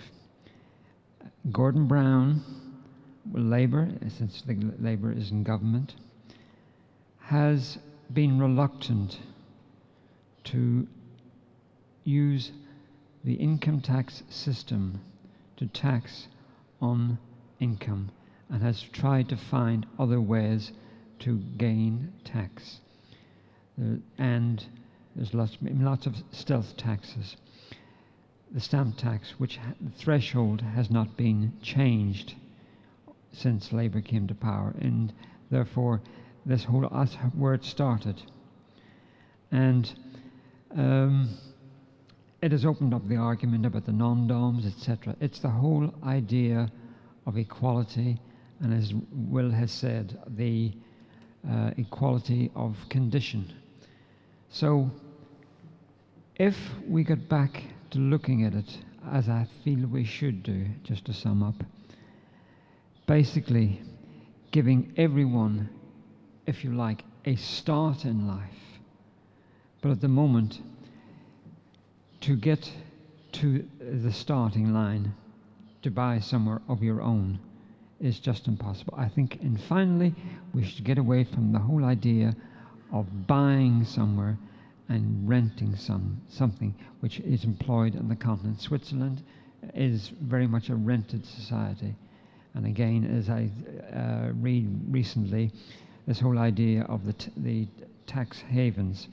Gordon 1.50 1.86
Brown, 1.86 2.42
Labour, 3.34 3.90
since 4.16 4.42
Labour 4.46 5.12
is 5.12 5.30
in 5.30 5.42
government, 5.42 5.94
has 7.18 7.76
been 8.10 8.38
reluctant 8.38 9.18
to 10.44 10.86
use 12.04 12.50
the 13.24 13.34
income 13.34 13.80
tax 13.80 14.22
system 14.28 15.00
to 15.56 15.66
tax 15.66 16.28
on 16.80 17.18
income 17.60 18.10
and 18.50 18.62
has 18.62 18.82
tried 18.82 19.28
to 19.28 19.36
find 19.36 19.86
other 19.98 20.20
ways 20.20 20.72
to 21.20 21.38
gain 21.56 22.12
tax. 22.24 22.80
Uh, 23.80 23.96
and 24.18 24.66
there's 25.14 25.32
lots, 25.32 25.56
lots 25.62 26.06
of 26.06 26.16
stealth 26.32 26.76
taxes. 26.76 27.36
The 28.50 28.60
stamp 28.60 28.98
tax, 28.98 29.34
which 29.38 29.56
ha- 29.56 29.74
threshold 29.96 30.60
has 30.60 30.90
not 30.90 31.16
been 31.16 31.52
changed 31.62 32.34
since 33.32 33.72
Labour 33.72 34.02
came 34.02 34.26
to 34.26 34.34
power, 34.34 34.74
and 34.80 35.12
therefore 35.50 36.02
this 36.44 36.64
whole 36.64 36.84
where 37.34 37.54
it 37.54 37.64
started. 37.64 38.20
And 39.50 39.90
um, 40.76 41.38
it 42.42 42.50
has 42.50 42.64
opened 42.64 42.92
up 42.92 43.06
the 43.08 43.16
argument 43.16 43.64
about 43.64 43.86
the 43.86 43.92
non-doms, 43.92 44.66
etc. 44.66 45.14
It's 45.20 45.38
the 45.38 45.48
whole 45.48 45.94
idea 46.04 46.70
of 47.24 47.38
equality, 47.38 48.20
and 48.60 48.74
as 48.74 48.92
Will 49.12 49.50
has 49.50 49.70
said, 49.70 50.18
the 50.26 50.72
uh, 51.48 51.70
equality 51.76 52.50
of 52.56 52.76
condition. 52.88 53.52
So, 54.50 54.90
if 56.36 56.56
we 56.88 57.04
get 57.04 57.28
back 57.28 57.62
to 57.92 57.98
looking 57.98 58.44
at 58.44 58.54
it 58.54 58.78
as 59.12 59.28
I 59.28 59.46
feel 59.64 59.86
we 59.86 60.04
should 60.04 60.42
do, 60.42 60.66
just 60.82 61.04
to 61.06 61.12
sum 61.12 61.44
up, 61.44 61.62
basically 63.06 63.80
giving 64.50 64.92
everyone, 64.96 65.68
if 66.46 66.64
you 66.64 66.74
like, 66.74 67.04
a 67.24 67.36
start 67.36 68.04
in 68.04 68.26
life. 68.26 68.50
But 69.80 69.92
at 69.92 70.00
the 70.00 70.08
moment, 70.08 70.60
to 72.22 72.36
get 72.36 72.70
to 73.32 73.64
the 73.80 74.12
starting 74.12 74.72
line, 74.72 75.14
to 75.82 75.90
buy 75.90 76.20
somewhere 76.20 76.62
of 76.68 76.82
your 76.82 77.02
own, 77.02 77.38
is 78.00 78.18
just 78.18 78.48
impossible. 78.48 78.94
I 78.96 79.08
think, 79.08 79.40
and 79.42 79.60
finally, 79.60 80.14
we 80.54 80.64
should 80.64 80.84
get 80.84 80.98
away 80.98 81.24
from 81.24 81.52
the 81.52 81.58
whole 81.58 81.84
idea 81.84 82.34
of 82.92 83.26
buying 83.26 83.84
somewhere 83.84 84.38
and 84.88 85.28
renting 85.28 85.74
some 85.76 86.20
something 86.28 86.74
which 87.00 87.20
is 87.20 87.44
employed 87.44 87.96
on 87.96 88.08
the 88.08 88.16
continent. 88.16 88.60
Switzerland 88.60 89.22
is 89.74 90.12
very 90.20 90.46
much 90.46 90.68
a 90.68 90.74
rented 90.74 91.24
society. 91.24 91.94
And 92.54 92.66
again, 92.66 93.04
as 93.16 93.30
I 93.30 93.50
uh, 93.96 94.32
read 94.34 94.68
recently, 94.90 95.50
this 96.06 96.20
whole 96.20 96.38
idea 96.38 96.82
of 96.82 97.06
the, 97.06 97.12
t- 97.14 97.30
the 97.36 97.66
tax 98.06 98.40
havens. 98.40 99.08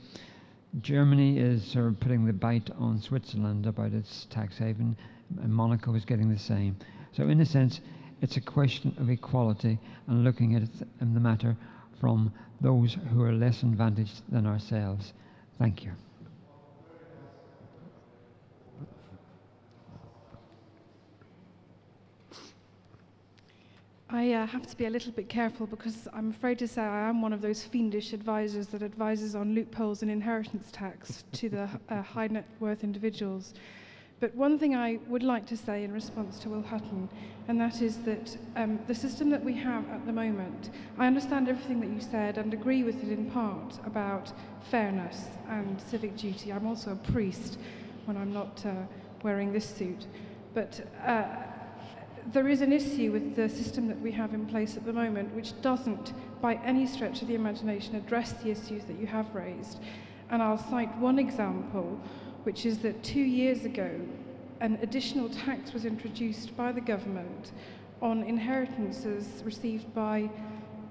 Germany 0.80 1.38
is 1.38 1.64
sort 1.64 1.86
of 1.86 1.98
putting 1.98 2.24
the 2.24 2.32
bite 2.32 2.70
on 2.78 3.00
Switzerland 3.00 3.66
about 3.66 3.92
its 3.92 4.26
tax 4.30 4.56
haven, 4.56 4.96
and 5.42 5.52
Monaco 5.52 5.94
is 5.94 6.04
getting 6.04 6.30
the 6.30 6.38
same. 6.38 6.76
So, 7.12 7.28
in 7.28 7.40
a 7.40 7.46
sense, 7.46 7.80
it's 8.20 8.36
a 8.36 8.40
question 8.40 8.94
of 8.98 9.10
equality 9.10 9.78
and 10.06 10.22
looking 10.22 10.54
at 10.54 10.62
the 11.00 11.20
matter 11.20 11.56
from 12.00 12.32
those 12.60 12.96
who 13.10 13.22
are 13.22 13.32
less 13.32 13.62
advantaged 13.62 14.22
than 14.30 14.46
ourselves. 14.46 15.12
Thank 15.58 15.84
you. 15.84 15.92
I 24.12 24.32
uh, 24.32 24.44
have 24.44 24.66
to 24.66 24.76
be 24.76 24.86
a 24.86 24.90
little 24.90 25.12
bit 25.12 25.28
careful 25.28 25.68
because 25.68 26.08
I'm 26.12 26.30
afraid 26.30 26.58
to 26.58 26.66
say 26.66 26.82
I 26.82 27.08
am 27.08 27.22
one 27.22 27.32
of 27.32 27.42
those 27.42 27.62
fiendish 27.62 28.12
advisors 28.12 28.66
that 28.68 28.82
advises 28.82 29.36
on 29.36 29.54
loopholes 29.54 30.02
in 30.02 30.10
inheritance 30.10 30.68
tax 30.72 31.22
to 31.34 31.48
the 31.48 31.68
uh, 31.88 32.02
high 32.02 32.26
net 32.26 32.44
worth 32.58 32.82
individuals. 32.82 33.54
But 34.18 34.34
one 34.34 34.58
thing 34.58 34.74
I 34.74 34.98
would 35.06 35.22
like 35.22 35.46
to 35.46 35.56
say 35.56 35.84
in 35.84 35.92
response 35.92 36.40
to 36.40 36.48
Will 36.48 36.62
Hutton, 36.62 37.08
and 37.46 37.60
that 37.60 37.80
is 37.82 37.98
that 37.98 38.36
um, 38.56 38.80
the 38.88 38.94
system 38.96 39.30
that 39.30 39.44
we 39.44 39.54
have 39.54 39.88
at 39.90 40.04
the 40.04 40.12
moment, 40.12 40.70
I 40.98 41.06
understand 41.06 41.48
everything 41.48 41.80
that 41.80 41.90
you 41.90 42.00
said 42.00 42.36
and 42.36 42.52
agree 42.52 42.82
with 42.82 43.04
it 43.04 43.10
in 43.10 43.30
part 43.30 43.78
about 43.86 44.32
fairness 44.70 45.26
and 45.48 45.80
civic 45.80 46.16
duty. 46.16 46.52
I'm 46.52 46.66
also 46.66 46.92
a 46.92 47.12
priest 47.12 47.58
when 48.06 48.16
I'm 48.16 48.32
not 48.32 48.66
uh, 48.66 48.72
wearing 49.22 49.52
this 49.52 49.72
suit. 49.72 50.06
But 50.52 50.84
uh, 51.06 51.26
there 52.32 52.48
is 52.48 52.60
an 52.60 52.72
issue 52.72 53.12
with 53.12 53.36
the 53.36 53.48
system 53.48 53.88
that 53.88 54.00
we 54.00 54.12
have 54.12 54.34
in 54.34 54.46
place 54.46 54.76
at 54.76 54.84
the 54.84 54.92
moment, 54.92 55.34
which 55.34 55.60
doesn't, 55.62 56.12
by 56.40 56.54
any 56.64 56.86
stretch 56.86 57.22
of 57.22 57.28
the 57.28 57.34
imagination, 57.34 57.96
address 57.96 58.32
the 58.34 58.50
issues 58.50 58.84
that 58.84 58.98
you 58.98 59.06
have 59.06 59.34
raised. 59.34 59.78
And 60.30 60.42
I'll 60.42 60.58
cite 60.58 60.94
one 60.98 61.18
example, 61.18 62.00
which 62.44 62.66
is 62.66 62.78
that 62.78 63.02
two 63.02 63.20
years 63.20 63.64
ago, 63.64 63.90
an 64.60 64.78
additional 64.82 65.28
tax 65.28 65.72
was 65.72 65.84
introduced 65.84 66.56
by 66.56 66.72
the 66.72 66.80
government 66.80 67.52
on 68.02 68.22
inheritances 68.22 69.42
received 69.44 69.92
by 69.94 70.30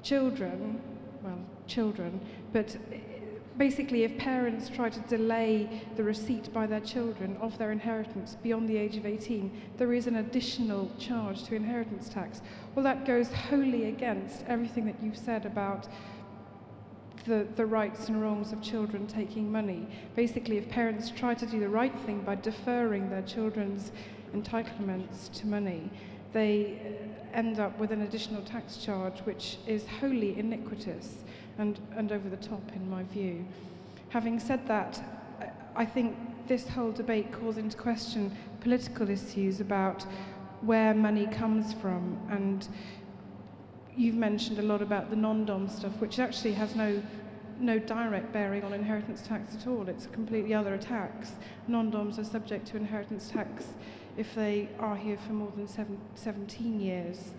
children, 0.03 0.82
well, 1.23 1.39
children, 1.67 2.19
but 2.51 2.75
basically, 3.60 4.03
if 4.03 4.18
parents 4.18 4.70
try 4.70 4.89
to 4.89 4.99
delay 5.01 5.84
the 5.97 6.03
receipt 6.03 6.51
by 6.53 6.66
their 6.66 6.80
children 6.80 7.38
of 7.41 7.55
their 7.57 7.72
inheritance 7.72 8.38
beyond 8.41 8.70
the 8.70 8.78
age 8.78 8.95
of 8.95 9.05
18, 9.05 9.51
there 9.78 9.93
is 9.93 10.07
an 10.07 10.16
additional 10.16 10.89
charge 10.97 11.43
to 11.43 11.55
inheritance 11.55 12.07
tax. 12.07 12.41
Well, 12.74 12.84
that 12.86 13.05
goes 13.05 13.32
wholly 13.34 13.89
against 13.89 14.45
everything 14.47 14.86
that 14.86 14.95
you've 15.03 15.18
said 15.18 15.45
about 15.45 15.89
the, 17.26 17.45
the 17.57 17.66
rights 17.66 18.07
and 18.07 18.22
wrongs 18.22 18.53
of 18.53 18.62
children 18.62 19.05
taking 19.05 19.51
money. 19.51 19.86
Basically, 20.16 20.57
if 20.57 20.70
parents 20.70 21.12
try 21.12 21.34
to 21.34 21.45
do 21.45 21.60
the 21.60 21.70
right 21.70 21.97
thing 22.05 22.22
by 22.22 22.36
deferring 22.36 23.10
their 23.10 23.24
children's 23.24 23.91
entitlements 24.34 25.30
to 25.34 25.47
money, 25.47 25.91
they 26.32 26.80
uh, 27.34 27.38
end 27.38 27.60
up 27.60 27.78
with 27.78 27.91
an 27.91 28.03
additional 28.03 28.41
tax 28.43 28.78
charge 28.78 29.20
which 29.20 29.57
is 29.68 29.86
wholly 29.99 30.39
iniquitous 30.39 31.18
and, 31.60 31.80
and 31.95 32.12
over 32.12 32.30
the 32.30 32.38
top, 32.38 32.62
in 32.74 32.89
my 32.89 33.03
view. 33.03 33.45
Having 34.10 34.39
said 34.39 34.68
that, 34.68 35.01
I 35.76 35.86
think 35.86 36.16
this 36.47 36.68
whole 36.68 36.91
debate 36.91 37.32
calls 37.32 37.57
into 37.57 37.78
question 37.78 38.36
political 38.62 39.10
issues 39.10 39.62
about 39.62 40.03
where 40.62 40.93
money 40.93 41.28
comes 41.28 41.74
from. 41.74 42.18
And 42.30 42.68
you've 43.95 44.16
mentioned 44.16 44.57
a 44.60 44.64
lot 44.64 44.82
about 44.82 45.10
the 45.10 45.16
non 45.16 45.45
dom 45.45 45.70
stuff, 45.70 45.91
which 45.99 46.18
actually 46.18 46.53
has 46.53 46.76
no, 46.76 47.01
no 47.60 47.78
direct 47.78 48.32
bearing 48.34 48.64
on 48.64 48.74
inheritance 48.74 49.22
tax 49.22 49.55
at 49.55 49.68
all. 49.68 49.88
It's 49.88 50.05
a 50.05 50.10
completely 50.10 50.53
other 50.53 50.78
tax. 50.78 51.34
Non 51.68 51.91
doms 51.91 52.18
are 52.18 52.24
subject 52.24 52.68
to 52.68 52.78
inheritance 52.78 53.30
tax 53.30 53.66
if 54.18 54.34
they 54.34 54.70
are 54.80 54.95
here 54.95 55.18
for 55.28 55.34
more 55.34 55.51
than 55.55 55.68
seven, 55.68 55.99
17 56.16 56.80
years. 56.80 57.32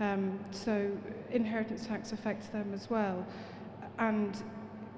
Um, 0.00 0.38
so 0.50 0.90
inheritance 1.30 1.86
tax 1.86 2.12
affects 2.12 2.48
them 2.48 2.72
as 2.74 2.88
well 2.88 3.26
and 3.98 4.42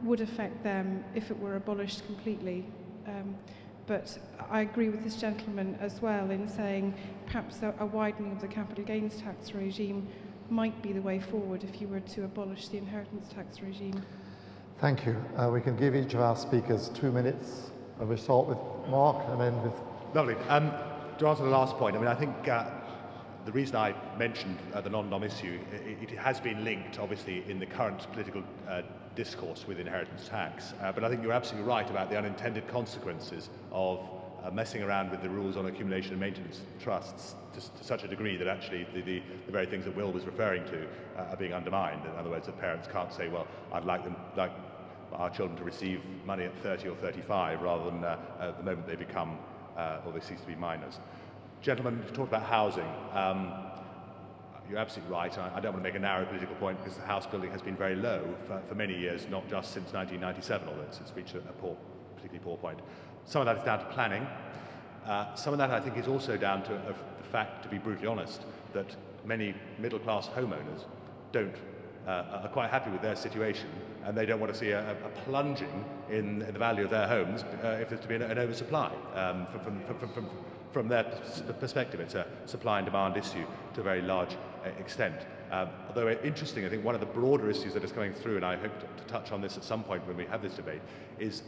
would 0.02 0.20
affect 0.20 0.62
them 0.62 1.04
if 1.14 1.30
it 1.30 1.38
were 1.38 1.56
abolished 1.56 2.04
completely. 2.06 2.66
Um, 3.06 3.36
but 3.86 4.18
I 4.50 4.62
agree 4.62 4.88
with 4.88 5.04
this 5.04 5.16
gentleman 5.16 5.76
as 5.80 6.00
well 6.00 6.30
in 6.30 6.48
saying 6.48 6.94
perhaps 7.26 7.62
a, 7.62 7.74
a, 7.78 7.86
widening 7.86 8.32
of 8.32 8.40
the 8.40 8.48
capital 8.48 8.84
gains 8.84 9.20
tax 9.20 9.52
regime 9.52 10.08
might 10.48 10.80
be 10.82 10.92
the 10.92 11.02
way 11.02 11.20
forward 11.20 11.64
if 11.64 11.80
you 11.80 11.88
were 11.88 12.00
to 12.00 12.24
abolish 12.24 12.68
the 12.68 12.78
inheritance 12.78 13.28
tax 13.34 13.60
regime. 13.60 14.02
Thank 14.80 15.06
you. 15.06 15.16
Uh, 15.36 15.50
we 15.52 15.60
can 15.60 15.76
give 15.76 15.94
each 15.94 16.14
of 16.14 16.20
our 16.20 16.36
speakers 16.36 16.88
two 16.90 17.12
minutes. 17.12 17.70
We 18.00 18.16
start 18.16 18.46
with 18.46 18.58
Mark 18.88 19.24
and 19.28 19.40
end 19.40 19.62
with. 19.62 19.72
Lovely. 20.14 20.34
Um, 20.48 20.72
to 21.18 21.28
answer 21.28 21.44
the 21.44 21.50
last 21.50 21.76
point, 21.76 21.96
I 21.96 21.98
mean, 21.98 22.08
I 22.08 22.14
think 22.14 22.48
uh, 22.48 22.70
the 23.44 23.52
reason 23.52 23.76
I 23.76 23.94
mentioned 24.18 24.58
uh, 24.72 24.80
the 24.80 24.90
non-dom 24.90 25.22
issue, 25.22 25.60
it, 25.72 26.10
it, 26.10 26.18
has 26.18 26.40
been 26.40 26.64
linked, 26.64 26.98
obviously, 26.98 27.44
in 27.48 27.58
the 27.58 27.66
current 27.66 28.10
political 28.12 28.42
uh, 28.68 28.82
discourse 29.14 29.66
with 29.66 29.78
inheritance 29.78 30.28
tax. 30.28 30.72
Uh, 30.82 30.92
but 30.92 31.04
I 31.04 31.10
think 31.10 31.22
you're 31.22 31.32
absolutely 31.32 31.68
right 31.68 31.88
about 31.88 32.10
the 32.10 32.16
unintended 32.16 32.66
consequences 32.68 33.50
of 33.70 34.00
uh, 34.42 34.50
messing 34.50 34.82
around 34.82 35.10
with 35.10 35.22
the 35.22 35.28
rules 35.28 35.56
on 35.56 35.66
accumulation 35.66 36.12
and 36.12 36.20
maintenance 36.20 36.62
trusts 36.80 37.34
to, 37.52 37.60
to 37.60 37.84
such 37.84 38.02
a 38.02 38.08
degree 38.08 38.36
that 38.36 38.48
actually 38.48 38.86
the, 38.94 39.02
the, 39.02 39.22
the, 39.46 39.52
very 39.52 39.66
things 39.66 39.84
that 39.84 39.94
Will 39.94 40.10
was 40.10 40.24
referring 40.24 40.64
to 40.66 40.86
uh, 41.16 41.30
are 41.30 41.36
being 41.36 41.52
undermined. 41.52 42.04
In 42.06 42.18
other 42.18 42.30
words, 42.30 42.46
the 42.46 42.52
parents 42.52 42.88
can't 42.90 43.12
say, 43.12 43.28
well, 43.28 43.46
I'd 43.72 43.84
like 43.84 44.04
them, 44.04 44.16
like 44.36 44.52
our 45.12 45.30
children 45.30 45.56
to 45.58 45.64
receive 45.64 46.00
money 46.24 46.44
at 46.44 46.56
30 46.62 46.88
or 46.88 46.96
35 46.96 47.60
rather 47.60 47.84
than 47.84 48.02
uh, 48.04 48.18
at 48.40 48.56
the 48.56 48.64
moment 48.64 48.86
they 48.86 48.96
become 48.96 49.38
or 49.76 50.12
they 50.12 50.20
cease 50.20 50.40
to 50.40 50.46
be 50.46 50.54
minors. 50.54 51.00
Gentlemen, 51.64 52.04
you 52.06 52.14
talked 52.14 52.28
about 52.28 52.42
housing. 52.42 52.86
Um, 53.14 53.50
you're 54.68 54.78
absolutely 54.78 55.14
right. 55.14 55.38
I, 55.38 55.56
I, 55.56 55.60
don't 55.60 55.72
want 55.72 55.82
to 55.82 55.90
make 55.90 55.94
a 55.94 55.98
narrow 55.98 56.26
political 56.26 56.54
point 56.56 56.76
because 56.76 56.98
the 56.98 57.06
house 57.06 57.26
building 57.26 57.50
has 57.52 57.62
been 57.62 57.74
very 57.74 57.96
low 57.96 58.22
for, 58.46 58.60
for 58.68 58.74
many 58.74 58.94
years, 58.94 59.26
not 59.30 59.48
just 59.48 59.72
since 59.72 59.94
1997, 59.94 60.68
although 60.68 60.82
it's, 60.82 61.00
it's 61.00 61.16
reached 61.16 61.34
a, 61.36 61.38
a 61.38 61.52
poor, 61.52 61.74
particularly 62.16 62.44
poor 62.44 62.58
point. 62.58 62.80
Some 63.24 63.40
of 63.40 63.46
that 63.46 63.56
is 63.56 63.64
down 63.64 63.78
to 63.78 63.86
planning. 63.86 64.26
Uh, 65.06 65.34
some 65.34 65.54
of 65.54 65.58
that, 65.58 65.70
I 65.70 65.80
think, 65.80 65.96
is 65.96 66.06
also 66.06 66.36
down 66.36 66.64
to 66.64 66.74
uh, 66.74 66.88
the 66.88 67.28
fact, 67.30 67.62
to 67.62 67.70
be 67.70 67.78
brutally 67.78 68.08
honest, 68.08 68.42
that 68.74 68.94
many 69.24 69.54
middle 69.78 69.98
class 69.98 70.28
homeowners 70.28 70.84
don't 71.32 71.56
uh, 72.06 72.42
are 72.42 72.50
quite 72.52 72.68
happy 72.68 72.90
with 72.90 73.00
their 73.00 73.16
situation 73.16 73.70
and 74.04 74.14
they 74.14 74.26
don't 74.26 74.38
want 74.38 74.52
to 74.52 74.58
see 74.58 74.72
a, 74.72 74.92
a 74.92 75.08
plunging 75.24 75.82
in, 76.10 76.42
in, 76.42 76.52
the 76.52 76.58
value 76.58 76.84
of 76.84 76.90
their 76.90 77.08
homes 77.08 77.42
uh, 77.42 77.78
if 77.80 77.88
there's 77.88 78.02
to 78.02 78.08
be 78.08 78.16
an, 78.16 78.22
an 78.22 78.38
oversupply. 78.38 78.92
Um, 79.14 79.46
from, 79.46 79.60
from, 79.62 79.98
from, 79.98 80.08
from, 80.12 80.28
from 80.74 80.88
their 80.88 81.04
perspective, 81.60 82.00
it's 82.00 82.14
a 82.14 82.26
supply 82.44 82.78
and 82.80 82.84
demand 82.84 83.16
issue 83.16 83.46
to 83.74 83.80
a 83.80 83.84
very 83.84 84.02
large 84.02 84.34
uh, 84.34 84.68
extent. 84.78 85.14
Um, 85.50 85.70
although 85.86 86.10
interesting, 86.10 86.66
I 86.66 86.68
think 86.68 86.84
one 86.84 86.96
of 86.96 87.00
the 87.00 87.06
broader 87.06 87.48
issues 87.48 87.72
that 87.74 87.84
is 87.84 87.92
coming 87.92 88.12
through, 88.12 88.36
and 88.36 88.44
I 88.44 88.56
hope 88.56 88.78
to, 88.80 89.02
to 89.02 89.08
touch 89.08 89.30
on 89.30 89.40
this 89.40 89.56
at 89.56 89.64
some 89.64 89.84
point 89.84 90.06
when 90.06 90.16
we 90.16 90.26
have 90.26 90.42
this 90.42 90.54
debate, 90.54 90.82
is 91.18 91.44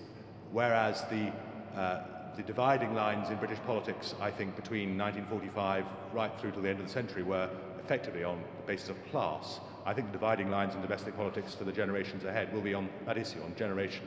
whereas 0.53 1.05
the 1.11 1.33
uh, 1.79 2.03
the 2.37 2.43
dividing 2.43 2.95
lines 2.95 3.31
in 3.31 3.37
British 3.37 3.59
politics, 3.67 4.15
I 4.21 4.31
think, 4.31 4.57
between 4.57 4.99
1945 4.99 5.85
right 6.13 6.31
through 6.39 6.53
to 6.53 6.61
the 6.61 6.69
end 6.69 6.81
of 6.81 6.87
the 6.87 6.93
century 6.93 7.23
were 7.23 7.49
effectively 7.83 8.25
on 8.25 8.43
the 8.59 8.67
basis 8.67 8.91
of 8.91 8.97
class. 9.11 9.61
I 9.87 9.95
think 9.95 10.09
the 10.09 10.13
dividing 10.13 10.51
lines 10.51 10.75
in 10.75 10.83
domestic 10.83 11.17
politics 11.17 11.55
for 11.55 11.65
the 11.65 11.73
generations 11.73 12.25
ahead 12.25 12.53
will 12.53 12.61
be 12.61 12.75
on 12.75 12.89
that 13.07 13.17
issue, 13.17 13.43
on 13.43 13.55
generation. 13.57 14.05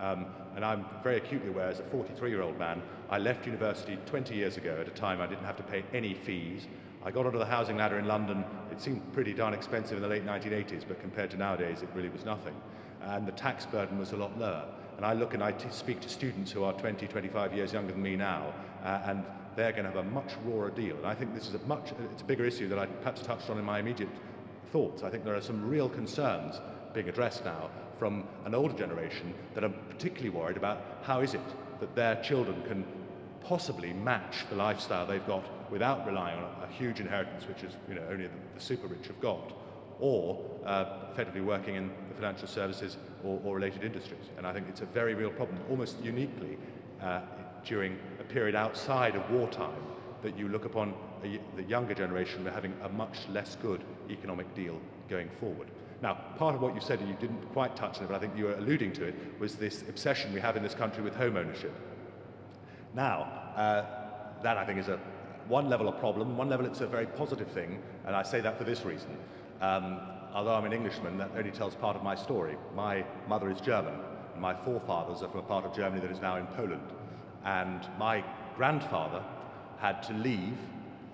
Um, 0.00 0.26
and 0.56 0.64
I'm 0.64 0.86
very 1.02 1.18
acutely 1.18 1.50
aware, 1.50 1.68
as 1.68 1.78
a 1.78 1.82
43 1.84 2.30
year 2.30 2.42
old 2.42 2.58
man, 2.58 2.82
I 3.10 3.18
left 3.18 3.46
university 3.46 3.98
20 4.06 4.34
years 4.34 4.56
ago 4.56 4.78
at 4.80 4.88
a 4.88 4.90
time 4.90 5.20
I 5.20 5.26
didn't 5.26 5.44
have 5.44 5.56
to 5.58 5.62
pay 5.62 5.84
any 5.92 6.14
fees. 6.14 6.66
I 7.04 7.10
got 7.10 7.26
onto 7.26 7.38
the 7.38 7.46
housing 7.46 7.76
ladder 7.76 7.98
in 7.98 8.06
London. 8.06 8.44
It 8.70 8.80
seemed 8.80 9.12
pretty 9.12 9.34
darn 9.34 9.52
expensive 9.54 9.96
in 9.96 10.02
the 10.02 10.08
late 10.08 10.26
1980s, 10.26 10.84
but 10.88 11.00
compared 11.00 11.30
to 11.32 11.36
nowadays, 11.36 11.82
it 11.82 11.88
really 11.94 12.08
was 12.08 12.24
nothing. 12.24 12.54
And 13.02 13.26
the 13.26 13.32
tax 13.32 13.66
burden 13.66 13.98
was 13.98 14.12
a 14.12 14.16
lot 14.16 14.38
lower. 14.38 14.64
And 14.96 15.06
I 15.06 15.12
look 15.12 15.34
and 15.34 15.42
I 15.42 15.54
speak 15.70 16.00
to 16.00 16.08
students 16.08 16.50
who 16.50 16.64
are 16.64 16.72
20, 16.74 17.06
25 17.06 17.54
years 17.54 17.72
younger 17.72 17.92
than 17.92 18.02
me 18.02 18.16
now, 18.16 18.52
uh, 18.84 19.00
and 19.04 19.24
they're 19.56 19.72
going 19.72 19.84
to 19.84 19.90
have 19.90 20.06
a 20.06 20.10
much 20.10 20.32
rawer 20.44 20.70
deal. 20.70 20.96
And 20.96 21.06
I 21.06 21.14
think 21.14 21.34
this 21.34 21.48
is 21.48 21.54
a 21.54 21.58
much, 21.60 21.92
it's 22.12 22.22
a 22.22 22.26
bigger 22.26 22.44
issue 22.44 22.68
that 22.68 22.78
I 22.78 22.86
perhaps 22.86 23.22
touched 23.22 23.48
on 23.48 23.58
in 23.58 23.64
my 23.64 23.80
immediate 23.80 24.10
thoughts. 24.72 25.02
I 25.02 25.10
think 25.10 25.24
there 25.24 25.34
are 25.34 25.42
some 25.42 25.68
real 25.68 25.88
concerns 25.88 26.60
being 26.92 27.08
addressed 27.08 27.44
now 27.44 27.70
from 28.00 28.24
an 28.46 28.54
older 28.54 28.72
generation 28.72 29.34
that 29.54 29.62
are 29.62 29.68
particularly 29.68 30.30
worried 30.30 30.56
about 30.56 30.80
how 31.02 31.20
is 31.20 31.34
it 31.34 31.40
that 31.80 31.94
their 31.94 32.16
children 32.22 32.56
can 32.66 32.82
possibly 33.44 33.92
match 33.92 34.46
the 34.48 34.56
lifestyle 34.56 35.06
they've 35.06 35.26
got 35.26 35.44
without 35.70 36.06
relying 36.06 36.38
on 36.38 36.44
a, 36.62 36.72
huge 36.72 37.00
inheritance, 37.00 37.46
which 37.46 37.62
is 37.62 37.74
you 37.88 37.94
know 37.94 38.02
only 38.10 38.24
the, 38.24 38.32
the 38.54 38.60
super 38.60 38.86
rich 38.86 39.06
have 39.08 39.20
got, 39.20 39.52
or 39.98 40.40
uh, 40.64 40.84
effectively 41.12 41.42
working 41.42 41.74
in 41.74 41.88
the 42.08 42.14
financial 42.14 42.48
services 42.48 42.96
or, 43.22 43.38
or, 43.44 43.54
related 43.56 43.84
industries. 43.84 44.30
And 44.38 44.46
I 44.46 44.52
think 44.54 44.66
it's 44.68 44.80
a 44.80 44.86
very 44.86 45.14
real 45.14 45.30
problem, 45.30 45.58
almost 45.68 46.00
uniquely 46.02 46.56
uh, 47.02 47.20
during 47.64 47.98
a 48.18 48.24
period 48.24 48.54
outside 48.54 49.14
of 49.14 49.30
wartime 49.30 49.82
that 50.22 50.38
you 50.38 50.48
look 50.48 50.64
upon 50.64 50.94
a, 51.22 51.38
the 51.56 51.64
younger 51.64 51.92
generation 51.92 52.46
having 52.46 52.72
a 52.82 52.88
much 52.88 53.18
less 53.28 53.56
good 53.60 53.82
economic 54.08 54.54
deal 54.54 54.78
going 55.10 55.28
forward. 55.38 55.68
Now, 56.02 56.14
part 56.38 56.54
of 56.54 56.62
what 56.62 56.74
you 56.74 56.80
said, 56.80 57.00
and 57.00 57.08
you 57.08 57.14
didn't 57.16 57.52
quite 57.52 57.76
touch 57.76 57.98
on 57.98 58.04
it, 58.04 58.06
but 58.08 58.16
I 58.16 58.18
think 58.18 58.36
you 58.36 58.44
were 58.46 58.54
alluding 58.54 58.92
to 58.94 59.04
it, 59.04 59.14
was 59.38 59.56
this 59.56 59.82
obsession 59.82 60.32
we 60.32 60.40
have 60.40 60.56
in 60.56 60.62
this 60.62 60.74
country 60.74 61.02
with 61.02 61.14
home 61.14 61.36
ownership. 61.36 61.74
Now, 62.94 63.22
uh, 63.54 63.84
that 64.42 64.56
I 64.56 64.64
think 64.64 64.78
is 64.78 64.88
a 64.88 64.98
one 65.46 65.68
level 65.68 65.88
a 65.88 65.92
problem, 65.92 66.36
one 66.36 66.48
level 66.48 66.64
it's 66.64 66.80
a 66.80 66.86
very 66.86 67.06
positive 67.06 67.48
thing, 67.48 67.82
and 68.06 68.14
I 68.16 68.22
say 68.22 68.40
that 68.40 68.56
for 68.56 68.64
this 68.64 68.84
reason. 68.84 69.10
Um, 69.60 70.00
although 70.32 70.54
I'm 70.54 70.64
an 70.64 70.72
Englishman, 70.72 71.18
that 71.18 71.30
only 71.36 71.50
tells 71.50 71.74
part 71.74 71.96
of 71.96 72.02
my 72.02 72.14
story. 72.14 72.56
My 72.74 73.04
mother 73.28 73.50
is 73.50 73.60
German, 73.60 73.94
and 74.32 74.40
my 74.40 74.54
forefathers 74.54 75.22
are 75.22 75.28
from 75.28 75.40
a 75.40 75.42
part 75.42 75.64
of 75.64 75.74
Germany 75.74 76.00
that 76.00 76.10
is 76.10 76.20
now 76.20 76.36
in 76.36 76.46
Poland. 76.46 76.88
And 77.44 77.86
my 77.98 78.24
grandfather 78.56 79.22
had 79.78 80.02
to 80.04 80.12
leave 80.14 80.56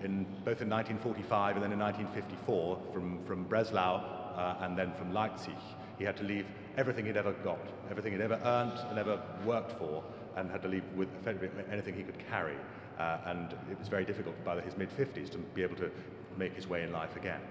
in, 0.03 0.25
both 0.45 0.61
in 0.61 0.69
1945 0.69 1.55
and 1.55 1.63
then 1.63 1.71
in 1.71 1.79
1954 1.79 2.79
from, 2.93 3.23
from 3.25 3.43
Breslau 3.45 4.16
uh, 4.37 4.55
and 4.61 4.77
then 4.77 4.93
from 4.93 5.13
Leipzig. 5.13 5.55
He 5.97 6.03
had 6.03 6.15
to 6.17 6.23
leave 6.23 6.45
everything 6.77 7.05
he'd 7.05 7.17
ever 7.17 7.33
got, 7.43 7.59
everything 7.89 8.13
he'd 8.13 8.21
ever 8.21 8.39
earned 8.43 8.79
and 8.89 8.99
ever 8.99 9.19
worked 9.45 9.77
for, 9.79 10.03
and 10.35 10.49
had 10.51 10.61
to 10.61 10.67
leave 10.67 10.83
with 10.95 11.09
anything 11.71 11.95
he 11.95 12.03
could 12.03 12.19
carry. 12.29 12.55
Uh, 12.99 13.17
and 13.25 13.53
it 13.71 13.77
was 13.77 13.87
very 13.87 14.05
difficult 14.05 14.35
by 14.43 14.59
his 14.61 14.77
mid 14.77 14.89
50s 14.95 15.29
to 15.31 15.37
be 15.37 15.63
able 15.63 15.75
to 15.75 15.91
make 16.37 16.53
his 16.53 16.67
way 16.67 16.83
in 16.83 16.91
life 16.91 17.15
again. 17.15 17.41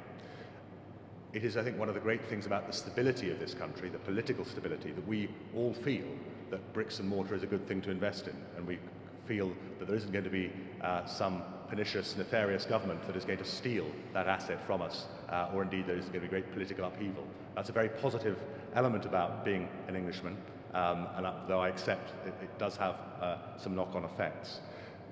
It 1.33 1.45
is, 1.45 1.57
I 1.57 1.63
think, 1.63 1.79
one 1.79 1.89
of 1.89 1.95
the 1.95 2.01
great 2.01 2.25
things 2.25 2.47
about 2.47 2.67
the 2.67 2.73
stability 2.73 3.31
of 3.31 3.39
this 3.39 3.53
country, 3.53 3.89
the 3.89 3.99
political 3.99 4.45
stability, 4.45 4.93
that 4.93 5.07
we 5.07 5.29
all 5.55 5.75
feel 5.75 6.07
that 6.51 6.73
bricks 6.73 7.01
and 7.01 7.09
mortar 7.09 7.35
is 7.35 7.43
a 7.43 7.47
good 7.47 7.67
thing 7.67 7.83
to 7.83 7.91
invest 7.91 8.29
in, 8.29 8.35
and 8.57 8.67
we 8.67 8.79
feel 9.27 9.53
that 9.79 9.87
there 9.87 9.97
isn't 9.97 10.13
going 10.13 10.25
to 10.25 10.31
be 10.31 10.51
uh, 10.83 11.05
some 11.05 11.43
pernicious, 11.69 12.17
nefarious 12.17 12.65
government 12.65 13.05
that 13.07 13.17
is 13.17 13.25
going 13.25 13.39
to 13.39 13.45
steal 13.45 13.87
that 14.13 14.29
asset 14.29 14.65
from 14.65 14.81
us, 14.81 15.07
uh, 15.29 15.51
or 15.55 15.63
indeed 15.63 15.87
there 15.87 15.97
is 15.97 16.05
going 16.07 16.15
to 16.15 16.21
be 16.21 16.29
great 16.29 16.53
political 16.53 16.85
upheaval. 16.85 17.25
That's 17.55 17.69
a 17.69 17.73
very 17.73 17.89
positive 17.89 18.39
element 18.75 19.05
about 19.07 19.45
being 19.45 19.69
an 19.89 19.97
Englishman, 19.97 20.37
um, 20.75 21.07
and 21.17 21.27
though 21.49 21.61
I 21.61 21.69
accept 21.69 22.13
it, 22.27 22.35
it 22.43 22.59
does 22.59 22.77
have 22.77 22.97
uh, 23.21 23.37
some 23.59 23.75
knock-on 23.75 24.05
effects. 24.05 24.61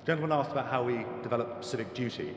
The 0.04 0.12
gentleman 0.12 0.38
asked 0.38 0.52
about 0.52 0.66
how 0.66 0.82
we 0.82 1.04
develop 1.22 1.64
civic 1.64 1.94
duty. 1.94 2.34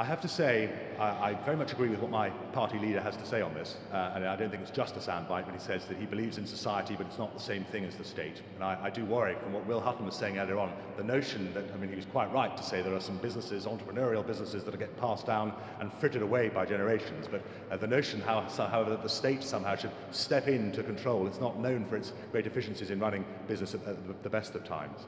I 0.00 0.04
have 0.04 0.20
to 0.20 0.28
say, 0.28 0.70
I, 1.00 1.30
I, 1.30 1.34
very 1.44 1.56
much 1.56 1.72
agree 1.72 1.88
with 1.88 1.98
what 1.98 2.12
my 2.12 2.30
party 2.52 2.78
leader 2.78 3.00
has 3.00 3.16
to 3.16 3.26
say 3.26 3.42
on 3.42 3.52
this, 3.52 3.78
uh, 3.92 4.12
and 4.14 4.24
I 4.24 4.36
don't 4.36 4.48
think 4.48 4.62
it's 4.62 4.70
just 4.70 4.96
a 4.96 5.00
soundbite 5.00 5.44
when 5.44 5.54
he 5.56 5.60
says 5.60 5.86
that 5.86 5.96
he 5.96 6.06
believes 6.06 6.38
in 6.38 6.46
society, 6.46 6.94
but 6.96 7.04
it's 7.08 7.18
not 7.18 7.34
the 7.34 7.42
same 7.42 7.64
thing 7.64 7.84
as 7.84 7.96
the 7.96 8.04
state. 8.04 8.40
And 8.54 8.62
I, 8.62 8.78
I, 8.80 8.90
do 8.90 9.04
worry, 9.04 9.34
from 9.42 9.52
what 9.52 9.66
Will 9.66 9.80
Hutton 9.80 10.06
was 10.06 10.14
saying 10.14 10.38
earlier 10.38 10.56
on, 10.56 10.72
the 10.96 11.02
notion 11.02 11.52
that, 11.52 11.64
I 11.74 11.76
mean, 11.78 11.90
he 11.90 11.96
was 11.96 12.04
quite 12.04 12.32
right 12.32 12.56
to 12.56 12.62
say 12.62 12.80
there 12.80 12.94
are 12.94 13.00
some 13.00 13.16
businesses, 13.16 13.66
entrepreneurial 13.66 14.24
businesses, 14.24 14.62
that 14.62 14.78
get 14.78 14.96
passed 15.00 15.26
down 15.26 15.52
and 15.80 15.92
frittered 15.94 16.22
away 16.22 16.48
by 16.48 16.64
generations, 16.64 17.26
but 17.28 17.42
uh, 17.72 17.76
the 17.76 17.88
notion, 17.88 18.20
how, 18.20 18.42
however, 18.42 18.90
that 18.90 19.02
the 19.02 19.08
state 19.08 19.42
somehow 19.42 19.74
should 19.74 19.90
step 20.12 20.46
in 20.46 20.70
to 20.70 20.84
control, 20.84 21.26
it's 21.26 21.40
not 21.40 21.58
known 21.58 21.84
for 21.86 21.96
its 21.96 22.12
great 22.30 22.46
efficiencies 22.46 22.90
in 22.90 23.00
running 23.00 23.24
business 23.48 23.74
at, 23.74 23.84
at 23.88 24.22
the 24.22 24.30
best 24.30 24.54
of 24.54 24.62
times. 24.62 25.06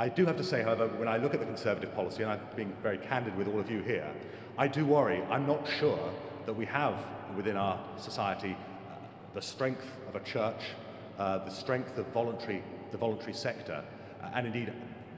I 0.00 0.08
do 0.08 0.24
have 0.24 0.38
to 0.38 0.42
say, 0.42 0.62
however, 0.62 0.86
when 0.96 1.08
I 1.08 1.18
look 1.18 1.34
at 1.34 1.40
the 1.40 1.46
Conservative 1.46 1.94
policy, 1.94 2.22
and 2.22 2.32
I'm 2.32 2.40
being 2.56 2.72
very 2.82 2.96
candid 2.96 3.36
with 3.36 3.48
all 3.48 3.60
of 3.60 3.70
you 3.70 3.82
here, 3.82 4.10
I 4.56 4.66
do 4.66 4.86
worry. 4.86 5.22
I'm 5.24 5.46
not 5.46 5.68
sure 5.78 6.10
that 6.46 6.54
we 6.54 6.64
have 6.64 6.94
within 7.36 7.58
our 7.58 7.78
society 7.98 8.56
uh, 8.88 8.94
the 9.34 9.42
strength 9.42 9.84
of 10.08 10.16
a 10.16 10.24
church, 10.24 10.62
uh, 11.18 11.44
the 11.44 11.50
strength 11.50 11.98
of 11.98 12.06
voluntary, 12.14 12.62
the 12.92 12.96
voluntary 12.96 13.34
sector, 13.34 13.84
uh, 14.22 14.30
and 14.32 14.46
indeed 14.46 14.72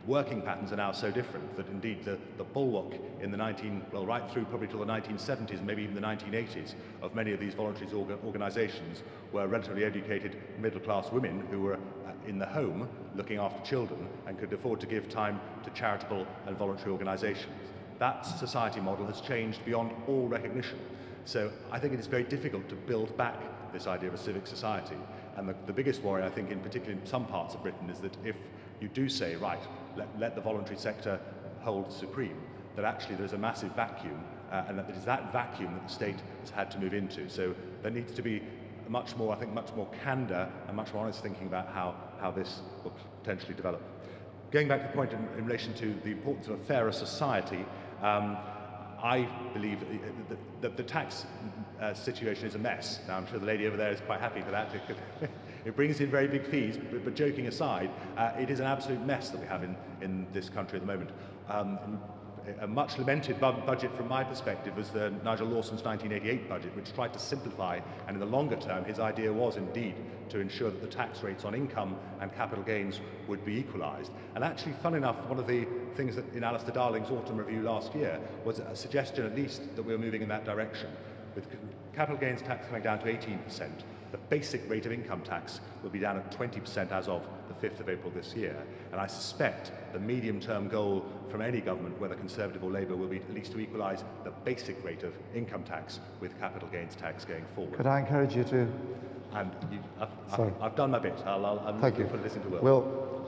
working 0.07 0.43
patterns 0.43 0.73
are 0.73 0.77
now 0.77 0.93
so 0.93 1.11
different 1.11 1.57
that 1.57 1.67
indeed 1.69 2.05
the, 2.05 2.19
the 2.37 2.45
bulwark 2.45 2.93
in 3.21 3.31
the 3.31 3.37
19, 3.37 3.83
well, 3.93 4.05
right 4.05 4.29
through 4.31 4.45
probably 4.47 4.67
till 4.67 4.81
the 4.81 4.87
1970s 4.87 5.63
maybe 5.63 5.83
even 5.83 5.95
the 5.95 6.01
1980s 6.01 6.75
of 7.03 7.15
many 7.15 7.33
of 7.33 7.41
these 7.41 7.55
voluntary 7.55 7.87
orga 7.91 8.23
organizations 8.25 9.03
were 9.33 9.47
relatively 9.47 9.85
educated 9.85 10.37
middle 10.59 10.81
class 10.81 11.13
women 11.13 11.47
who 11.51 11.61
were 11.61 11.75
uh, 11.75 11.79
in 12.27 12.39
the 12.39 12.47
home 12.47 12.89
looking 13.15 13.39
after 13.39 13.65
children 13.65 14.09
and 14.27 14.39
could 14.39 14.53
afford 14.53 14.81
to 14.81 14.87
give 14.87 15.09
time 15.09 15.41
to 15.63 15.71
charitable 15.71 16.27
and 16.47 16.57
voluntary 16.57 16.91
organizations. 16.91 17.71
That 17.99 18.23
society 18.23 18.81
model 18.81 19.07
has 19.07 19.21
changed 19.21 19.65
beyond 19.65 19.93
all 20.09 20.27
recognition. 20.27 20.81
So 21.25 21.53
I 21.71 21.79
think 21.79 21.95
it 21.95 22.01
is 22.01 22.09
very 22.09 22.25
difficult 22.25 22.69
to 22.69 22.75
build 22.75 23.17
back 23.17 23.41
this 23.73 23.87
idea 23.87 24.09
of 24.09 24.15
a 24.15 24.19
civic 24.19 24.47
society. 24.47 24.97
And 25.37 25.49
the, 25.49 25.55
the 25.67 25.73
biggest 25.73 26.03
worry, 26.03 26.25
I 26.25 26.29
think, 26.29 26.51
in 26.51 26.61
particular 26.61 26.93
in 26.93 27.07
some 27.07 27.25
parts 27.27 27.55
of 27.55 27.63
Britain, 27.63 27.89
is 27.89 28.01
that 28.01 28.17
if 28.25 28.37
you 28.83 28.89
do 28.89 29.09
say, 29.09 29.37
right, 29.37 29.61
let, 29.97 30.09
let 30.19 30.35
the 30.35 30.41
voluntary 30.41 30.79
sector 30.79 31.21
hold 31.61 31.93
supreme, 31.93 32.37
that 32.77 32.85
actually 32.85 33.15
there's 33.15 33.33
a 33.33 33.39
massive 33.39 33.71
vacuum, 33.73 34.23
uh, 34.51 34.65
and 34.69 34.79
that 34.79 34.89
it 34.91 34.97
is 34.97 35.05
that 35.05 35.33
vacuum 35.33 35.73
that 35.75 35.87
the 35.87 35.93
state 35.93 36.17
has 36.41 36.51
had 36.51 36.71
to 36.73 36.79
move 36.79 36.93
into. 36.93 37.29
So 37.29 37.55
there 37.83 37.91
needs 37.91 38.13
to 38.13 38.23
be 38.23 38.43
much 38.89 39.17
more, 39.17 39.35
I 39.35 39.39
think, 39.39 39.53
much 39.53 39.73
more 39.75 39.89
candour 40.05 40.51
and 40.67 40.77
much 40.77 40.93
more 40.93 41.05
honest 41.05 41.23
thinking 41.23 41.47
about 41.47 41.69
how, 41.69 41.95
how 42.21 42.31
this 42.31 42.61
will 42.83 42.93
potentially 43.23 43.55
develop. 43.55 43.81
Going 44.51 44.69
back 44.69 44.83
to 44.83 44.89
the 44.89 44.93
point 44.93 45.13
in, 45.13 45.27
in 45.39 45.47
relation 45.47 45.73
to 45.75 45.95
the 46.05 46.11
importance 46.11 46.49
of 46.49 46.61
a 46.61 46.65
fairer 46.65 46.93
society, 46.93 47.65
um, 48.03 48.37
I 49.03 49.29
believe 49.53 49.81
that 50.29 50.61
the, 50.61 50.69
the, 50.69 50.83
tax 50.83 51.27
uh, 51.81 51.95
situation 51.95 52.47
is 52.47 52.55
a 52.55 52.59
mess. 52.59 53.01
Now, 53.09 53.17
I'm 53.17 53.27
sure 53.27 53.39
the 53.39 53.47
lady 53.47 53.67
over 53.67 53.77
there 53.77 53.91
is 53.91 54.01
quite 54.01 54.21
happy 54.21 54.43
for 54.43 54.51
that. 54.51 54.71
it 55.65 55.77
brings 55.77 56.01
in 56.01 56.11
very 56.11 56.29
big 56.29 56.47
fees, 56.47 56.79
but, 56.91 57.05
but 57.05 57.15
joking 57.15 57.47
aside, 57.47 57.91
uh, 58.17 58.33
it 58.39 58.51
is 58.51 58.61
an 58.61 58.67
absolute 58.67 59.05
mess 59.05 59.31
that 59.31 59.41
we 59.41 59.47
have 59.47 59.63
in, 59.63 59.77
in 60.01 60.27
this 60.33 60.49
country 60.49 60.77
at 60.79 60.87
the 60.87 60.93
moment. 60.93 61.11
Um, 61.49 62.01
a 62.61 62.67
much 62.67 62.99
lamented 62.99 63.39
bu 63.41 63.53
budget 63.53 63.95
from 63.97 64.09
my 64.09 64.25
perspective 64.25 64.77
was 64.77 64.91
the 64.91 65.11
Nigel 65.25 65.47
Lawson's 65.47 65.85
1988 65.85 66.49
budget, 66.49 66.75
which 66.75 66.93
tried 66.93 67.13
to 67.13 67.19
simplify, 67.19 67.79
and 68.07 68.17
in 68.17 68.21
the 68.21 68.27
longer 68.27 68.57
term, 68.57 68.85
his 68.85 68.99
idea 68.99 69.33
was 69.33 69.57
indeed 69.57 69.95
to 70.29 70.41
ensure 70.41 70.71
that 70.71 70.81
the 70.81 70.89
tax 70.89 71.23
rates 71.23 71.45
on 71.45 71.55
income 71.55 71.97
and 72.21 72.35
capital 72.35 72.65
gains 72.65 73.01
would 73.29 73.45
be 73.45 73.57
equalised. 73.57 74.11
And 74.35 74.43
actually, 74.43 74.73
fun 74.83 74.95
enough, 74.95 75.17
one 75.27 75.39
of 75.39 75.47
the 75.47 75.67
things 75.95 76.17
that 76.17 76.25
in 76.35 76.43
Alistair 76.43 76.75
Darling's 76.75 77.11
autumn 77.11 77.37
review 77.37 77.63
last 77.63 77.95
year 77.95 78.19
was 78.45 78.59
a 78.59 78.75
suggestion, 78.75 79.27
at 79.27 79.37
least, 79.37 79.63
that 79.77 79.83
we 79.83 79.93
were 79.93 79.99
moving 79.99 80.23
in 80.23 80.29
that 80.29 80.45
direction. 80.45 80.91
With 81.35 81.47
capital 81.95 82.19
gains 82.19 82.43
tax 82.43 82.67
coming 82.67 82.83
down 82.83 82.99
to 83.01 83.07
18%, 83.07 83.71
the 84.13 84.19
basic 84.19 84.69
rate 84.71 84.85
of 84.85 84.93
income 84.93 85.23
tax 85.23 85.61
will 85.83 85.91
be 85.91 85.99
down 85.99 86.19
at 86.19 86.31
20% 86.31 86.93
as 86.93 87.09
of 87.09 87.27
the 87.49 87.67
5th 87.67 87.81
of 87.81 87.89
April 87.89 88.13
this 88.15 88.35
year. 88.35 88.55
And 88.93 89.01
I 89.01 89.07
suspect 89.07 89.73
the 89.93 89.99
medium 89.99 90.39
term 90.39 90.69
goal 90.69 91.05
from 91.31 91.41
any 91.41 91.61
government, 91.61 91.99
whether 91.99 92.15
Conservative 92.15 92.63
or 92.63 92.71
Labour, 92.71 92.95
will 92.95 93.09
be 93.09 93.17
at 93.17 93.35
least 93.35 93.53
to 93.53 93.59
equalise 93.59 94.05
the 94.23 94.31
basic 94.45 94.83
rate 94.85 95.03
of 95.03 95.15
income 95.35 95.63
tax 95.65 95.99
with 96.21 96.39
capital 96.39 96.69
gains 96.69 96.95
tax 96.95 97.25
going 97.25 97.45
forward. 97.55 97.75
Could 97.75 97.87
I 97.87 98.01
encourage 98.01 98.37
you 98.37 98.45
to? 98.45 98.69
And 99.33 99.51
you, 99.71 99.79
I've, 99.99 100.09
I've, 100.31 100.53
I've, 100.63 100.77
done 100.77 100.91
my 100.91 100.99
bit. 100.99 101.19
I'll, 101.25 101.47
I'll, 101.47 101.59
I'm 101.61 101.81
Thank 101.81 101.99
you. 101.99 102.05
put 102.05 102.23
this 102.23 102.37
into 102.37 102.49
Will. 102.49 102.61
Will. 102.61 103.22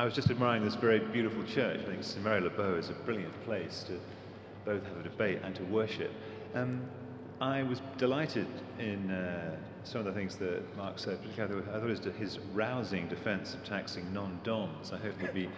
I 0.00 0.04
was 0.04 0.14
just 0.14 0.30
admiring 0.30 0.64
this 0.64 0.76
very 0.76 0.98
beautiful 0.98 1.44
church. 1.44 1.78
I 1.78 1.84
think 1.84 2.02
St 2.02 2.24
Mary 2.24 2.40
Le 2.40 2.48
Bow 2.48 2.74
is 2.76 2.88
a 2.88 2.94
brilliant 2.94 3.34
place 3.44 3.84
to 3.86 4.00
both 4.64 4.82
have 4.86 4.96
a 4.96 5.02
debate 5.02 5.40
and 5.44 5.54
to 5.56 5.62
worship. 5.64 6.10
Um, 6.54 6.80
I 7.38 7.62
was 7.64 7.82
delighted 7.98 8.46
in 8.78 9.10
uh, 9.10 9.56
some 9.84 9.98
of 10.00 10.06
the 10.06 10.12
things 10.14 10.36
that 10.36 10.62
Mark 10.74 10.98
said. 10.98 11.18
I 11.34 11.46
thought, 11.46 11.68
I 11.74 11.80
thought 11.80 12.14
his, 12.14 12.38
rousing 12.54 13.08
defence 13.08 13.52
of 13.52 13.62
taxing 13.62 14.10
non-DOMs, 14.10 14.94
I 14.94 14.96
hope 14.96 15.20
will 15.20 15.34
be 15.34 15.50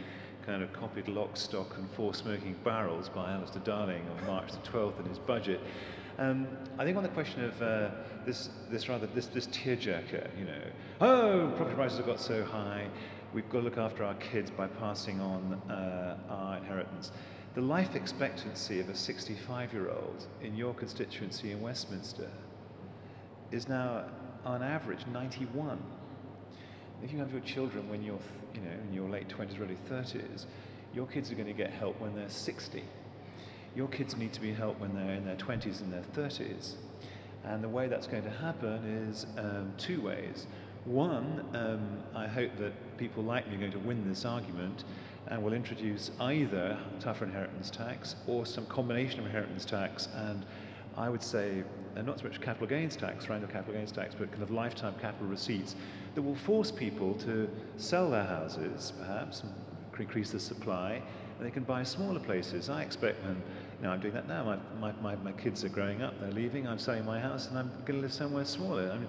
kind 0.45 0.61
of 0.61 0.73
copied 0.73 1.07
lock, 1.07 1.37
stock 1.37 1.77
and 1.77 1.89
four 1.93 2.13
smoking 2.13 2.57
barrels 2.65 3.09
by 3.09 3.31
Alistair 3.31 3.63
Darling 3.63 4.05
on 4.09 4.27
March 4.27 4.51
the 4.51 4.69
12th 4.69 4.99
in 4.99 5.07
his 5.07 5.21
budget. 5.21 5.61
Um, 6.19 6.49
I 6.81 6.85
think 6.85 6.97
on 6.97 7.05
the 7.05 7.09
question 7.11 7.45
of 7.45 7.63
uh, 7.63 7.91
this, 8.27 8.51
this 8.73 8.89
rather 8.89 9.07
this, 9.07 9.27
this 9.27 9.47
tearjerker, 9.47 10.37
you 10.37 10.47
know, 10.47 10.63
oh, 11.01 11.53
property 11.57 11.77
prices 11.77 11.99
have 11.99 12.07
got 12.07 12.21
so 12.21 12.45
high, 12.45 12.89
we've 13.33 13.49
got 13.49 13.59
to 13.59 13.65
look 13.65 13.79
after 13.79 14.05
our 14.05 14.15
kids 14.15 14.51
by 14.51 14.67
passing 14.67 15.21
on 15.21 15.55
uh, 15.71 16.17
our 16.29 16.57
inheritance. 16.59 17.13
The 17.55 17.61
life 17.61 17.95
expectancy 17.95 18.81
of 18.81 18.89
a 18.89 18.95
65 18.95 19.73
year 19.73 19.91
old 19.91 20.27
in 20.43 20.57
your 20.57 20.75
constituency 20.75 21.53
in 21.53 21.61
Westminster 21.61 22.31
is 23.51 23.69
now, 23.69 24.05
on 24.45 24.63
average, 24.63 25.07
91. 25.13 25.79
If 27.03 27.13
you 27.13 27.19
have 27.19 27.33
your 27.33 27.41
children 27.43 27.89
when 27.91 28.03
you're, 28.03 28.19
you 28.55 28.61
know, 28.61 28.71
in 28.71 28.93
your 28.93 29.09
late 29.09 29.29
20s, 29.29 29.61
early 29.61 29.77
30s, 29.91 30.47
your 30.95 31.07
kids 31.07 31.31
are 31.31 31.35
going 31.35 31.47
to 31.47 31.53
get 31.53 31.71
help 31.71 32.01
when 32.01 32.15
they're 32.15 32.29
60. 32.29 32.83
Your 33.75 33.89
kids 33.89 34.17
need 34.17 34.33
to 34.35 34.41
be 34.41 34.53
helped 34.53 34.81
when 34.81 34.95
they're 34.95 35.15
in 35.15 35.25
their 35.25 35.37
20s 35.37 35.81
and 35.81 35.93
their 35.93 36.05
30s. 36.15 36.75
And 37.45 37.63
the 37.65 37.69
way 37.69 37.89
that's 37.89 38.07
going 38.07 38.23
to 38.23 38.31
happen 38.31 39.09
is 39.09 39.27
um, 39.37 39.73
two 39.79 40.01
ways. 40.01 40.47
One, 40.85 41.45
um, 41.55 42.03
I 42.15 42.27
hope 42.27 42.57
that 42.59 42.73
people 42.97 43.23
like 43.23 43.49
me 43.49 43.55
are 43.55 43.59
going 43.61 43.73
to 43.73 43.79
win 43.79 44.09
this 44.09 44.25
argument 44.25 44.85
and 45.29 45.43
will 45.43 45.53
introduce 45.53 46.11
either 46.21 46.77
tougher 46.99 47.25
inheritance 47.25 47.71
tax 47.71 48.17
or 48.27 48.45
some 48.45 48.67
combination 48.67 49.21
of 49.21 49.27
inheritance 49.27 49.65
tax 49.65 50.09
and 50.17 50.45
I 50.97 51.09
would 51.09 51.23
say 51.23 51.63
uh, 51.97 52.03
not 52.03 52.19
so 52.19 52.25
much 52.25 52.41
capital 52.41 52.67
gains 52.67 52.97
tax, 52.97 53.29
random 53.29 53.51
capital 53.51 53.75
gains 53.75 53.93
tax, 53.93 54.15
but 54.19 54.31
kind 54.31 54.43
of 54.43 54.51
lifetime 54.51 54.95
capital 55.01 55.29
receipts 55.29 55.75
that 56.15 56.23
will 56.23 56.35
force 56.35 56.71
people 56.71 57.15
to 57.15 57.49
sell 57.77 58.11
their 58.11 58.25
houses, 58.25 58.93
perhaps, 58.99 59.43
increase 59.99 60.33
the 60.33 60.41
supply, 60.41 61.01
and 61.39 61.47
they 61.47 61.51
can 61.51 61.63
buy 61.63 61.83
smaller 61.83 62.21
places. 62.21 62.69
I 62.69 62.83
expect, 62.83 63.25
and 63.25 63.37
you 63.79 63.87
know, 63.87 63.91
I'm 63.91 64.01
doing 64.01 64.15
that 64.15 64.29
now. 64.29 64.45
My, 64.45 64.59
my, 64.81 65.01
my, 65.01 65.17
my 65.23 65.33
kids 65.33 65.65
are 65.65 65.69
growing 65.69 66.03
up, 66.03 66.19
they're 66.21 66.31
leaving, 66.31 66.67
I'm 66.67 66.79
selling 66.79 67.05
my 67.05 67.21
house, 67.21 67.49
and 67.49 67.59
I'm 67.59 67.71
going 67.87 68.01
to 68.01 68.03
live 68.03 68.13
somewhere 68.13 68.45
smaller. 68.45 68.91
I 68.91 68.99
mean, 68.99 69.09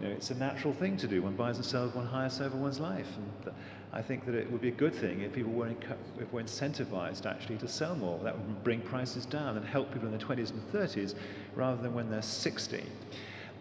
you 0.00 0.08
know, 0.08 0.14
it's 0.14 0.30
a 0.30 0.34
natural 0.34 0.72
thing 0.72 0.96
to 0.98 1.06
do. 1.06 1.22
One 1.22 1.36
buys 1.36 1.56
and 1.56 1.64
sells, 1.64 1.94
one 1.94 2.06
hires 2.06 2.40
over 2.40 2.56
one's 2.56 2.80
life. 2.80 3.08
And 3.16 3.54
I 3.92 4.02
think 4.02 4.24
that 4.26 4.34
it 4.34 4.50
would 4.50 4.60
be 4.60 4.68
a 4.68 4.72
good 4.72 4.94
thing 4.94 5.20
if 5.20 5.32
people 5.32 5.52
were, 5.52 5.68
if 6.18 6.32
were 6.32 6.42
incentivized 6.42 7.26
actually 7.26 7.58
to 7.58 7.68
sell 7.68 7.94
more. 7.94 8.18
That 8.24 8.36
would 8.36 8.64
bring 8.64 8.80
prices 8.80 9.26
down 9.26 9.56
and 9.56 9.66
help 9.66 9.92
people 9.92 10.08
in 10.08 10.16
their 10.16 10.26
20s 10.26 10.50
and 10.50 10.72
30s 10.72 11.14
rather 11.54 11.80
than 11.80 11.94
when 11.94 12.10
they're 12.10 12.22
60. 12.22 12.84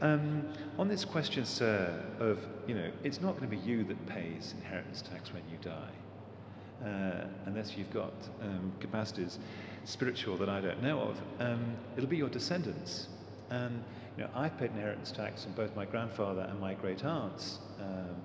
Um, 0.02 0.48
on 0.80 0.88
this 0.88 1.06
question, 1.06 1.46
sir, 1.46 1.94
of, 2.20 2.40
you 2.66 2.74
know, 2.74 2.90
it's 3.04 3.22
not 3.22 3.38
going 3.38 3.50
to 3.50 3.56
be 3.56 3.62
you 3.62 3.84
that 3.84 4.08
pays 4.08 4.56
inheritance 4.58 5.04
tax 5.04 5.32
when 5.32 5.44
you 5.52 5.58
die, 5.62 6.88
uh, 6.88 7.28
unless 7.46 7.78
you've 7.78 7.94
got 7.94 8.14
um, 8.42 8.72
capacities 8.80 9.38
spiritual 9.84 10.38
that 10.38 10.50
I 10.50 10.60
don't 10.60 10.82
know 10.82 11.00
of. 11.02 11.22
Um, 11.40 11.76
it'll 11.98 12.10
be 12.10 12.18
your 12.18 12.30
descendants. 12.30 13.10
And, 13.52 13.84
you 14.22 14.28
know, 14.28 14.34
I've 14.36 14.56
paid 14.60 14.70
inheritance 14.70 15.12
tax 15.12 15.48
on 15.48 15.54
both 15.54 15.76
my 15.76 15.84
grandfather 15.84 16.42
and 16.42 16.60
my 16.60 16.76
great 16.76 17.04
aunts. 17.04 17.58
Um, 17.80 18.16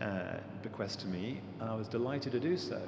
uh, 0.00 0.36
bequest 0.62 1.00
to 1.00 1.08
me, 1.08 1.40
and 1.60 1.68
I 1.68 1.74
was 1.74 1.88
delighted 1.88 2.32
to 2.32 2.40
do 2.40 2.56
so. 2.56 2.80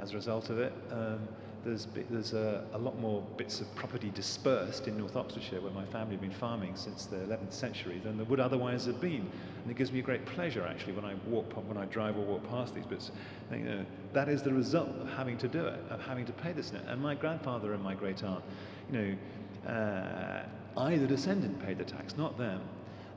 As 0.00 0.12
a 0.12 0.16
result 0.16 0.50
of 0.50 0.58
it, 0.58 0.72
um, 0.90 1.20
there's, 1.64 1.86
there's 2.10 2.32
a, 2.32 2.64
a, 2.74 2.78
lot 2.78 2.98
more 2.98 3.22
bits 3.36 3.60
of 3.60 3.74
property 3.76 4.10
dispersed 4.10 4.88
in 4.88 4.98
North 4.98 5.16
Oxfordshire, 5.16 5.60
where 5.60 5.72
my 5.72 5.84
family 5.86 6.16
have 6.16 6.20
been 6.20 6.30
farming 6.32 6.74
since 6.74 7.06
the 7.06 7.16
11th 7.16 7.52
century, 7.52 8.00
than 8.04 8.16
there 8.16 8.26
would 8.26 8.40
otherwise 8.40 8.84
have 8.86 9.00
been. 9.00 9.30
And 9.62 9.70
it 9.70 9.76
gives 9.76 9.92
me 9.92 10.02
great 10.02 10.26
pleasure, 10.26 10.66
actually, 10.66 10.94
when 10.94 11.04
I 11.04 11.14
walk, 11.28 11.52
when 11.66 11.78
I 11.78 11.86
drive 11.86 12.18
or 12.18 12.24
walk 12.24 12.46
past 12.50 12.74
these 12.74 12.86
bits. 12.86 13.10
You 13.52 13.58
know, 13.58 13.86
that 14.12 14.28
is 14.28 14.42
the 14.42 14.52
result 14.52 14.90
of 15.00 15.08
having 15.10 15.38
to 15.38 15.48
do 15.48 15.64
it, 15.64 15.78
of 15.88 16.02
having 16.02 16.26
to 16.26 16.32
pay 16.32 16.52
this. 16.52 16.72
Net. 16.72 16.82
And 16.88 17.00
my 17.00 17.14
grandfather 17.14 17.72
and 17.72 17.82
my 17.82 17.94
great 17.94 18.22
aunt, 18.22 18.44
you 18.90 18.98
know, 18.98 19.70
uh, 19.70 20.42
I, 20.76 20.96
the 20.96 21.06
descendant, 21.06 21.64
paid 21.64 21.78
the 21.78 21.84
tax, 21.84 22.16
not 22.16 22.38
them. 22.38 22.60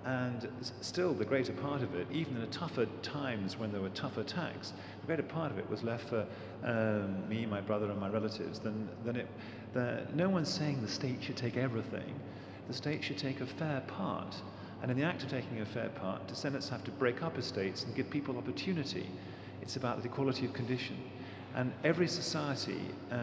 And 0.05 0.49
still, 0.81 1.13
the 1.13 1.23
greater 1.23 1.53
part 1.53 1.81
of 1.81 1.95
it, 1.95 2.07
even 2.11 2.35
in 2.35 2.41
the 2.41 2.47
tougher 2.47 2.87
times 3.01 3.57
when 3.57 3.71
there 3.71 3.81
were 3.81 3.89
tougher 3.89 4.23
tax, 4.23 4.73
the 4.99 5.07
greater 5.07 5.23
part 5.23 5.49
of 5.51 5.57
it 5.57 5.69
was 5.69 5.81
left 5.81 6.09
for 6.09 6.25
um, 6.63 7.27
me, 7.29 7.45
my 7.45 7.61
brother, 7.61 7.89
and 7.89 7.99
my 7.99 8.09
relatives. 8.09 8.59
Then, 8.59 8.89
then 9.05 9.15
it, 9.15 9.27
the, 9.73 10.05
no 10.13 10.29
one's 10.29 10.49
saying 10.49 10.81
the 10.81 10.89
state 10.89 11.23
should 11.23 11.37
take 11.37 11.55
everything. 11.55 12.19
The 12.67 12.73
state 12.73 13.01
should 13.03 13.17
take 13.17 13.39
a 13.39 13.45
fair 13.45 13.81
part. 13.87 14.35
And 14.81 14.91
in 14.91 14.97
the 14.97 15.05
act 15.05 15.23
of 15.23 15.29
taking 15.29 15.61
a 15.61 15.65
fair 15.65 15.87
part, 15.89 16.27
descendants 16.27 16.67
have 16.67 16.83
to 16.83 16.91
break 16.91 17.23
up 17.23 17.37
estates 17.37 17.85
and 17.85 17.95
give 17.95 18.09
people 18.09 18.37
opportunity. 18.37 19.09
It's 19.61 19.77
about 19.77 20.03
the 20.03 20.09
equality 20.09 20.45
of 20.45 20.51
condition. 20.51 20.97
And 21.55 21.71
every 21.85 22.09
society 22.09 22.81
uh, 23.09 23.15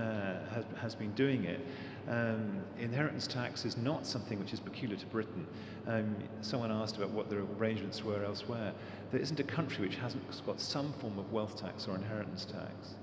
has, 0.54 0.64
has 0.80 0.94
been 0.94 1.12
doing 1.12 1.44
it. 1.44 1.60
Um, 2.08 2.60
inheritance 2.78 3.26
tax 3.26 3.64
is 3.64 3.76
not 3.76 4.06
something 4.06 4.38
which 4.38 4.52
is 4.52 4.60
peculiar 4.60 4.96
to 4.96 5.06
Britain. 5.06 5.46
Um, 5.86 6.16
someone 6.40 6.70
asked 6.70 6.96
about 6.96 7.10
what 7.10 7.28
the 7.28 7.36
arrangements 7.58 8.04
were 8.04 8.24
elsewhere. 8.24 8.72
There 9.12 9.20
isn't 9.20 9.38
a 9.38 9.44
country 9.44 9.86
which 9.86 9.96
hasn't 9.96 10.24
got 10.46 10.60
some 10.60 10.92
form 10.94 11.18
of 11.18 11.32
wealth 11.32 11.60
tax 11.60 11.86
or 11.86 11.94
inheritance 11.94 12.44
tax. 12.44 12.94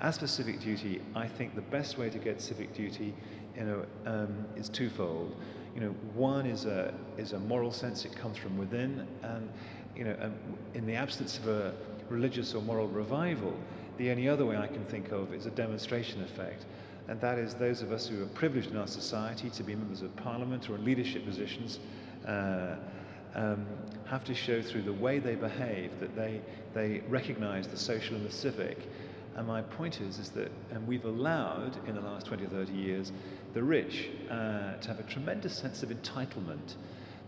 As 0.00 0.18
for 0.18 0.26
civic 0.26 0.60
duty, 0.60 1.00
I 1.14 1.26
think 1.26 1.54
the 1.54 1.60
best 1.60 1.98
way 1.98 2.08
to 2.10 2.18
get 2.18 2.40
civic 2.40 2.74
duty 2.74 3.14
you 3.56 3.64
know, 3.64 3.84
um, 4.06 4.46
is 4.56 4.68
twofold. 4.68 5.34
You 5.74 5.80
know, 5.80 5.90
one 6.14 6.46
is 6.46 6.66
a, 6.66 6.94
is 7.16 7.32
a 7.32 7.38
moral 7.38 7.72
sense, 7.72 8.04
it 8.04 8.14
comes 8.14 8.36
from 8.36 8.56
within, 8.58 9.06
and 9.22 9.48
you 9.96 10.04
know, 10.04 10.16
um, 10.20 10.34
in 10.74 10.86
the 10.86 10.94
absence 10.94 11.38
of 11.38 11.48
a 11.48 11.74
religious 12.08 12.54
or 12.54 12.62
moral 12.62 12.88
revival, 12.88 13.54
the 13.96 14.10
only 14.10 14.28
other 14.28 14.46
way 14.46 14.56
I 14.56 14.68
can 14.68 14.84
think 14.84 15.10
of 15.10 15.34
is 15.34 15.46
a 15.46 15.50
demonstration 15.50 16.22
effect 16.22 16.64
and 17.08 17.20
that 17.20 17.38
is 17.38 17.54
those 17.54 17.80
of 17.82 17.90
us 17.90 18.06
who 18.06 18.22
are 18.22 18.26
privileged 18.26 18.70
in 18.70 18.76
our 18.76 18.86
society 18.86 19.48
to 19.50 19.62
be 19.62 19.74
members 19.74 20.02
of 20.02 20.14
parliament 20.16 20.68
or 20.68 20.76
in 20.76 20.84
leadership 20.84 21.24
positions 21.24 21.80
uh, 22.26 22.76
um, 23.34 23.66
have 24.06 24.24
to 24.24 24.34
show 24.34 24.60
through 24.60 24.82
the 24.82 24.92
way 24.92 25.18
they 25.18 25.34
behave 25.34 25.90
that 26.00 26.14
they, 26.14 26.40
they 26.74 27.00
recognize 27.08 27.66
the 27.66 27.76
social 27.76 28.16
and 28.16 28.26
the 28.26 28.32
civic. 28.32 28.88
And 29.36 29.46
my 29.46 29.62
point 29.62 30.00
is, 30.00 30.18
is 30.18 30.30
that 30.30 30.50
and 30.70 30.86
we've 30.86 31.04
allowed 31.04 31.78
in 31.86 31.94
the 31.94 32.00
last 32.00 32.26
20 32.26 32.44
or 32.44 32.48
30 32.48 32.72
years 32.72 33.12
the 33.54 33.62
rich 33.62 34.08
uh, 34.30 34.74
to 34.76 34.88
have 34.88 34.98
a 34.98 35.04
tremendous 35.04 35.56
sense 35.56 35.82
of 35.82 35.90
entitlement 35.90 36.74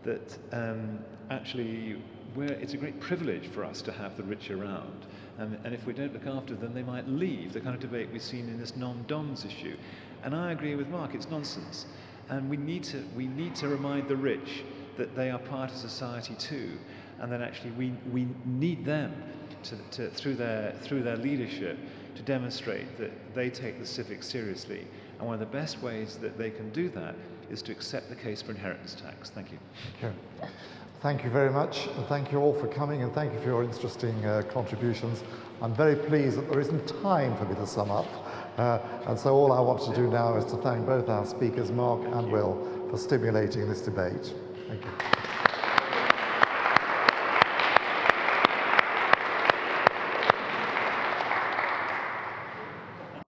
that 0.02 0.38
um, 0.52 0.98
actually 1.30 1.96
it's 2.36 2.74
a 2.74 2.76
great 2.76 3.00
privilege 3.00 3.48
for 3.48 3.64
us 3.64 3.82
to 3.82 3.92
have 3.92 4.16
the 4.16 4.22
rich 4.22 4.50
around. 4.50 5.06
And, 5.40 5.58
and 5.64 5.74
if 5.74 5.86
we 5.86 5.94
don't 5.94 6.12
look 6.12 6.26
after 6.26 6.54
them, 6.54 6.74
they 6.74 6.82
might 6.82 7.08
leave. 7.08 7.54
The 7.54 7.60
kind 7.60 7.74
of 7.74 7.80
debate 7.80 8.10
we've 8.12 8.22
seen 8.22 8.48
in 8.50 8.60
this 8.60 8.76
non-DOMs 8.76 9.46
issue. 9.46 9.74
And 10.22 10.36
I 10.36 10.52
agree 10.52 10.74
with 10.74 10.88
Mark, 10.88 11.14
it's 11.14 11.30
nonsense. 11.30 11.86
And 12.28 12.48
we 12.50 12.58
need 12.58 12.84
to, 12.84 13.02
we 13.16 13.26
need 13.26 13.54
to 13.56 13.68
remind 13.68 14.06
the 14.06 14.16
rich 14.16 14.64
that 14.98 15.16
they 15.16 15.30
are 15.30 15.38
part 15.38 15.70
of 15.70 15.76
society 15.78 16.34
too. 16.34 16.78
And 17.20 17.32
that 17.32 17.40
actually 17.40 17.70
we, 17.70 17.94
we 18.12 18.28
need 18.44 18.84
them 18.84 19.14
to, 19.62 19.76
to, 19.92 20.10
through, 20.10 20.34
their, 20.34 20.74
through 20.82 21.02
their 21.02 21.16
leadership 21.16 21.78
to 22.16 22.22
demonstrate 22.22 22.98
that 22.98 23.10
they 23.34 23.48
take 23.48 23.78
the 23.78 23.86
civic 23.86 24.22
seriously. 24.22 24.86
And 25.18 25.26
one 25.26 25.34
of 25.34 25.40
the 25.40 25.46
best 25.46 25.82
ways 25.82 26.18
that 26.18 26.36
they 26.36 26.50
can 26.50 26.70
do 26.70 26.90
that 26.90 27.14
is 27.50 27.62
to 27.62 27.72
accept 27.72 28.10
the 28.10 28.14
case 28.14 28.42
for 28.42 28.52
inheritance 28.52 28.94
tax. 28.94 29.30
Thank 29.30 29.52
you. 29.52 29.58
Thank 30.00 30.14
you. 30.42 30.48
Thank 31.00 31.24
you 31.24 31.30
very 31.30 31.50
much, 31.50 31.86
and 31.86 32.04
thank 32.08 32.30
you 32.30 32.40
all 32.40 32.52
for 32.52 32.68
coming, 32.68 33.02
and 33.02 33.10
thank 33.14 33.32
you 33.32 33.38
for 33.38 33.46
your 33.46 33.64
interesting 33.64 34.22
uh, 34.22 34.42
contributions. 34.52 35.24
I'm 35.62 35.74
very 35.74 35.96
pleased 35.96 36.36
that 36.36 36.50
there 36.50 36.60
isn't 36.60 36.86
time 37.02 37.34
for 37.38 37.46
me 37.46 37.54
to 37.54 37.66
sum 37.66 37.90
up, 37.90 38.06
uh, 38.58 38.80
and 39.06 39.18
so 39.18 39.34
all 39.34 39.50
I 39.50 39.60
want 39.60 39.80
to 39.84 39.94
do 39.94 40.10
now 40.10 40.36
is 40.36 40.44
to 40.52 40.58
thank 40.58 40.84
both 40.84 41.08
our 41.08 41.24
speakers, 41.24 41.70
Mark 41.70 42.02
and 42.04 42.30
Will, 42.30 42.86
for 42.90 42.98
stimulating 42.98 43.66
this 43.66 43.80
debate. 43.80 44.34
Thank 44.68 44.84
you. 44.84 45.29